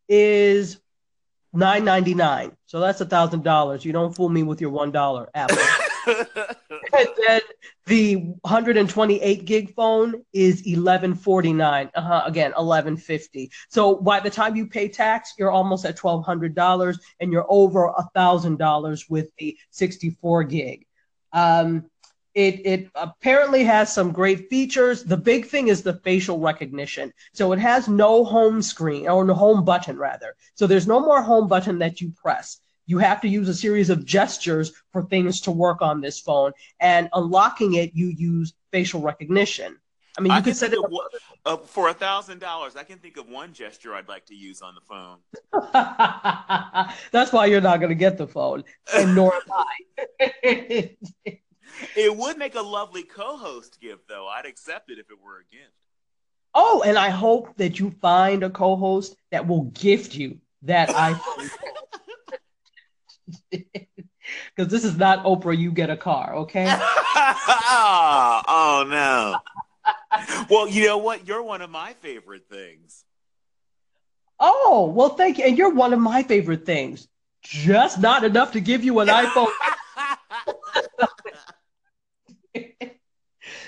is 0.07 0.79
9.99. 1.55 2.55
So 2.65 2.79
that's 2.79 3.01
a 3.01 3.05
thousand 3.05 3.43
dollars. 3.43 3.83
You 3.83 3.91
don't 3.91 4.15
fool 4.15 4.29
me 4.29 4.43
with 4.43 4.61
your 4.61 4.69
one 4.69 4.91
dollar 4.91 5.29
Apple. 5.33 5.57
and 6.97 7.07
then 7.27 7.41
the 7.85 8.15
128 8.15 9.45
gig 9.45 9.73
phone 9.73 10.23
is 10.33 10.57
1149. 10.57 11.89
Uh-huh, 11.93 12.23
again, 12.25 12.51
1150. 12.51 13.51
So 13.69 13.95
by 13.95 14.19
the 14.19 14.29
time 14.29 14.55
you 14.55 14.67
pay 14.67 14.87
tax, 14.87 15.33
you're 15.37 15.51
almost 15.51 15.85
at 15.85 15.97
$1,200 15.97 16.99
and 17.19 17.31
you're 17.31 17.45
over 17.49 17.91
$1,000 18.15 19.09
with 19.09 19.29
the 19.37 19.57
64 19.71 20.43
gig. 20.45 20.85
Um, 21.33 21.85
it, 22.35 22.65
it 22.65 22.91
apparently 22.95 23.63
has 23.63 23.91
some 23.91 24.11
great 24.11 24.49
features. 24.49 25.03
The 25.03 25.17
big 25.17 25.47
thing 25.47 25.67
is 25.67 25.81
the 25.81 25.95
facial 25.95 26.39
recognition. 26.39 27.11
So 27.33 27.51
it 27.53 27.59
has 27.59 27.87
no 27.87 28.23
home 28.23 28.61
screen 28.61 29.07
or 29.07 29.25
no 29.25 29.33
home 29.33 29.65
button 29.65 29.97
rather. 29.97 30.35
So 30.53 30.67
there's 30.67 30.87
no 30.87 30.99
more 30.99 31.21
home 31.21 31.47
button 31.47 31.79
that 31.79 32.01
you 32.01 32.11
press 32.11 32.61
you 32.89 32.97
have 32.97 33.21
to 33.21 33.27
use 33.27 33.47
a 33.47 33.53
series 33.53 33.91
of 33.91 34.03
gestures 34.03 34.71
for 34.91 35.03
things 35.03 35.41
to 35.41 35.51
work 35.51 35.83
on 35.83 36.01
this 36.01 36.19
phone. 36.19 36.53
And 36.79 37.07
unlocking 37.13 37.75
it, 37.75 37.91
you 37.93 38.07
use 38.07 38.53
facial 38.71 38.99
recognition. 38.99 39.77
I 40.17 40.21
mean, 40.21 40.31
you 40.31 40.39
I 40.39 40.41
could 40.41 40.57
set 40.57 40.73
it 40.73 40.79
up 40.79 40.91
uh, 41.45 41.57
for 41.57 41.89
a 41.89 41.93
thousand 41.93 42.39
dollars. 42.39 42.75
I 42.75 42.83
can 42.83 42.97
think 42.97 43.17
of 43.17 43.29
one 43.29 43.53
gesture 43.53 43.93
I'd 43.93 44.07
like 44.07 44.25
to 44.25 44.35
use 44.35 44.63
on 44.63 44.73
the 44.73 44.81
phone. 44.81 45.19
That's 47.11 47.31
why 47.31 47.45
you're 47.45 47.61
not 47.61 47.79
going 47.79 47.89
to 47.89 47.95
get 47.95 48.17
the 48.17 48.27
phone, 48.27 48.63
and 48.91 49.13
nor 49.13 49.35
am 49.35 49.41
I. 49.51 49.75
it 51.95 52.17
would 52.17 52.39
make 52.39 52.55
a 52.55 52.61
lovely 52.61 53.03
co-host 53.03 53.79
gift, 53.79 54.07
though. 54.09 54.27
I'd 54.27 54.47
accept 54.47 54.89
it 54.89 54.97
if 54.97 55.11
it 55.11 55.17
were 55.23 55.37
a 55.37 55.55
gift. 55.55 55.73
Oh, 56.55 56.81
and 56.83 56.97
I 56.97 57.11
hope 57.11 57.55
that 57.57 57.79
you 57.79 57.91
find 58.01 58.43
a 58.43 58.49
co-host 58.49 59.15
that 59.29 59.47
will 59.47 59.65
gift 59.65 60.15
you 60.15 60.39
that 60.63 60.89
iPhone 60.89 61.49
because 63.51 64.71
this 64.71 64.83
is 64.83 64.97
not 64.97 65.23
Oprah. 65.23 65.57
You 65.57 65.71
get 65.71 65.89
a 65.89 65.97
car, 65.97 66.35
okay? 66.35 66.65
oh, 66.69 68.41
oh 68.47 68.85
no. 68.87 69.39
well, 70.49 70.67
you 70.67 70.85
know 70.85 70.97
what? 70.97 71.27
You're 71.27 71.43
one 71.43 71.61
of 71.61 71.69
my 71.69 71.93
favorite 71.93 72.47
things. 72.49 73.05
Oh, 74.39 74.91
well, 74.95 75.09
thank 75.09 75.37
you. 75.37 75.45
And 75.45 75.57
you're 75.57 75.73
one 75.73 75.93
of 75.93 75.99
my 75.99 76.23
favorite 76.23 76.65
things. 76.65 77.07
Just 77.41 77.99
not 77.99 78.23
enough 78.23 78.53
to 78.53 78.61
give 78.61 78.83
you 78.83 78.99
an 78.99 79.07
iPhone. 79.09 79.47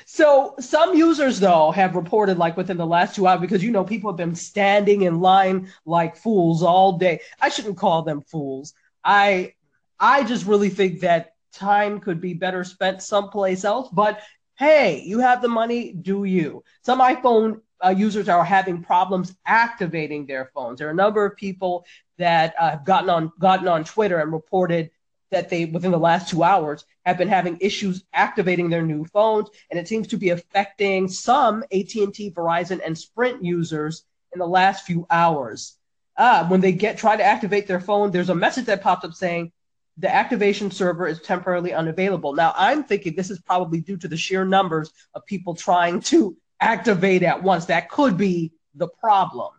so 0.05 0.55
some 0.59 0.95
users 0.95 1.39
though 1.39 1.71
have 1.71 1.95
reported 1.95 2.37
like 2.37 2.57
within 2.57 2.77
the 2.77 2.85
last 2.85 3.15
two 3.15 3.27
hours 3.27 3.39
because 3.39 3.63
you 3.63 3.71
know 3.71 3.83
people 3.83 4.11
have 4.11 4.17
been 4.17 4.35
standing 4.35 5.03
in 5.03 5.19
line 5.19 5.71
like 5.85 6.15
fools 6.15 6.63
all 6.63 6.97
day. 6.97 7.21
I 7.41 7.49
shouldn't 7.49 7.77
call 7.77 8.01
them 8.03 8.21
fools. 8.21 8.73
I 9.03 9.53
I 9.99 10.23
just 10.23 10.45
really 10.45 10.69
think 10.69 11.01
that 11.01 11.35
time 11.53 11.99
could 11.99 12.21
be 12.21 12.33
better 12.33 12.63
spent 12.63 13.01
someplace 13.01 13.63
else. 13.63 13.89
But 13.91 14.21
hey, 14.57 15.01
you 15.05 15.19
have 15.19 15.41
the 15.41 15.47
money, 15.47 15.93
do 15.93 16.23
you? 16.23 16.63
Some 16.83 16.99
iPhone 16.99 17.61
uh, 17.83 17.89
users 17.89 18.29
are 18.29 18.43
having 18.43 18.83
problems 18.83 19.35
activating 19.45 20.25
their 20.25 20.51
phones. 20.53 20.79
There 20.79 20.87
are 20.87 20.91
a 20.91 20.95
number 20.95 21.25
of 21.25 21.35
people 21.35 21.85
that 22.17 22.53
uh, 22.59 22.71
have 22.71 22.85
gotten 22.85 23.09
on 23.09 23.31
gotten 23.39 23.67
on 23.67 23.83
Twitter 23.83 24.19
and 24.19 24.31
reported 24.31 24.91
that 25.31 25.49
they 25.49 25.65
within 25.65 25.91
the 25.91 25.97
last 25.97 26.29
two 26.29 26.43
hours 26.43 26.85
have 27.05 27.17
been 27.17 27.27
having 27.27 27.57
issues 27.61 28.03
activating 28.13 28.69
their 28.69 28.83
new 28.83 29.05
phones, 29.05 29.49
and 29.69 29.79
it 29.79 29.87
seems 29.87 30.07
to 30.07 30.17
be 30.17 30.29
affecting 30.29 31.07
some 31.07 31.63
AT&T, 31.71 32.33
Verizon, 32.35 32.79
and 32.85 32.97
Sprint 32.97 33.43
users 33.43 34.03
in 34.33 34.39
the 34.39 34.47
last 34.47 34.85
few 34.85 35.07
hours 35.09 35.77
uh, 36.17 36.47
when 36.47 36.61
they 36.61 36.71
get 36.71 36.97
try 36.97 37.15
to 37.15 37.23
activate 37.23 37.67
their 37.67 37.79
phone, 37.79 38.11
there's 38.11 38.29
a 38.29 38.35
message 38.35 38.65
that 38.65 38.81
pops 38.81 39.05
up 39.05 39.13
saying 39.13 39.51
the 39.97 40.13
activation 40.13 40.71
server 40.71 41.07
is 41.07 41.21
temporarily 41.21 41.73
unavailable. 41.73 42.33
Now, 42.33 42.53
I'm 42.55 42.83
thinking 42.83 43.15
this 43.15 43.29
is 43.29 43.39
probably 43.39 43.81
due 43.81 43.97
to 43.97 44.07
the 44.07 44.17
sheer 44.17 44.45
numbers 44.45 44.91
of 45.13 45.25
people 45.25 45.55
trying 45.55 46.01
to 46.01 46.37
activate 46.59 47.23
at 47.23 47.43
once. 47.43 47.65
That 47.65 47.89
could 47.89 48.17
be 48.17 48.53
the 48.75 48.87
problem. 48.87 49.51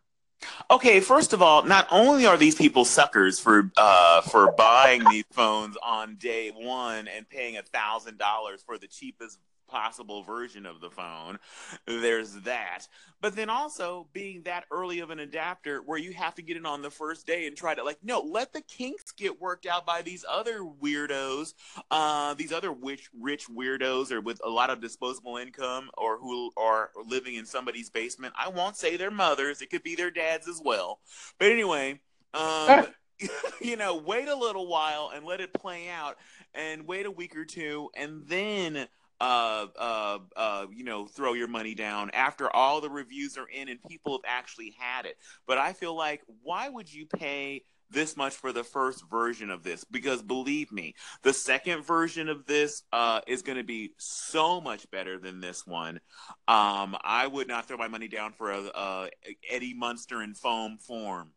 Okay, 0.71 1.01
first 1.01 1.33
of 1.33 1.43
all, 1.43 1.63
not 1.63 1.87
only 1.91 2.27
are 2.27 2.37
these 2.37 2.57
people 2.57 2.85
suckers 2.85 3.39
for 3.39 3.71
uh, 3.77 4.23
for 4.23 4.53
buying 4.53 5.05
these 5.05 5.25
phones 5.31 5.77
on 5.83 6.17
day 6.17 6.51
one 6.51 7.07
and 7.09 7.29
paying 7.29 7.57
a 7.57 7.63
thousand 7.63 8.19
dollars 8.19 8.63
for 8.65 8.79
the 8.79 8.89
cheapest 8.89 9.39
possible 9.73 10.23
version 10.23 10.67
of 10.67 10.81
the 10.81 10.91
phone. 10.91 11.39
There's 11.87 12.35
that. 12.43 12.87
But 13.23 13.35
then 13.35 13.49
also 13.49 14.07
being 14.13 14.43
that 14.43 14.65
early 14.71 15.01
of 15.01 15.11
an 15.11 15.19
adapter 15.19 15.81
where 15.81 15.99
you 15.99 16.13
have 16.13 16.35
to 16.35 16.43
get 16.43 16.59
it 16.59 16.67
on 16.67 16.83
the 16.83 16.91
first 16.91 17.27
day 17.27 17.47
and 17.47 17.57
try 17.57 17.75
to 17.75 17.83
like 17.83 17.99
no, 18.03 18.21
let 18.21 18.53
the 18.53 18.61
kinks 18.61 19.13
get 19.13 19.41
worked 19.41 19.65
out 19.65 19.87
by 19.87 20.03
these 20.03 20.25
other 20.29 20.61
weirdos, 20.61 21.55
uh, 21.91 22.35
these 22.35 22.53
other 22.53 22.71
rich 22.71 23.09
rich 23.19 23.49
weirdos 23.49 24.13
or 24.13 24.21
with 24.21 24.41
a 24.45 24.51
lot 24.51 24.69
of 24.69 24.83
disposable 24.83 25.39
income 25.39 25.91
or 25.97 26.19
who 26.19 26.51
are 26.59 26.91
living 27.09 27.37
in 27.37 27.47
somebody's 27.47 27.89
basement. 27.89 28.35
I 28.39 28.51
won't 28.51 28.77
say 28.77 28.97
their 28.99 29.11
mothers, 29.11 29.63
it 29.63 29.71
could 29.71 29.83
be 29.83 29.97
their 29.97 30.11
dads 30.11 30.47
as 30.47 30.61
well. 30.63 31.01
But 31.39 31.51
anyway, 31.51 32.01
um 32.35 32.89
you 33.61 33.77
know, 33.77 33.97
wait 33.97 34.29
a 34.29 34.35
little 34.37 34.67
while 34.67 35.13
and 35.15 35.25
let 35.25 35.41
it 35.41 35.55
play 35.55 35.89
out 35.89 36.19
and 36.55 36.87
wait 36.87 37.07
a 37.07 37.11
week 37.11 37.37
or 37.37 37.45
two 37.45 37.89
and 37.97 38.27
then 38.27 38.87
uh, 39.23 39.67
uh, 39.79 40.19
uh, 40.35 40.67
you 40.75 40.83
know, 40.83 41.07
throw 41.07 41.33
your 41.33 41.47
money 41.47 41.77
down 41.77 42.11
after 42.11 42.51
all 42.51 42.81
the 42.81 42.91
reviews 42.91 43.39
are 43.39 43.47
in 43.47 43.69
and 43.69 43.79
people 43.89 44.15
have 44.15 44.25
actually 44.27 44.75
had 44.77 45.07
it. 45.07 45.17
But 45.47 45.59
I 45.59 45.75
feel 45.75 45.97
like, 45.97 46.23
why 46.43 46.69
would 46.69 46.93
you 46.93 47.07
pay 47.07 47.63
this 47.89 48.17
much 48.17 48.35
for 48.35 48.53
the 48.53 48.65
first 48.65 49.09
version 49.09 49.49
of 49.49 49.63
this? 49.63 49.85
Because 49.85 50.23
believe 50.23 50.73
me, 50.73 50.97
the 51.23 51.33
second 51.33 51.85
version 51.85 52.29
of 52.29 52.47
this 52.47 52.83
uh, 52.93 53.21
is 53.29 53.43
going 53.43 53.59
to 53.59 53.65
be 53.65 53.93
so 53.97 54.61
much 54.61 54.91
better 54.91 55.21
than 55.21 55.41
this 55.41 55.65
one. 55.65 56.01
Um, 56.49 56.97
I 57.05 57.29
would 57.31 57.47
not 57.47 57.69
throw 57.69 57.77
my 57.77 57.87
money 57.89 58.09
down 58.09 58.33
for 58.33 58.51
a, 58.51 58.65
a 58.75 59.09
Eddie 59.49 59.75
Munster 59.75 60.21
in 60.21 60.35
foam 60.35 60.79
form. 60.79 61.31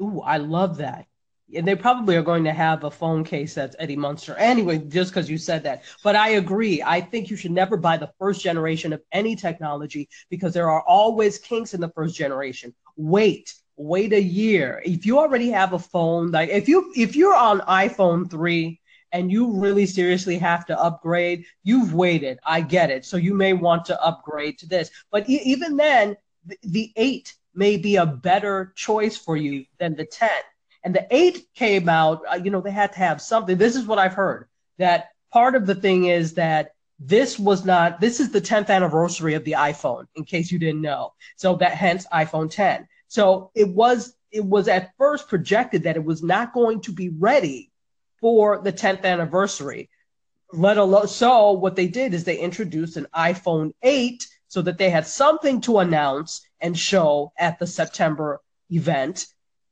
Ooh, 0.00 0.20
I 0.20 0.36
love 0.36 0.76
that. 0.76 1.06
And 1.54 1.66
they 1.66 1.74
probably 1.74 2.16
are 2.16 2.22
going 2.22 2.44
to 2.44 2.52
have 2.52 2.84
a 2.84 2.90
phone 2.90 3.24
case 3.24 3.54
that's 3.54 3.76
Eddie 3.78 3.96
Munster 3.96 4.34
anyway, 4.36 4.78
just 4.78 5.10
because 5.10 5.30
you 5.30 5.38
said 5.38 5.62
that. 5.64 5.82
But 6.04 6.16
I 6.16 6.30
agree. 6.30 6.82
I 6.82 7.00
think 7.00 7.30
you 7.30 7.36
should 7.36 7.52
never 7.52 7.76
buy 7.76 7.96
the 7.96 8.12
first 8.18 8.42
generation 8.42 8.92
of 8.92 9.02
any 9.12 9.34
technology 9.34 10.08
because 10.30 10.52
there 10.52 10.70
are 10.70 10.82
always 10.82 11.38
kinks 11.38 11.74
in 11.74 11.80
the 11.80 11.90
first 11.90 12.16
generation. 12.16 12.74
Wait, 12.96 13.54
wait 13.76 14.12
a 14.12 14.20
year. 14.20 14.82
If 14.84 15.06
you 15.06 15.18
already 15.18 15.50
have 15.50 15.72
a 15.72 15.78
phone, 15.78 16.30
like 16.30 16.50
if 16.50 16.68
you 16.68 16.92
if 16.94 17.16
you're 17.16 17.36
on 17.36 17.60
iPhone 17.60 18.30
three 18.30 18.80
and 19.12 19.32
you 19.32 19.58
really 19.58 19.86
seriously 19.86 20.36
have 20.38 20.66
to 20.66 20.78
upgrade, 20.78 21.44
you've 21.62 21.94
waited. 21.94 22.38
I 22.44 22.60
get 22.60 22.90
it. 22.90 23.06
So 23.06 23.16
you 23.16 23.32
may 23.32 23.54
want 23.54 23.86
to 23.86 24.04
upgrade 24.04 24.58
to 24.58 24.66
this. 24.66 24.90
But 25.10 25.28
e- 25.30 25.40
even 25.44 25.78
then, 25.78 26.16
the, 26.44 26.58
the 26.62 26.92
eight 26.96 27.34
may 27.54 27.78
be 27.78 27.96
a 27.96 28.04
better 28.04 28.74
choice 28.76 29.16
for 29.16 29.36
you 29.36 29.64
than 29.78 29.96
the 29.96 30.04
10 30.04 30.28
and 30.84 30.94
the 30.94 31.06
eight 31.10 31.46
came 31.54 31.88
out, 31.88 32.22
uh, 32.30 32.36
you 32.36 32.50
know, 32.50 32.60
they 32.60 32.70
had 32.70 32.92
to 32.92 32.98
have 32.98 33.20
something. 33.20 33.58
This 33.58 33.76
is 33.76 33.86
what 33.86 33.98
I've 33.98 34.14
heard 34.14 34.48
that 34.78 35.10
part 35.32 35.54
of 35.54 35.66
the 35.66 35.74
thing 35.74 36.06
is 36.06 36.34
that 36.34 36.72
this 36.98 37.38
was 37.38 37.64
not, 37.64 38.00
this 38.00 38.18
is 38.20 38.30
the 38.30 38.40
10th 38.40 38.70
anniversary 38.70 39.34
of 39.34 39.44
the 39.44 39.52
iPhone, 39.52 40.06
in 40.16 40.24
case 40.24 40.50
you 40.50 40.58
didn't 40.58 40.80
know. 40.80 41.12
So 41.36 41.56
that 41.56 41.72
hence 41.72 42.06
iPhone 42.12 42.50
10. 42.50 42.88
So 43.08 43.50
it 43.54 43.68
was, 43.68 44.14
it 44.32 44.44
was 44.44 44.68
at 44.68 44.92
first 44.98 45.28
projected 45.28 45.84
that 45.84 45.96
it 45.96 46.04
was 46.04 46.22
not 46.22 46.52
going 46.52 46.80
to 46.82 46.92
be 46.92 47.10
ready 47.10 47.70
for 48.20 48.60
the 48.62 48.72
10th 48.72 49.04
anniversary. 49.04 49.90
Let 50.52 50.78
alone, 50.78 51.08
so 51.08 51.52
what 51.52 51.76
they 51.76 51.86
did 51.86 52.14
is 52.14 52.24
they 52.24 52.38
introduced 52.38 52.96
an 52.96 53.06
iPhone 53.14 53.74
8 53.82 54.26
so 54.48 54.62
that 54.62 54.78
they 54.78 54.90
had 54.90 55.06
something 55.06 55.60
to 55.62 55.78
announce 55.78 56.40
and 56.60 56.76
show 56.76 57.32
at 57.38 57.58
the 57.58 57.66
September 57.66 58.40
event. 58.70 59.26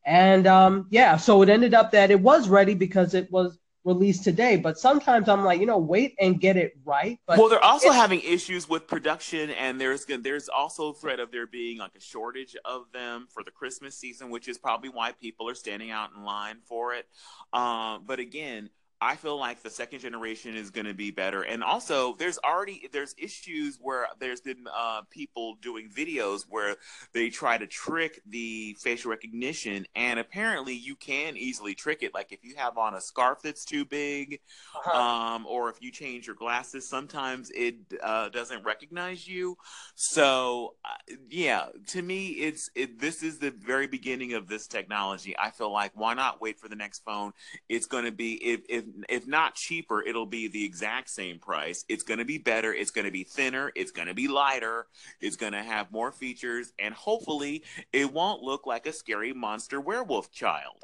And 0.07 0.47
um, 0.47 0.87
yeah, 0.91 1.17
so 1.17 1.43
it 1.43 1.49
ended 1.49 1.75
up 1.75 1.91
that 1.91 2.11
it 2.13 2.21
was 2.21 2.49
ready 2.49 2.75
because 2.75 3.13
it 3.13 3.31
was 3.33 3.59
released 3.85 4.23
today. 4.23 4.57
But 4.57 4.79
sometimes 4.79 5.29
I'm 5.29 5.45
like, 5.45 5.59
you 5.59 5.67
know, 5.67 5.79
wait 5.79 6.15
and 6.21 6.41
get 6.41 6.57
it 6.57 6.77
right. 6.85 7.19
But 7.27 7.39
well, 7.39 7.49
they're 7.49 7.63
also 7.63 7.91
having 7.91 8.21
issues 8.21 8.69
with 8.69 8.87
production, 8.87 9.51
and 9.51 9.81
there's 9.81 10.07
there's 10.07 10.49
also 10.49 10.93
threat 10.93 11.19
of 11.19 11.33
there 11.33 11.49
being 11.49 11.79
like 11.79 11.93
a 11.97 12.01
shortage 12.01 12.57
of 12.65 12.85
them 12.93 13.27
for 13.31 13.43
the 13.43 13.51
Christmas 13.51 13.97
season, 13.97 14.31
which 14.31 14.47
is 14.47 14.59
probably 14.59 14.91
why 14.91 15.13
people 15.13 15.49
are 15.49 15.55
standing 15.57 15.91
out 15.91 16.11
in 16.17 16.25
line 16.25 16.59
for 16.67 16.95
it. 16.95 17.07
Um, 17.53 18.05
but 18.07 18.21
again, 18.21 18.71
I 19.01 19.17
feel 19.17 19.39
like 19.39 19.63
the 19.63 19.71
second 19.71 20.01
generation 20.01 20.55
is 20.57 20.71
going 20.71 20.87
to 20.87 20.95
be 20.95 21.11
better, 21.11 21.43
and 21.43 21.63
also 21.63 22.15
there's 22.19 22.39
already 22.39 22.89
there's 22.93 23.15
issues 23.19 23.79
where 23.81 24.07
there's 24.19 24.41
been 24.41 24.65
uh, 24.75 25.03
people 25.11 25.57
doing 25.61 25.89
videos 25.89 26.45
where 26.49 26.77
they 27.13 27.29
try 27.29 27.59
to 27.59 27.67
trick 27.67 28.21
the 28.27 28.75
facial 28.81 29.11
recognition, 29.11 29.87
and 29.95 30.19
apparently 30.19 30.73
you 30.73 30.97
can 30.97 31.37
easily 31.37 31.75
trick 31.75 32.03
it. 32.03 32.15
Like 32.15 32.33
if 32.33 32.43
you 32.43 32.55
have 32.57 32.79
on 32.79 32.95
a 32.95 33.01
scarf 33.01 33.41
that's 33.43 33.67
too 33.67 33.85
big, 33.85 34.41
uh-huh. 34.75 34.99
um, 34.99 35.47
or 35.47 35.69
if 35.69 35.83
you 35.83 35.91
change 35.93 36.27
your 36.27 36.37
glasses, 36.37 36.89
sometimes 36.89 37.51
it 37.55 37.77
uh, 38.03 38.31
doesn't 38.31 38.65
recognize 38.65 39.29
you. 39.29 39.59
So 39.95 40.75
uh, 40.85 41.15
yeah, 41.29 41.67
to 41.89 42.01
me, 42.01 42.29
it's 42.29 42.71
it, 42.75 42.99
this 42.99 43.23
is 43.23 43.39
the 43.39 43.51
very 43.51 43.89
beginning 43.89 44.33
of 44.33 44.49
this 44.49 44.67
technology. 44.67 45.37
I 45.39 45.51
feel 45.51 45.71
like 45.71 45.93
why 45.95 46.15
not 46.15 46.41
wait 46.41 46.59
for 46.59 46.69
the 46.69 46.77
next 46.77 47.05
phone? 47.05 47.33
It's 47.69 47.87
going 47.87 48.05
to 48.05 48.13
be 48.13 48.35
if 48.43 48.61
if 48.71 48.86
if 49.09 49.27
not 49.27 49.55
cheaper, 49.55 50.03
it'll 50.03 50.27
be 50.27 50.49
the 50.49 50.65
exact 50.65 51.11
same 51.11 51.39
price. 51.39 51.85
It's 51.89 52.03
going 52.03 52.19
to 52.19 52.25
be 52.25 52.39
better. 52.39 52.73
It's 52.73 52.91
going 52.91 53.05
to 53.05 53.11
be 53.11 53.25
thinner. 53.25 53.73
It's 53.75 53.91
going 53.91 54.09
to 54.09 54.15
be 54.15 54.29
lighter. 54.29 54.87
It's 55.21 55.37
going 55.37 55.53
to 55.53 55.63
have 55.63 55.91
more 55.91 56.13
features, 56.13 56.73
and 56.79 56.95
hopefully, 56.95 57.65
it 57.93 58.13
won't 58.13 58.43
look 58.43 58.67
like 58.67 58.87
a 58.87 58.93
scary 58.93 59.33
monster 59.33 59.81
werewolf 59.81 60.31
child. 60.31 60.77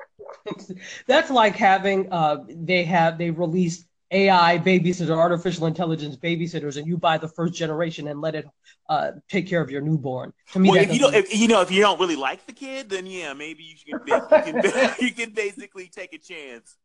That's 1.07 1.31
like 1.31 1.57
having 1.57 2.13
uh, 2.13 2.45
they 2.49 2.85
have 2.85 3.19
they 3.19 3.31
released 3.31 3.87
AI 4.13 4.59
babysitter, 4.59 5.17
artificial 5.17 5.67
intelligence 5.67 6.17
babysitters, 6.17 6.77
and 6.77 6.87
you 6.87 6.99
buy 6.99 7.17
the 7.17 7.29
first 7.29 7.55
generation 7.55 8.09
and 8.09 8.21
let 8.21 8.35
it 8.35 8.47
uh, 8.89 9.13
take 9.29 9.49
care 9.49 9.63
of 9.63 9.71
your 9.71 9.81
newborn. 9.81 10.33
To 10.53 10.59
me, 10.59 10.71
well, 10.71 10.79
if 10.83 10.93
you 10.93 10.99
don't, 10.99 11.15
if, 11.15 11.35
you 11.35 11.49
know, 11.49 11.63
if 11.63 11.71
you 11.71 11.81
don't 11.81 11.99
really 11.99 12.17
like 12.17 12.47
the 12.47 12.53
kid, 12.53 12.91
then 12.91 13.07
yeah, 13.07 13.33
maybe 13.33 13.65
you 13.65 13.99
can, 13.99 14.23
you 14.47 14.63
can, 14.63 14.95
you 15.01 15.13
can 15.13 15.31
basically 15.31 15.89
take 15.89 16.13
a 16.13 16.19
chance. 16.19 16.77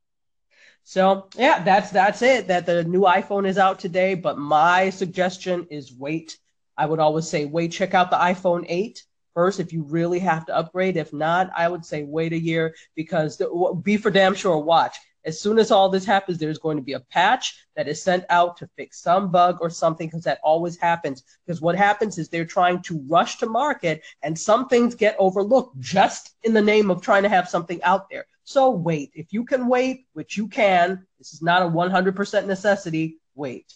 So 0.89 1.27
yeah, 1.35 1.63
that's 1.63 1.89
that's 1.89 2.21
it. 2.21 2.47
That 2.47 2.65
the 2.65 2.85
new 2.85 3.01
iPhone 3.01 3.45
is 3.45 3.57
out 3.57 3.77
today, 3.77 4.15
but 4.15 4.37
my 4.37 4.89
suggestion 4.89 5.67
is 5.69 5.93
wait. 5.93 6.37
I 6.77 6.85
would 6.85 6.99
always 6.99 7.27
say 7.27 7.43
wait. 7.43 7.73
Check 7.73 7.93
out 7.93 8.09
the 8.09 8.15
iPhone 8.15 8.65
8 8.69 9.03
first 9.33 9.59
if 9.59 9.73
you 9.73 9.83
really 9.83 10.19
have 10.19 10.45
to 10.45 10.55
upgrade. 10.55 10.95
If 10.95 11.11
not, 11.11 11.51
I 11.53 11.67
would 11.67 11.83
say 11.83 12.03
wait 12.03 12.31
a 12.31 12.39
year 12.39 12.73
because 12.95 13.35
the, 13.35 13.77
be 13.83 13.97
for 13.97 14.09
damn 14.09 14.33
sure 14.33 14.59
watch. 14.59 14.95
As 15.25 15.41
soon 15.41 15.59
as 15.59 15.71
all 15.71 15.89
this 15.89 16.05
happens, 16.05 16.37
there's 16.37 16.57
going 16.57 16.77
to 16.77 16.83
be 16.83 16.93
a 16.93 17.01
patch 17.01 17.67
that 17.75 17.89
is 17.89 18.01
sent 18.01 18.23
out 18.29 18.55
to 18.55 18.69
fix 18.77 19.01
some 19.01 19.29
bug 19.29 19.57
or 19.59 19.69
something 19.69 20.07
because 20.07 20.23
that 20.23 20.39
always 20.41 20.77
happens. 20.77 21.21
Because 21.45 21.59
what 21.59 21.75
happens 21.75 22.17
is 22.17 22.29
they're 22.29 22.45
trying 22.45 22.81
to 22.83 23.03
rush 23.09 23.39
to 23.39 23.45
market 23.45 24.05
and 24.23 24.39
some 24.39 24.69
things 24.69 24.95
get 24.95 25.17
overlooked 25.19 25.77
just 25.81 26.31
in 26.43 26.53
the 26.53 26.61
name 26.61 26.89
of 26.89 27.01
trying 27.01 27.23
to 27.23 27.29
have 27.29 27.49
something 27.49 27.83
out 27.83 28.09
there. 28.09 28.25
So 28.47 28.69
wait. 28.69 29.11
If 29.13 29.33
you 29.33 29.43
can 29.43 29.67
wait, 29.67 30.05
which 30.13 30.37
you 30.37 30.47
can, 30.47 31.05
this 31.17 31.33
is 31.33 31.41
not 31.41 31.63
a 31.63 31.65
100% 31.65 32.45
necessity, 32.45 33.17
wait. 33.35 33.73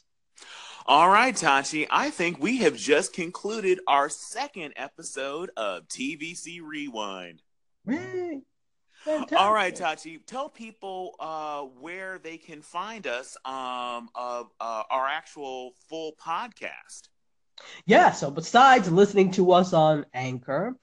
All 0.86 1.10
right, 1.10 1.36
Tachi, 1.36 1.88
I 1.92 2.10
think 2.10 2.42
we 2.42 2.60
have 2.60 2.78
just 2.78 3.12
concluded 3.12 3.82
our 3.86 4.08
second 4.08 4.72
episode 4.78 5.52
of 5.58 5.90
TVC 5.90 6.62
Rewind. 6.64 7.42
All 9.36 9.54
right, 9.54 9.76
Tachi, 9.76 10.26
tell 10.26 10.48
people 10.48 11.16
uh, 11.20 11.64
where 11.64 12.18
they 12.20 12.38
can 12.38 12.62
find 12.62 13.08
us 13.08 13.36
um, 13.44 14.08
of 14.16 14.52
uh, 14.62 14.84
our 14.90 15.06
actual 15.06 15.74
full 15.90 16.14
podcast. 16.14 17.10
Yeah, 17.86 18.12
so 18.12 18.32
besides 18.32 18.90
listening 18.90 19.32
to 19.32 19.52
us 19.52 19.74
on 19.74 20.06
Anchor, 20.14 20.78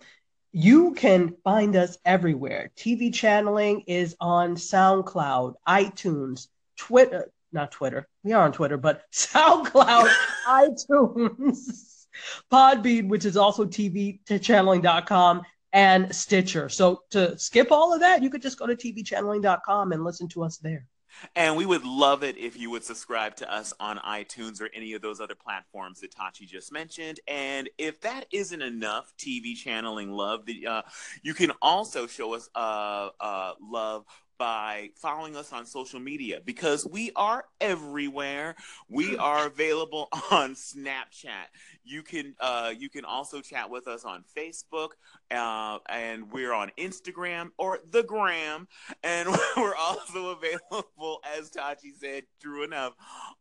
you 0.53 0.95
can 0.95 1.35
find 1.45 1.77
us 1.77 1.99
everywhere. 2.05 2.71
TV 2.77 3.13
channeling 3.13 3.83
is 3.87 4.17
on 4.21 4.57
SoundCloud, 4.57 5.55
iTunes, 5.67 6.49
Twitter, 6.77 7.31
not 7.53 7.73
Twitter. 7.73 8.09
We 8.23 8.33
are 8.33 8.45
on 8.45 8.53
Twitter, 8.53 8.77
but 8.77 9.03
SoundCloud, 9.13 10.13
iTunes, 10.47 12.07
Podbean, 12.51 13.09
which 13.09 13.25
is 13.25 13.37
also 13.37 13.67
TV 13.67 14.21
channeling.com, 14.43 15.43
and 15.73 16.15
Stitcher. 16.15 16.69
So 16.69 17.03
to 17.11 17.39
skip 17.39 17.71
all 17.71 17.93
of 17.93 18.01
that, 18.01 18.23
you 18.23 18.31
could 18.31 18.43
just 18.43 18.59
go 18.59 18.67
to 18.67 18.75
tvchanneling.com 18.75 19.93
and 19.93 20.05
listen 20.05 20.29
to 20.29 20.45
us 20.45 20.57
there. 20.59 20.87
And 21.35 21.57
we 21.57 21.67
would 21.67 21.85
love 21.85 22.23
it 22.23 22.37
if 22.37 22.57
you 22.57 22.71
would 22.71 22.85
subscribe 22.85 23.37
to 23.37 23.53
us 23.53 23.73
on 23.81 23.99
iTunes 23.99 24.61
or 24.61 24.69
any 24.75 24.93
of 24.93 25.03
those 25.03 25.21
other 25.21 25.35
platforms 25.35 26.01
that 26.01 26.15
Tachi 26.15 26.47
just 26.47 26.73
mentioned. 26.73 27.21
And 27.27 27.69
if 27.79 28.01
that 28.03 28.27
isn't 28.31 28.63
enough 28.63 29.13
TV 29.19 29.55
channeling 29.57 30.11
love, 30.11 30.45
uh, 30.67 30.83
you 31.23 31.35
can 31.35 31.53
also 31.63 32.07
show 32.07 32.35
us 32.35 32.49
uh, 32.55 33.09
uh, 33.21 33.53
love 33.61 34.05
by 34.39 34.91
following 34.95 35.37
us 35.37 35.53
on 35.53 35.67
social 35.67 36.01
media 36.01 36.41
because 36.45 36.87
we 36.87 37.11
are 37.17 37.45
everywhere. 37.61 38.55
We 38.89 39.17
are 39.19 39.47
available 39.47 40.09
on 40.31 40.55
Snapchat. 40.55 41.49
You 41.85 42.03
can 42.03 42.35
uh, 42.41 42.73
you 42.77 42.89
can 42.89 43.05
also 43.05 43.41
chat 43.41 43.69
with 43.71 43.89
us 43.89 44.05
on 44.05 44.25
Facebook, 44.37 44.91
uh, 45.31 45.79
and 45.89 46.33
we're 46.33 46.53
on 46.53 46.71
Instagram 46.79 47.51
or 47.59 47.81
the 47.91 48.03
Gram, 48.03 48.69
and 49.03 49.29
we're 49.57 49.75
also 49.75 50.31
available, 50.31 51.21
as 51.37 51.51
Tachi 51.51 51.93
said, 51.99 52.25
true 52.41 52.63
enough, 52.63 52.95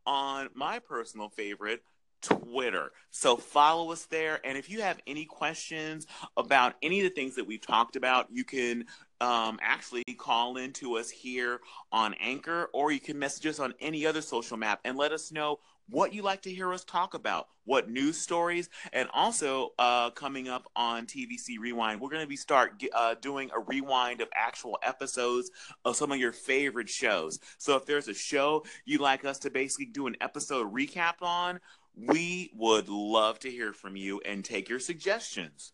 on 0.06 0.48
my 0.54 0.78
personal 0.78 1.28
favorite, 1.28 1.82
Twitter. 2.20 2.92
So 3.10 3.36
follow 3.36 3.92
us 3.92 4.06
there. 4.06 4.40
And 4.44 4.56
if 4.58 4.70
you 4.70 4.82
have 4.82 5.00
any 5.06 5.24
questions 5.24 6.06
about 6.36 6.74
any 6.82 7.00
of 7.00 7.04
the 7.04 7.14
things 7.14 7.34
that 7.36 7.46
we've 7.46 7.64
talked 7.64 7.96
about, 7.96 8.28
you 8.30 8.44
can 8.44 8.84
um, 9.20 9.58
actually 9.62 10.04
call 10.16 10.56
in 10.56 10.72
to 10.74 10.96
us 10.96 11.10
here 11.10 11.60
on 11.92 12.14
Anchor, 12.20 12.70
or 12.72 12.92
you 12.92 13.00
can 13.00 13.18
message 13.18 13.46
us 13.46 13.58
on 13.58 13.74
any 13.80 14.06
other 14.06 14.22
social 14.22 14.56
map 14.56 14.80
and 14.84 14.96
let 14.96 15.12
us 15.12 15.32
know 15.32 15.58
what 15.90 16.12
you 16.12 16.22
like 16.22 16.42
to 16.42 16.50
hear 16.50 16.72
us 16.72 16.84
talk 16.84 17.14
about, 17.14 17.48
what 17.64 17.90
news 17.90 18.18
stories, 18.18 18.68
and 18.92 19.08
also 19.12 19.70
uh, 19.78 20.10
coming 20.10 20.48
up 20.48 20.70
on 20.76 21.06
TVC 21.06 21.58
Rewind, 21.58 22.00
we're 22.00 22.10
going 22.10 22.22
to 22.22 22.28
be 22.28 22.36
start 22.36 22.82
uh, 22.94 23.14
doing 23.20 23.50
a 23.54 23.60
rewind 23.60 24.20
of 24.20 24.28
actual 24.34 24.78
episodes 24.82 25.50
of 25.84 25.96
some 25.96 26.12
of 26.12 26.18
your 26.18 26.32
favorite 26.32 26.88
shows. 26.88 27.40
So 27.56 27.76
if 27.76 27.86
there's 27.86 28.08
a 28.08 28.14
show 28.14 28.64
you'd 28.84 29.00
like 29.00 29.24
us 29.24 29.38
to 29.40 29.50
basically 29.50 29.86
do 29.86 30.06
an 30.06 30.16
episode 30.20 30.72
recap 30.72 31.22
on, 31.22 31.60
we 32.06 32.50
would 32.54 32.88
love 32.88 33.38
to 33.40 33.50
hear 33.50 33.72
from 33.72 33.96
you 33.96 34.20
and 34.20 34.44
take 34.44 34.68
your 34.68 34.80
suggestions. 34.80 35.72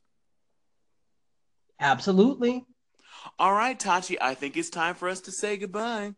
Absolutely. 1.80 2.64
All 3.38 3.52
right, 3.52 3.78
Tachi, 3.78 4.16
I 4.20 4.34
think 4.34 4.56
it's 4.56 4.70
time 4.70 4.94
for 4.94 5.08
us 5.08 5.22
to 5.22 5.32
say 5.32 5.56
goodbye. 5.56 6.14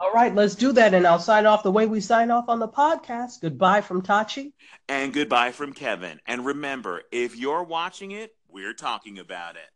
All 0.00 0.12
right, 0.12 0.32
let's 0.34 0.54
do 0.54 0.72
that. 0.72 0.94
And 0.94 1.06
I'll 1.06 1.18
sign 1.18 1.44
off 1.44 1.64
the 1.64 1.72
way 1.72 1.86
we 1.86 2.00
sign 2.00 2.30
off 2.30 2.48
on 2.48 2.60
the 2.60 2.68
podcast. 2.68 3.40
Goodbye 3.40 3.80
from 3.80 4.02
Tachi. 4.02 4.52
And 4.88 5.12
goodbye 5.12 5.50
from 5.50 5.72
Kevin. 5.72 6.20
And 6.26 6.46
remember, 6.46 7.02
if 7.10 7.36
you're 7.36 7.64
watching 7.64 8.12
it, 8.12 8.32
we're 8.48 8.74
talking 8.74 9.18
about 9.18 9.56
it. 9.56 9.68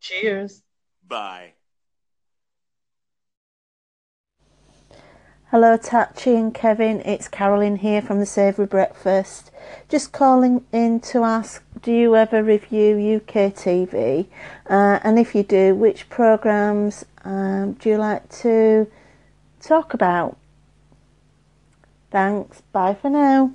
Cheers. 0.00 0.62
Bye. 1.06 1.55
Hello, 5.58 5.78
Tachi 5.78 6.38
and 6.38 6.54
Kevin. 6.54 7.00
It's 7.06 7.28
Carolyn 7.28 7.76
here 7.76 8.02
from 8.02 8.20
the 8.20 8.26
Savoury 8.26 8.66
Breakfast. 8.66 9.50
Just 9.88 10.12
calling 10.12 10.66
in 10.70 11.00
to 11.00 11.24
ask 11.24 11.64
do 11.80 11.90
you 11.90 12.14
ever 12.14 12.42
review 12.42 13.16
UK 13.16 13.54
TV? 13.54 14.26
Uh, 14.68 15.00
and 15.02 15.18
if 15.18 15.34
you 15.34 15.42
do, 15.42 15.74
which 15.74 16.10
programmes 16.10 17.06
um, 17.24 17.72
do 17.72 17.88
you 17.88 17.96
like 17.96 18.28
to 18.42 18.86
talk 19.62 19.94
about? 19.94 20.36
Thanks. 22.10 22.60
Bye 22.72 22.92
for 22.92 23.08
now. 23.08 23.54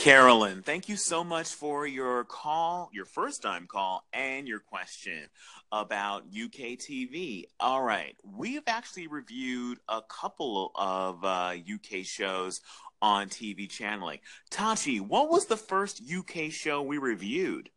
Carolyn, 0.00 0.62
thank 0.62 0.88
you 0.88 0.96
so 0.96 1.22
much 1.22 1.48
for 1.52 1.86
your 1.86 2.24
call, 2.24 2.88
your 2.90 3.04
first 3.04 3.42
time 3.42 3.66
call, 3.66 4.02
and 4.14 4.48
your 4.48 4.58
question 4.58 5.28
about 5.70 6.22
UK 6.22 6.78
TV. 6.78 7.44
All 7.60 7.82
right, 7.82 8.16
we've 8.24 8.62
actually 8.66 9.08
reviewed 9.08 9.78
a 9.90 10.00
couple 10.00 10.72
of 10.74 11.22
uh, 11.22 11.52
UK 11.70 12.06
shows 12.06 12.62
on 13.02 13.28
TV 13.28 13.68
channeling. 13.68 14.20
Tachi, 14.50 15.02
what 15.02 15.28
was 15.28 15.44
the 15.44 15.58
first 15.58 16.00
UK 16.10 16.50
show 16.50 16.80
we 16.80 16.96
reviewed? 16.96 17.68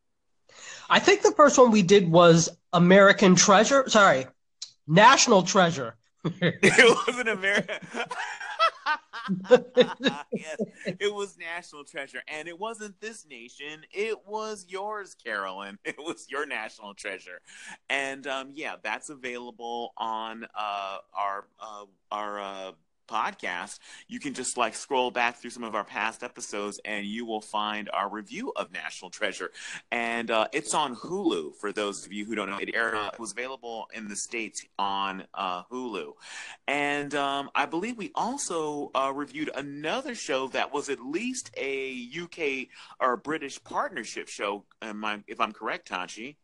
I 0.89 0.99
think 0.99 1.23
the 1.23 1.33
first 1.33 1.57
one 1.57 1.71
we 1.71 1.81
did 1.81 2.09
was 2.09 2.47
American 2.71 3.35
Treasure. 3.35 3.89
Sorry, 3.89 4.27
National 4.87 5.43
Treasure. 5.43 5.97
it 6.23 7.05
was 7.05 7.19
an 7.19 7.27
American. 7.27 7.75
yes, 10.31 10.57
it 10.85 11.13
was 11.13 11.37
national 11.37 11.83
treasure, 11.85 12.21
and 12.27 12.47
it 12.47 12.59
wasn't 12.59 12.99
this 12.99 13.25
nation. 13.25 13.83
It 13.91 14.17
was 14.27 14.65
yours, 14.67 15.15
Carolyn. 15.15 15.79
It 15.85 15.97
was 15.97 16.27
your 16.29 16.45
national 16.45 16.93
treasure, 16.95 17.39
and 17.89 18.25
um, 18.27 18.51
yeah, 18.53 18.75
that's 18.81 19.09
available 19.09 19.93
on 19.97 20.45
uh, 20.55 20.97
our 21.13 21.45
uh, 21.59 21.85
our 22.11 22.39
uh, 22.41 22.71
podcast, 23.07 23.79
you 24.07 24.19
can 24.19 24.33
just 24.33 24.57
like 24.57 24.75
scroll 24.75 25.11
back 25.11 25.37
through 25.37 25.49
some 25.49 25.63
of 25.63 25.75
our 25.75 25.83
past 25.83 26.23
episodes 26.23 26.79
and 26.85 27.05
you 27.05 27.25
will 27.25 27.41
find 27.41 27.89
our 27.91 28.09
review 28.09 28.51
of 28.55 28.71
National 28.71 29.09
Treasure. 29.09 29.51
And 29.91 30.31
uh, 30.31 30.47
it's 30.53 30.73
on 30.73 30.95
Hulu 30.95 31.55
for 31.55 31.71
those 31.71 32.05
of 32.05 32.13
you 32.13 32.25
who 32.25 32.35
don't 32.35 32.49
know. 32.49 32.57
It 32.57 32.73
aired, 32.73 32.95
uh, 32.95 33.11
it 33.13 33.19
was 33.19 33.31
available 33.31 33.87
in 33.93 34.07
the 34.07 34.15
States 34.15 34.65
on 34.77 35.25
uh, 35.33 35.63
Hulu. 35.71 36.13
And 36.67 37.13
um, 37.15 37.49
I 37.55 37.65
believe 37.65 37.97
we 37.97 38.11
also 38.15 38.91
uh, 38.95 39.11
reviewed 39.13 39.51
another 39.55 40.15
show 40.15 40.47
that 40.49 40.73
was 40.73 40.89
at 40.89 40.99
least 40.99 41.51
a 41.57 42.09
UK 42.21 42.67
or 42.99 43.17
British 43.17 43.63
partnership 43.63 44.27
show, 44.27 44.65
if 44.81 45.39
I'm 45.39 45.51
correct, 45.51 45.89
Tachi. 45.89 46.35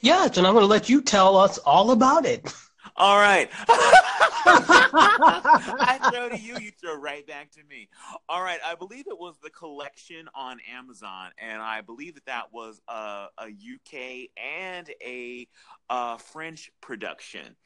Yes, 0.00 0.36
and 0.36 0.46
I'm 0.46 0.54
going 0.54 0.62
to 0.62 0.66
let 0.66 0.88
you 0.88 1.02
tell 1.02 1.36
us 1.36 1.58
all 1.58 1.90
about 1.90 2.24
it. 2.26 2.52
All 2.96 3.18
right. 3.18 3.50
I 4.50 6.10
throw 6.12 6.28
to 6.28 6.38
you, 6.38 6.58
you 6.58 6.70
throw 6.70 6.96
right 6.96 7.26
back 7.26 7.50
to 7.52 7.60
me. 7.68 7.88
All 8.28 8.42
right. 8.42 8.58
I 8.64 8.74
believe 8.74 9.06
it 9.08 9.18
was 9.18 9.36
the 9.42 9.50
collection 9.50 10.28
on 10.34 10.58
Amazon, 10.72 11.30
and 11.38 11.60
I 11.60 11.80
believe 11.80 12.14
that 12.14 12.26
that 12.26 12.52
was 12.52 12.80
a, 12.88 13.26
a 13.38 13.46
UK 13.46 14.28
and 14.36 14.88
a 15.04 15.46
uh, 15.90 16.16
French 16.18 16.70
production. 16.80 17.56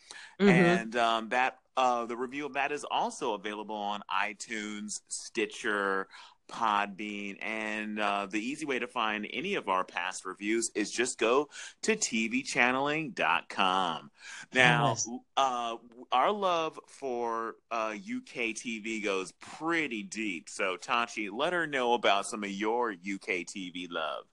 Mm-hmm. 0.40 0.48
And 0.48 0.96
um, 0.96 1.28
that 1.30 1.58
uh, 1.76 2.06
the 2.06 2.16
review 2.16 2.46
of 2.46 2.54
that 2.54 2.72
is 2.72 2.84
also 2.90 3.34
available 3.34 3.76
on 3.76 4.02
iTunes, 4.10 5.00
Stitcher, 5.08 6.08
Podbean, 6.52 7.38
and 7.42 7.98
uh, 7.98 8.26
the 8.30 8.38
easy 8.38 8.66
way 8.66 8.78
to 8.78 8.86
find 8.86 9.26
any 9.32 9.54
of 9.54 9.68
our 9.68 9.84
past 9.84 10.24
reviews 10.24 10.70
is 10.74 10.90
just 10.90 11.18
go 11.18 11.48
to 11.82 11.96
tvchanneling.com. 11.96 14.10
Now, 14.54 14.88
yes. 14.88 15.08
uh, 15.36 15.76
our 16.10 16.30
love 16.30 16.78
for 16.86 17.56
uh, 17.70 17.94
UK 17.94 18.54
TV 18.54 19.02
goes 19.02 19.32
pretty 19.40 20.02
deep. 20.02 20.48
So, 20.48 20.76
Tachi, 20.76 21.30
let 21.32 21.52
her 21.52 21.66
know 21.66 21.94
about 21.94 22.26
some 22.26 22.44
of 22.44 22.50
your 22.50 22.90
UK 22.90 23.46
TV 23.46 23.86
love. 23.90 24.24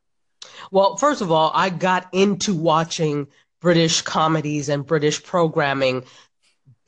Well, 0.72 0.98
first 0.98 1.22
of 1.22 1.32
all, 1.32 1.52
I 1.54 1.70
got 1.70 2.08
into 2.14 2.54
watching 2.54 3.28
British 3.60 4.02
comedies 4.02 4.70
and 4.70 4.86
British 4.86 5.24
programming 5.24 6.04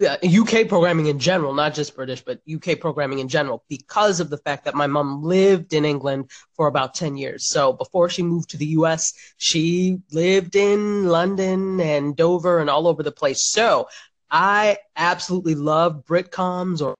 Uh, 0.02 0.18
UK 0.24 0.68
programming 0.68 1.08
in 1.08 1.20
general, 1.20 1.54
not 1.54 1.76
just 1.76 1.96
British, 1.96 2.22
but 2.22 2.42
UK 2.52 2.80
programming 2.80 3.20
in 3.20 3.28
general, 3.28 3.64
because 3.70 4.20
of 4.20 4.32
the 4.32 4.38
fact 4.38 4.66
that 4.66 4.74
my 4.74 4.88
mom 4.88 5.22
lived 5.22 5.74
in 5.74 5.86
England 5.86 6.32
for 6.54 6.68
about 6.68 6.96
10 6.96 7.18
years. 7.18 7.48
So 7.48 7.74
before 7.74 8.10
she 8.10 8.24
moved 8.24 8.50
to 8.52 8.58
the 8.58 8.66
US, 8.78 9.14
she 9.38 10.00
lived 10.12 10.56
in 10.56 11.06
London 11.06 11.80
and 11.80 12.16
Dover 12.16 12.60
and 12.60 12.70
all 12.70 12.88
over 12.88 13.04
the 13.04 13.12
place. 13.12 13.44
So 13.44 13.90
I 14.32 14.78
absolutely 14.96 15.56
love 15.56 16.04
Britcoms 16.06 16.82
or 16.82 16.96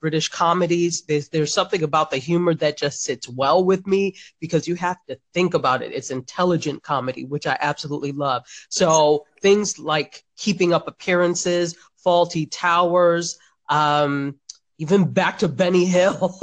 British 0.00 0.28
comedies. 0.28 1.04
There's, 1.06 1.28
there's 1.30 1.54
something 1.54 1.82
about 1.82 2.10
the 2.10 2.18
humor 2.18 2.54
that 2.54 2.76
just 2.76 3.02
sits 3.02 3.28
well 3.28 3.64
with 3.64 3.86
me 3.86 4.16
because 4.40 4.68
you 4.68 4.74
have 4.74 4.98
to 5.08 5.18
think 5.32 5.54
about 5.54 5.82
it. 5.82 5.92
It's 5.92 6.10
intelligent 6.10 6.82
comedy, 6.82 7.24
which 7.24 7.46
I 7.46 7.56
absolutely 7.60 8.12
love. 8.12 8.44
So 8.68 9.26
things 9.40 9.78
like 9.78 10.24
keeping 10.36 10.74
up 10.74 10.86
appearances 10.86 11.76
Fawlty 12.04 12.48
Towers, 12.50 13.38
um, 13.68 14.36
even 14.78 15.12
back 15.12 15.38
to 15.38 15.48
Benny 15.48 15.84
Hill. 15.84 16.38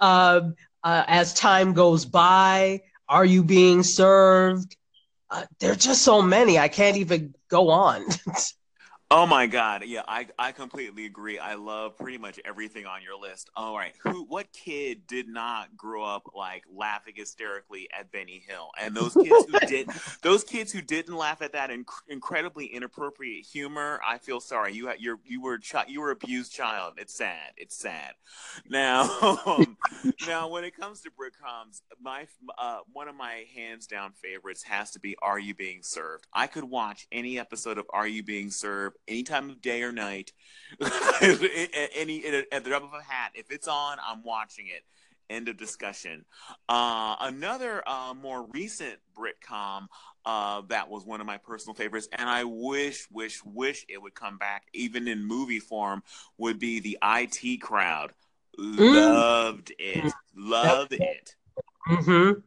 uh, 0.00 0.40
uh, 0.84 1.04
as 1.06 1.34
time 1.34 1.72
goes 1.72 2.04
by, 2.04 2.82
are 3.08 3.24
you 3.24 3.42
being 3.42 3.82
served? 3.82 4.76
Uh, 5.30 5.44
there 5.60 5.72
are 5.72 5.76
just 5.76 6.02
so 6.02 6.22
many. 6.22 6.58
I 6.58 6.68
can't 6.68 6.96
even 6.96 7.34
go 7.48 7.70
on. 7.70 8.04
Oh 9.10 9.24
my 9.24 9.46
God! 9.46 9.84
Yeah, 9.86 10.02
I 10.06 10.26
I 10.38 10.52
completely 10.52 11.06
agree. 11.06 11.38
I 11.38 11.54
love 11.54 11.96
pretty 11.96 12.18
much 12.18 12.38
everything 12.44 12.84
on 12.84 13.00
your 13.02 13.18
list. 13.18 13.48
All 13.56 13.74
right, 13.74 13.94
who 14.02 14.24
what 14.24 14.52
kid 14.52 15.06
did 15.06 15.26
not 15.26 15.74
grow 15.78 16.04
up 16.04 16.30
like 16.34 16.64
laughing 16.70 17.14
hysterically 17.16 17.88
at 17.98 18.12
Benny 18.12 18.44
Hill? 18.46 18.68
And 18.78 18.94
those 18.94 19.14
kids 19.14 19.46
who 19.50 19.58
did, 19.66 19.88
those 20.22 20.44
kids 20.44 20.72
who 20.72 20.82
didn't 20.82 21.16
laugh 21.16 21.40
at 21.40 21.52
that 21.54 21.70
inc- 21.70 21.86
incredibly 22.08 22.66
inappropriate 22.66 23.46
humor, 23.46 23.98
I 24.06 24.18
feel 24.18 24.40
sorry. 24.40 24.74
You 24.74 24.92
you 24.98 25.18
you 25.24 25.40
were 25.40 25.58
chi- 25.58 25.86
you 25.88 26.02
were 26.02 26.10
abused 26.10 26.52
child. 26.52 26.96
It's 26.98 27.14
sad. 27.14 27.52
It's 27.56 27.76
sad. 27.76 28.12
Now, 28.68 29.08
now 30.26 30.48
when 30.48 30.64
it 30.64 30.76
comes 30.76 31.00
to 31.02 31.10
Britcoms, 31.10 31.80
my 31.98 32.26
uh, 32.58 32.80
one 32.92 33.08
of 33.08 33.14
my 33.14 33.46
hands 33.56 33.86
down 33.86 34.12
favorites 34.12 34.64
has 34.64 34.90
to 34.90 35.00
be 35.00 35.16
Are 35.22 35.38
You 35.38 35.54
Being 35.54 35.82
Served? 35.82 36.26
I 36.34 36.46
could 36.46 36.64
watch 36.64 37.06
any 37.10 37.38
episode 37.38 37.78
of 37.78 37.86
Are 37.90 38.06
You 38.06 38.22
Being 38.22 38.50
Served 38.50 38.97
any 39.06 39.22
time 39.22 39.50
of 39.50 39.60
day 39.60 39.82
or 39.82 39.92
night, 39.92 40.32
any 41.20 42.24
at 42.52 42.64
the 42.64 42.70
drop 42.70 42.82
of 42.82 42.92
a 42.92 43.02
hat. 43.02 43.32
If 43.34 43.50
it's 43.50 43.68
on, 43.68 43.98
I'm 44.04 44.22
watching 44.22 44.66
it. 44.66 44.82
End 45.30 45.48
of 45.48 45.58
discussion. 45.58 46.24
Uh, 46.70 47.16
another 47.20 47.82
uh, 47.86 48.14
more 48.14 48.46
recent 48.54 48.96
Britcom 49.14 49.88
uh, 50.24 50.62
that 50.68 50.88
was 50.88 51.04
one 51.04 51.20
of 51.20 51.26
my 51.26 51.36
personal 51.36 51.74
favorites, 51.74 52.08
and 52.12 52.28
I 52.28 52.44
wish, 52.44 53.06
wish, 53.10 53.44
wish 53.44 53.84
it 53.88 54.00
would 54.00 54.14
come 54.14 54.38
back, 54.38 54.64
even 54.72 55.06
in 55.06 55.22
movie 55.22 55.60
form, 55.60 56.02
would 56.38 56.58
be 56.58 56.80
the 56.80 56.98
IT 57.02 57.60
Crowd. 57.60 58.14
Mm. 58.58 58.78
Loved 58.78 59.72
it. 59.78 60.12
Loved 60.34 60.94
it. 60.94 61.36
Mm-hmm. 61.88 62.40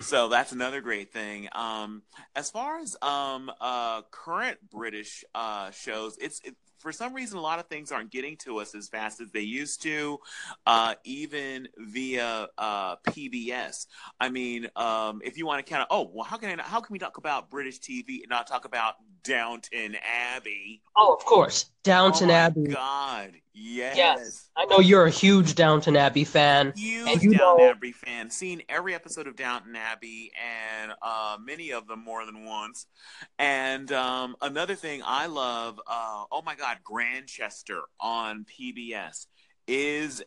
So 0.00 0.28
that's 0.28 0.52
another 0.52 0.80
great 0.80 1.12
thing. 1.12 1.48
Um, 1.52 2.02
as 2.36 2.50
far 2.50 2.78
as 2.78 2.96
um, 3.02 3.50
uh, 3.60 4.02
current 4.10 4.58
British 4.70 5.24
uh, 5.34 5.72
shows, 5.72 6.16
it's 6.20 6.40
it, 6.44 6.54
for 6.78 6.92
some 6.92 7.12
reason, 7.14 7.38
a 7.38 7.40
lot 7.40 7.58
of 7.58 7.66
things 7.66 7.90
aren't 7.90 8.10
getting 8.10 8.36
to 8.38 8.58
us 8.58 8.74
as 8.74 8.88
fast 8.88 9.20
as 9.20 9.30
they 9.32 9.40
used 9.40 9.82
to, 9.82 10.18
uh, 10.66 10.94
even 11.04 11.68
via 11.76 12.46
uh, 12.56 12.96
PBS. 13.08 13.86
I 14.20 14.28
mean, 14.28 14.68
um, 14.76 15.20
if 15.24 15.36
you 15.36 15.46
want 15.46 15.64
to 15.64 15.68
kind 15.68 15.82
of, 15.82 15.88
oh, 15.90 16.10
well, 16.14 16.24
how 16.24 16.36
can 16.36 16.60
I, 16.60 16.62
how 16.62 16.80
can 16.80 16.92
we 16.92 16.98
talk 16.98 17.16
about 17.16 17.50
British 17.50 17.80
TV 17.80 18.20
and 18.20 18.28
not 18.30 18.46
talk 18.46 18.64
about 18.64 18.94
Downton 19.24 19.96
Abbey? 20.02 20.82
Oh, 20.96 21.14
of 21.14 21.24
course, 21.24 21.70
Downton 21.82 22.30
oh 22.30 22.34
Abbey. 22.34 22.66
God, 22.66 23.32
yes. 23.54 23.96
Yes, 23.96 24.50
I 24.56 24.64
know 24.66 24.80
you're 24.80 25.06
a 25.06 25.10
huge 25.10 25.54
Downton 25.54 25.96
Abbey 25.96 26.24
fan. 26.24 26.72
Huge 26.76 27.06
Downton 27.06 27.30
know... 27.32 27.70
Abbey 27.70 27.92
fan. 27.92 28.30
Seen 28.30 28.62
every 28.68 28.94
episode 28.94 29.26
of 29.26 29.36
Downton 29.36 29.76
Abbey 29.76 30.32
and 30.80 30.92
uh, 31.02 31.36
many 31.42 31.72
of 31.72 31.86
them 31.86 32.04
more 32.04 32.24
than 32.26 32.44
once. 32.44 32.86
And 33.38 33.90
um, 33.92 34.36
another 34.40 34.74
thing 34.74 35.02
I 35.04 35.26
love, 35.26 35.80
uh, 35.86 36.24
oh 36.30 36.42
my 36.42 36.54
God 36.54 36.78
Grantchester 36.84 37.82
on 38.00 38.44
PBS 38.44 39.26
is 39.66 40.22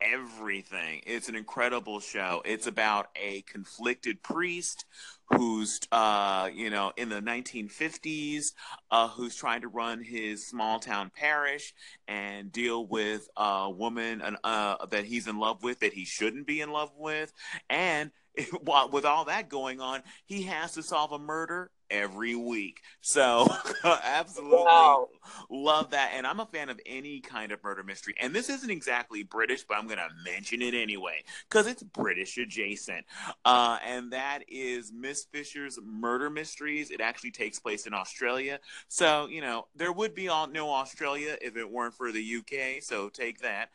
everything. 0.00 1.02
It's 1.06 1.28
an 1.28 1.34
incredible 1.34 2.00
show. 2.00 2.42
It's 2.44 2.66
about 2.66 3.08
a 3.16 3.42
conflicted 3.42 4.22
priest 4.22 4.84
who's, 5.26 5.80
uh, 5.92 6.50
you 6.52 6.70
know, 6.70 6.92
in 6.96 7.08
the 7.08 7.20
1950s, 7.20 8.52
uh, 8.90 9.08
who's 9.08 9.36
trying 9.36 9.60
to 9.60 9.68
run 9.68 10.02
his 10.02 10.46
small 10.46 10.80
town 10.80 11.10
parish 11.14 11.72
and 12.08 12.50
deal 12.50 12.86
with 12.86 13.28
a 13.36 13.70
woman 13.70 14.22
uh, 14.42 14.86
that 14.86 15.04
he's 15.04 15.28
in 15.28 15.38
love 15.38 15.62
with 15.62 15.80
that 15.80 15.92
he 15.92 16.04
shouldn't 16.04 16.46
be 16.46 16.60
in 16.60 16.70
love 16.70 16.90
with. 16.96 17.32
And 17.68 18.10
with 18.92 19.04
all 19.04 19.24
that 19.26 19.48
going 19.48 19.80
on, 19.80 20.02
he 20.24 20.42
has 20.42 20.72
to 20.72 20.82
solve 20.82 21.12
a 21.12 21.18
murder 21.18 21.70
every 21.90 22.34
week. 22.34 22.80
So 23.00 23.46
absolutely 23.84 24.58
wow. 24.58 25.08
love 25.50 25.90
that. 25.90 26.12
And 26.14 26.26
I'm 26.26 26.40
a 26.40 26.46
fan 26.46 26.68
of 26.68 26.80
any 26.86 27.20
kind 27.20 27.52
of 27.52 27.62
murder 27.62 27.82
mystery. 27.82 28.14
And 28.20 28.34
this 28.34 28.48
isn't 28.48 28.70
exactly 28.70 29.22
British, 29.22 29.64
but 29.64 29.76
I'm 29.76 29.86
going 29.86 29.98
to 29.98 30.08
mention 30.24 30.62
it 30.62 30.74
anyway 30.74 31.24
because 31.48 31.66
it's 31.66 31.82
British 31.82 32.38
adjacent. 32.38 33.04
Uh, 33.44 33.78
and 33.84 34.12
that 34.12 34.44
is 34.48 34.92
Miss 34.92 35.24
Fisher's 35.24 35.78
Murder 35.84 36.30
Mysteries. 36.30 36.90
It 36.90 37.00
actually 37.00 37.32
takes 37.32 37.58
place 37.58 37.86
in 37.86 37.94
Australia. 37.94 38.60
So, 38.88 39.26
you 39.26 39.40
know, 39.40 39.66
there 39.74 39.92
would 39.92 40.14
be 40.14 40.28
all, 40.28 40.46
no 40.46 40.70
Australia 40.70 41.36
if 41.40 41.56
it 41.56 41.70
weren't 41.70 41.94
for 41.94 42.12
the 42.12 42.36
UK. 42.36 42.82
So 42.82 43.08
take 43.08 43.40
that. 43.40 43.68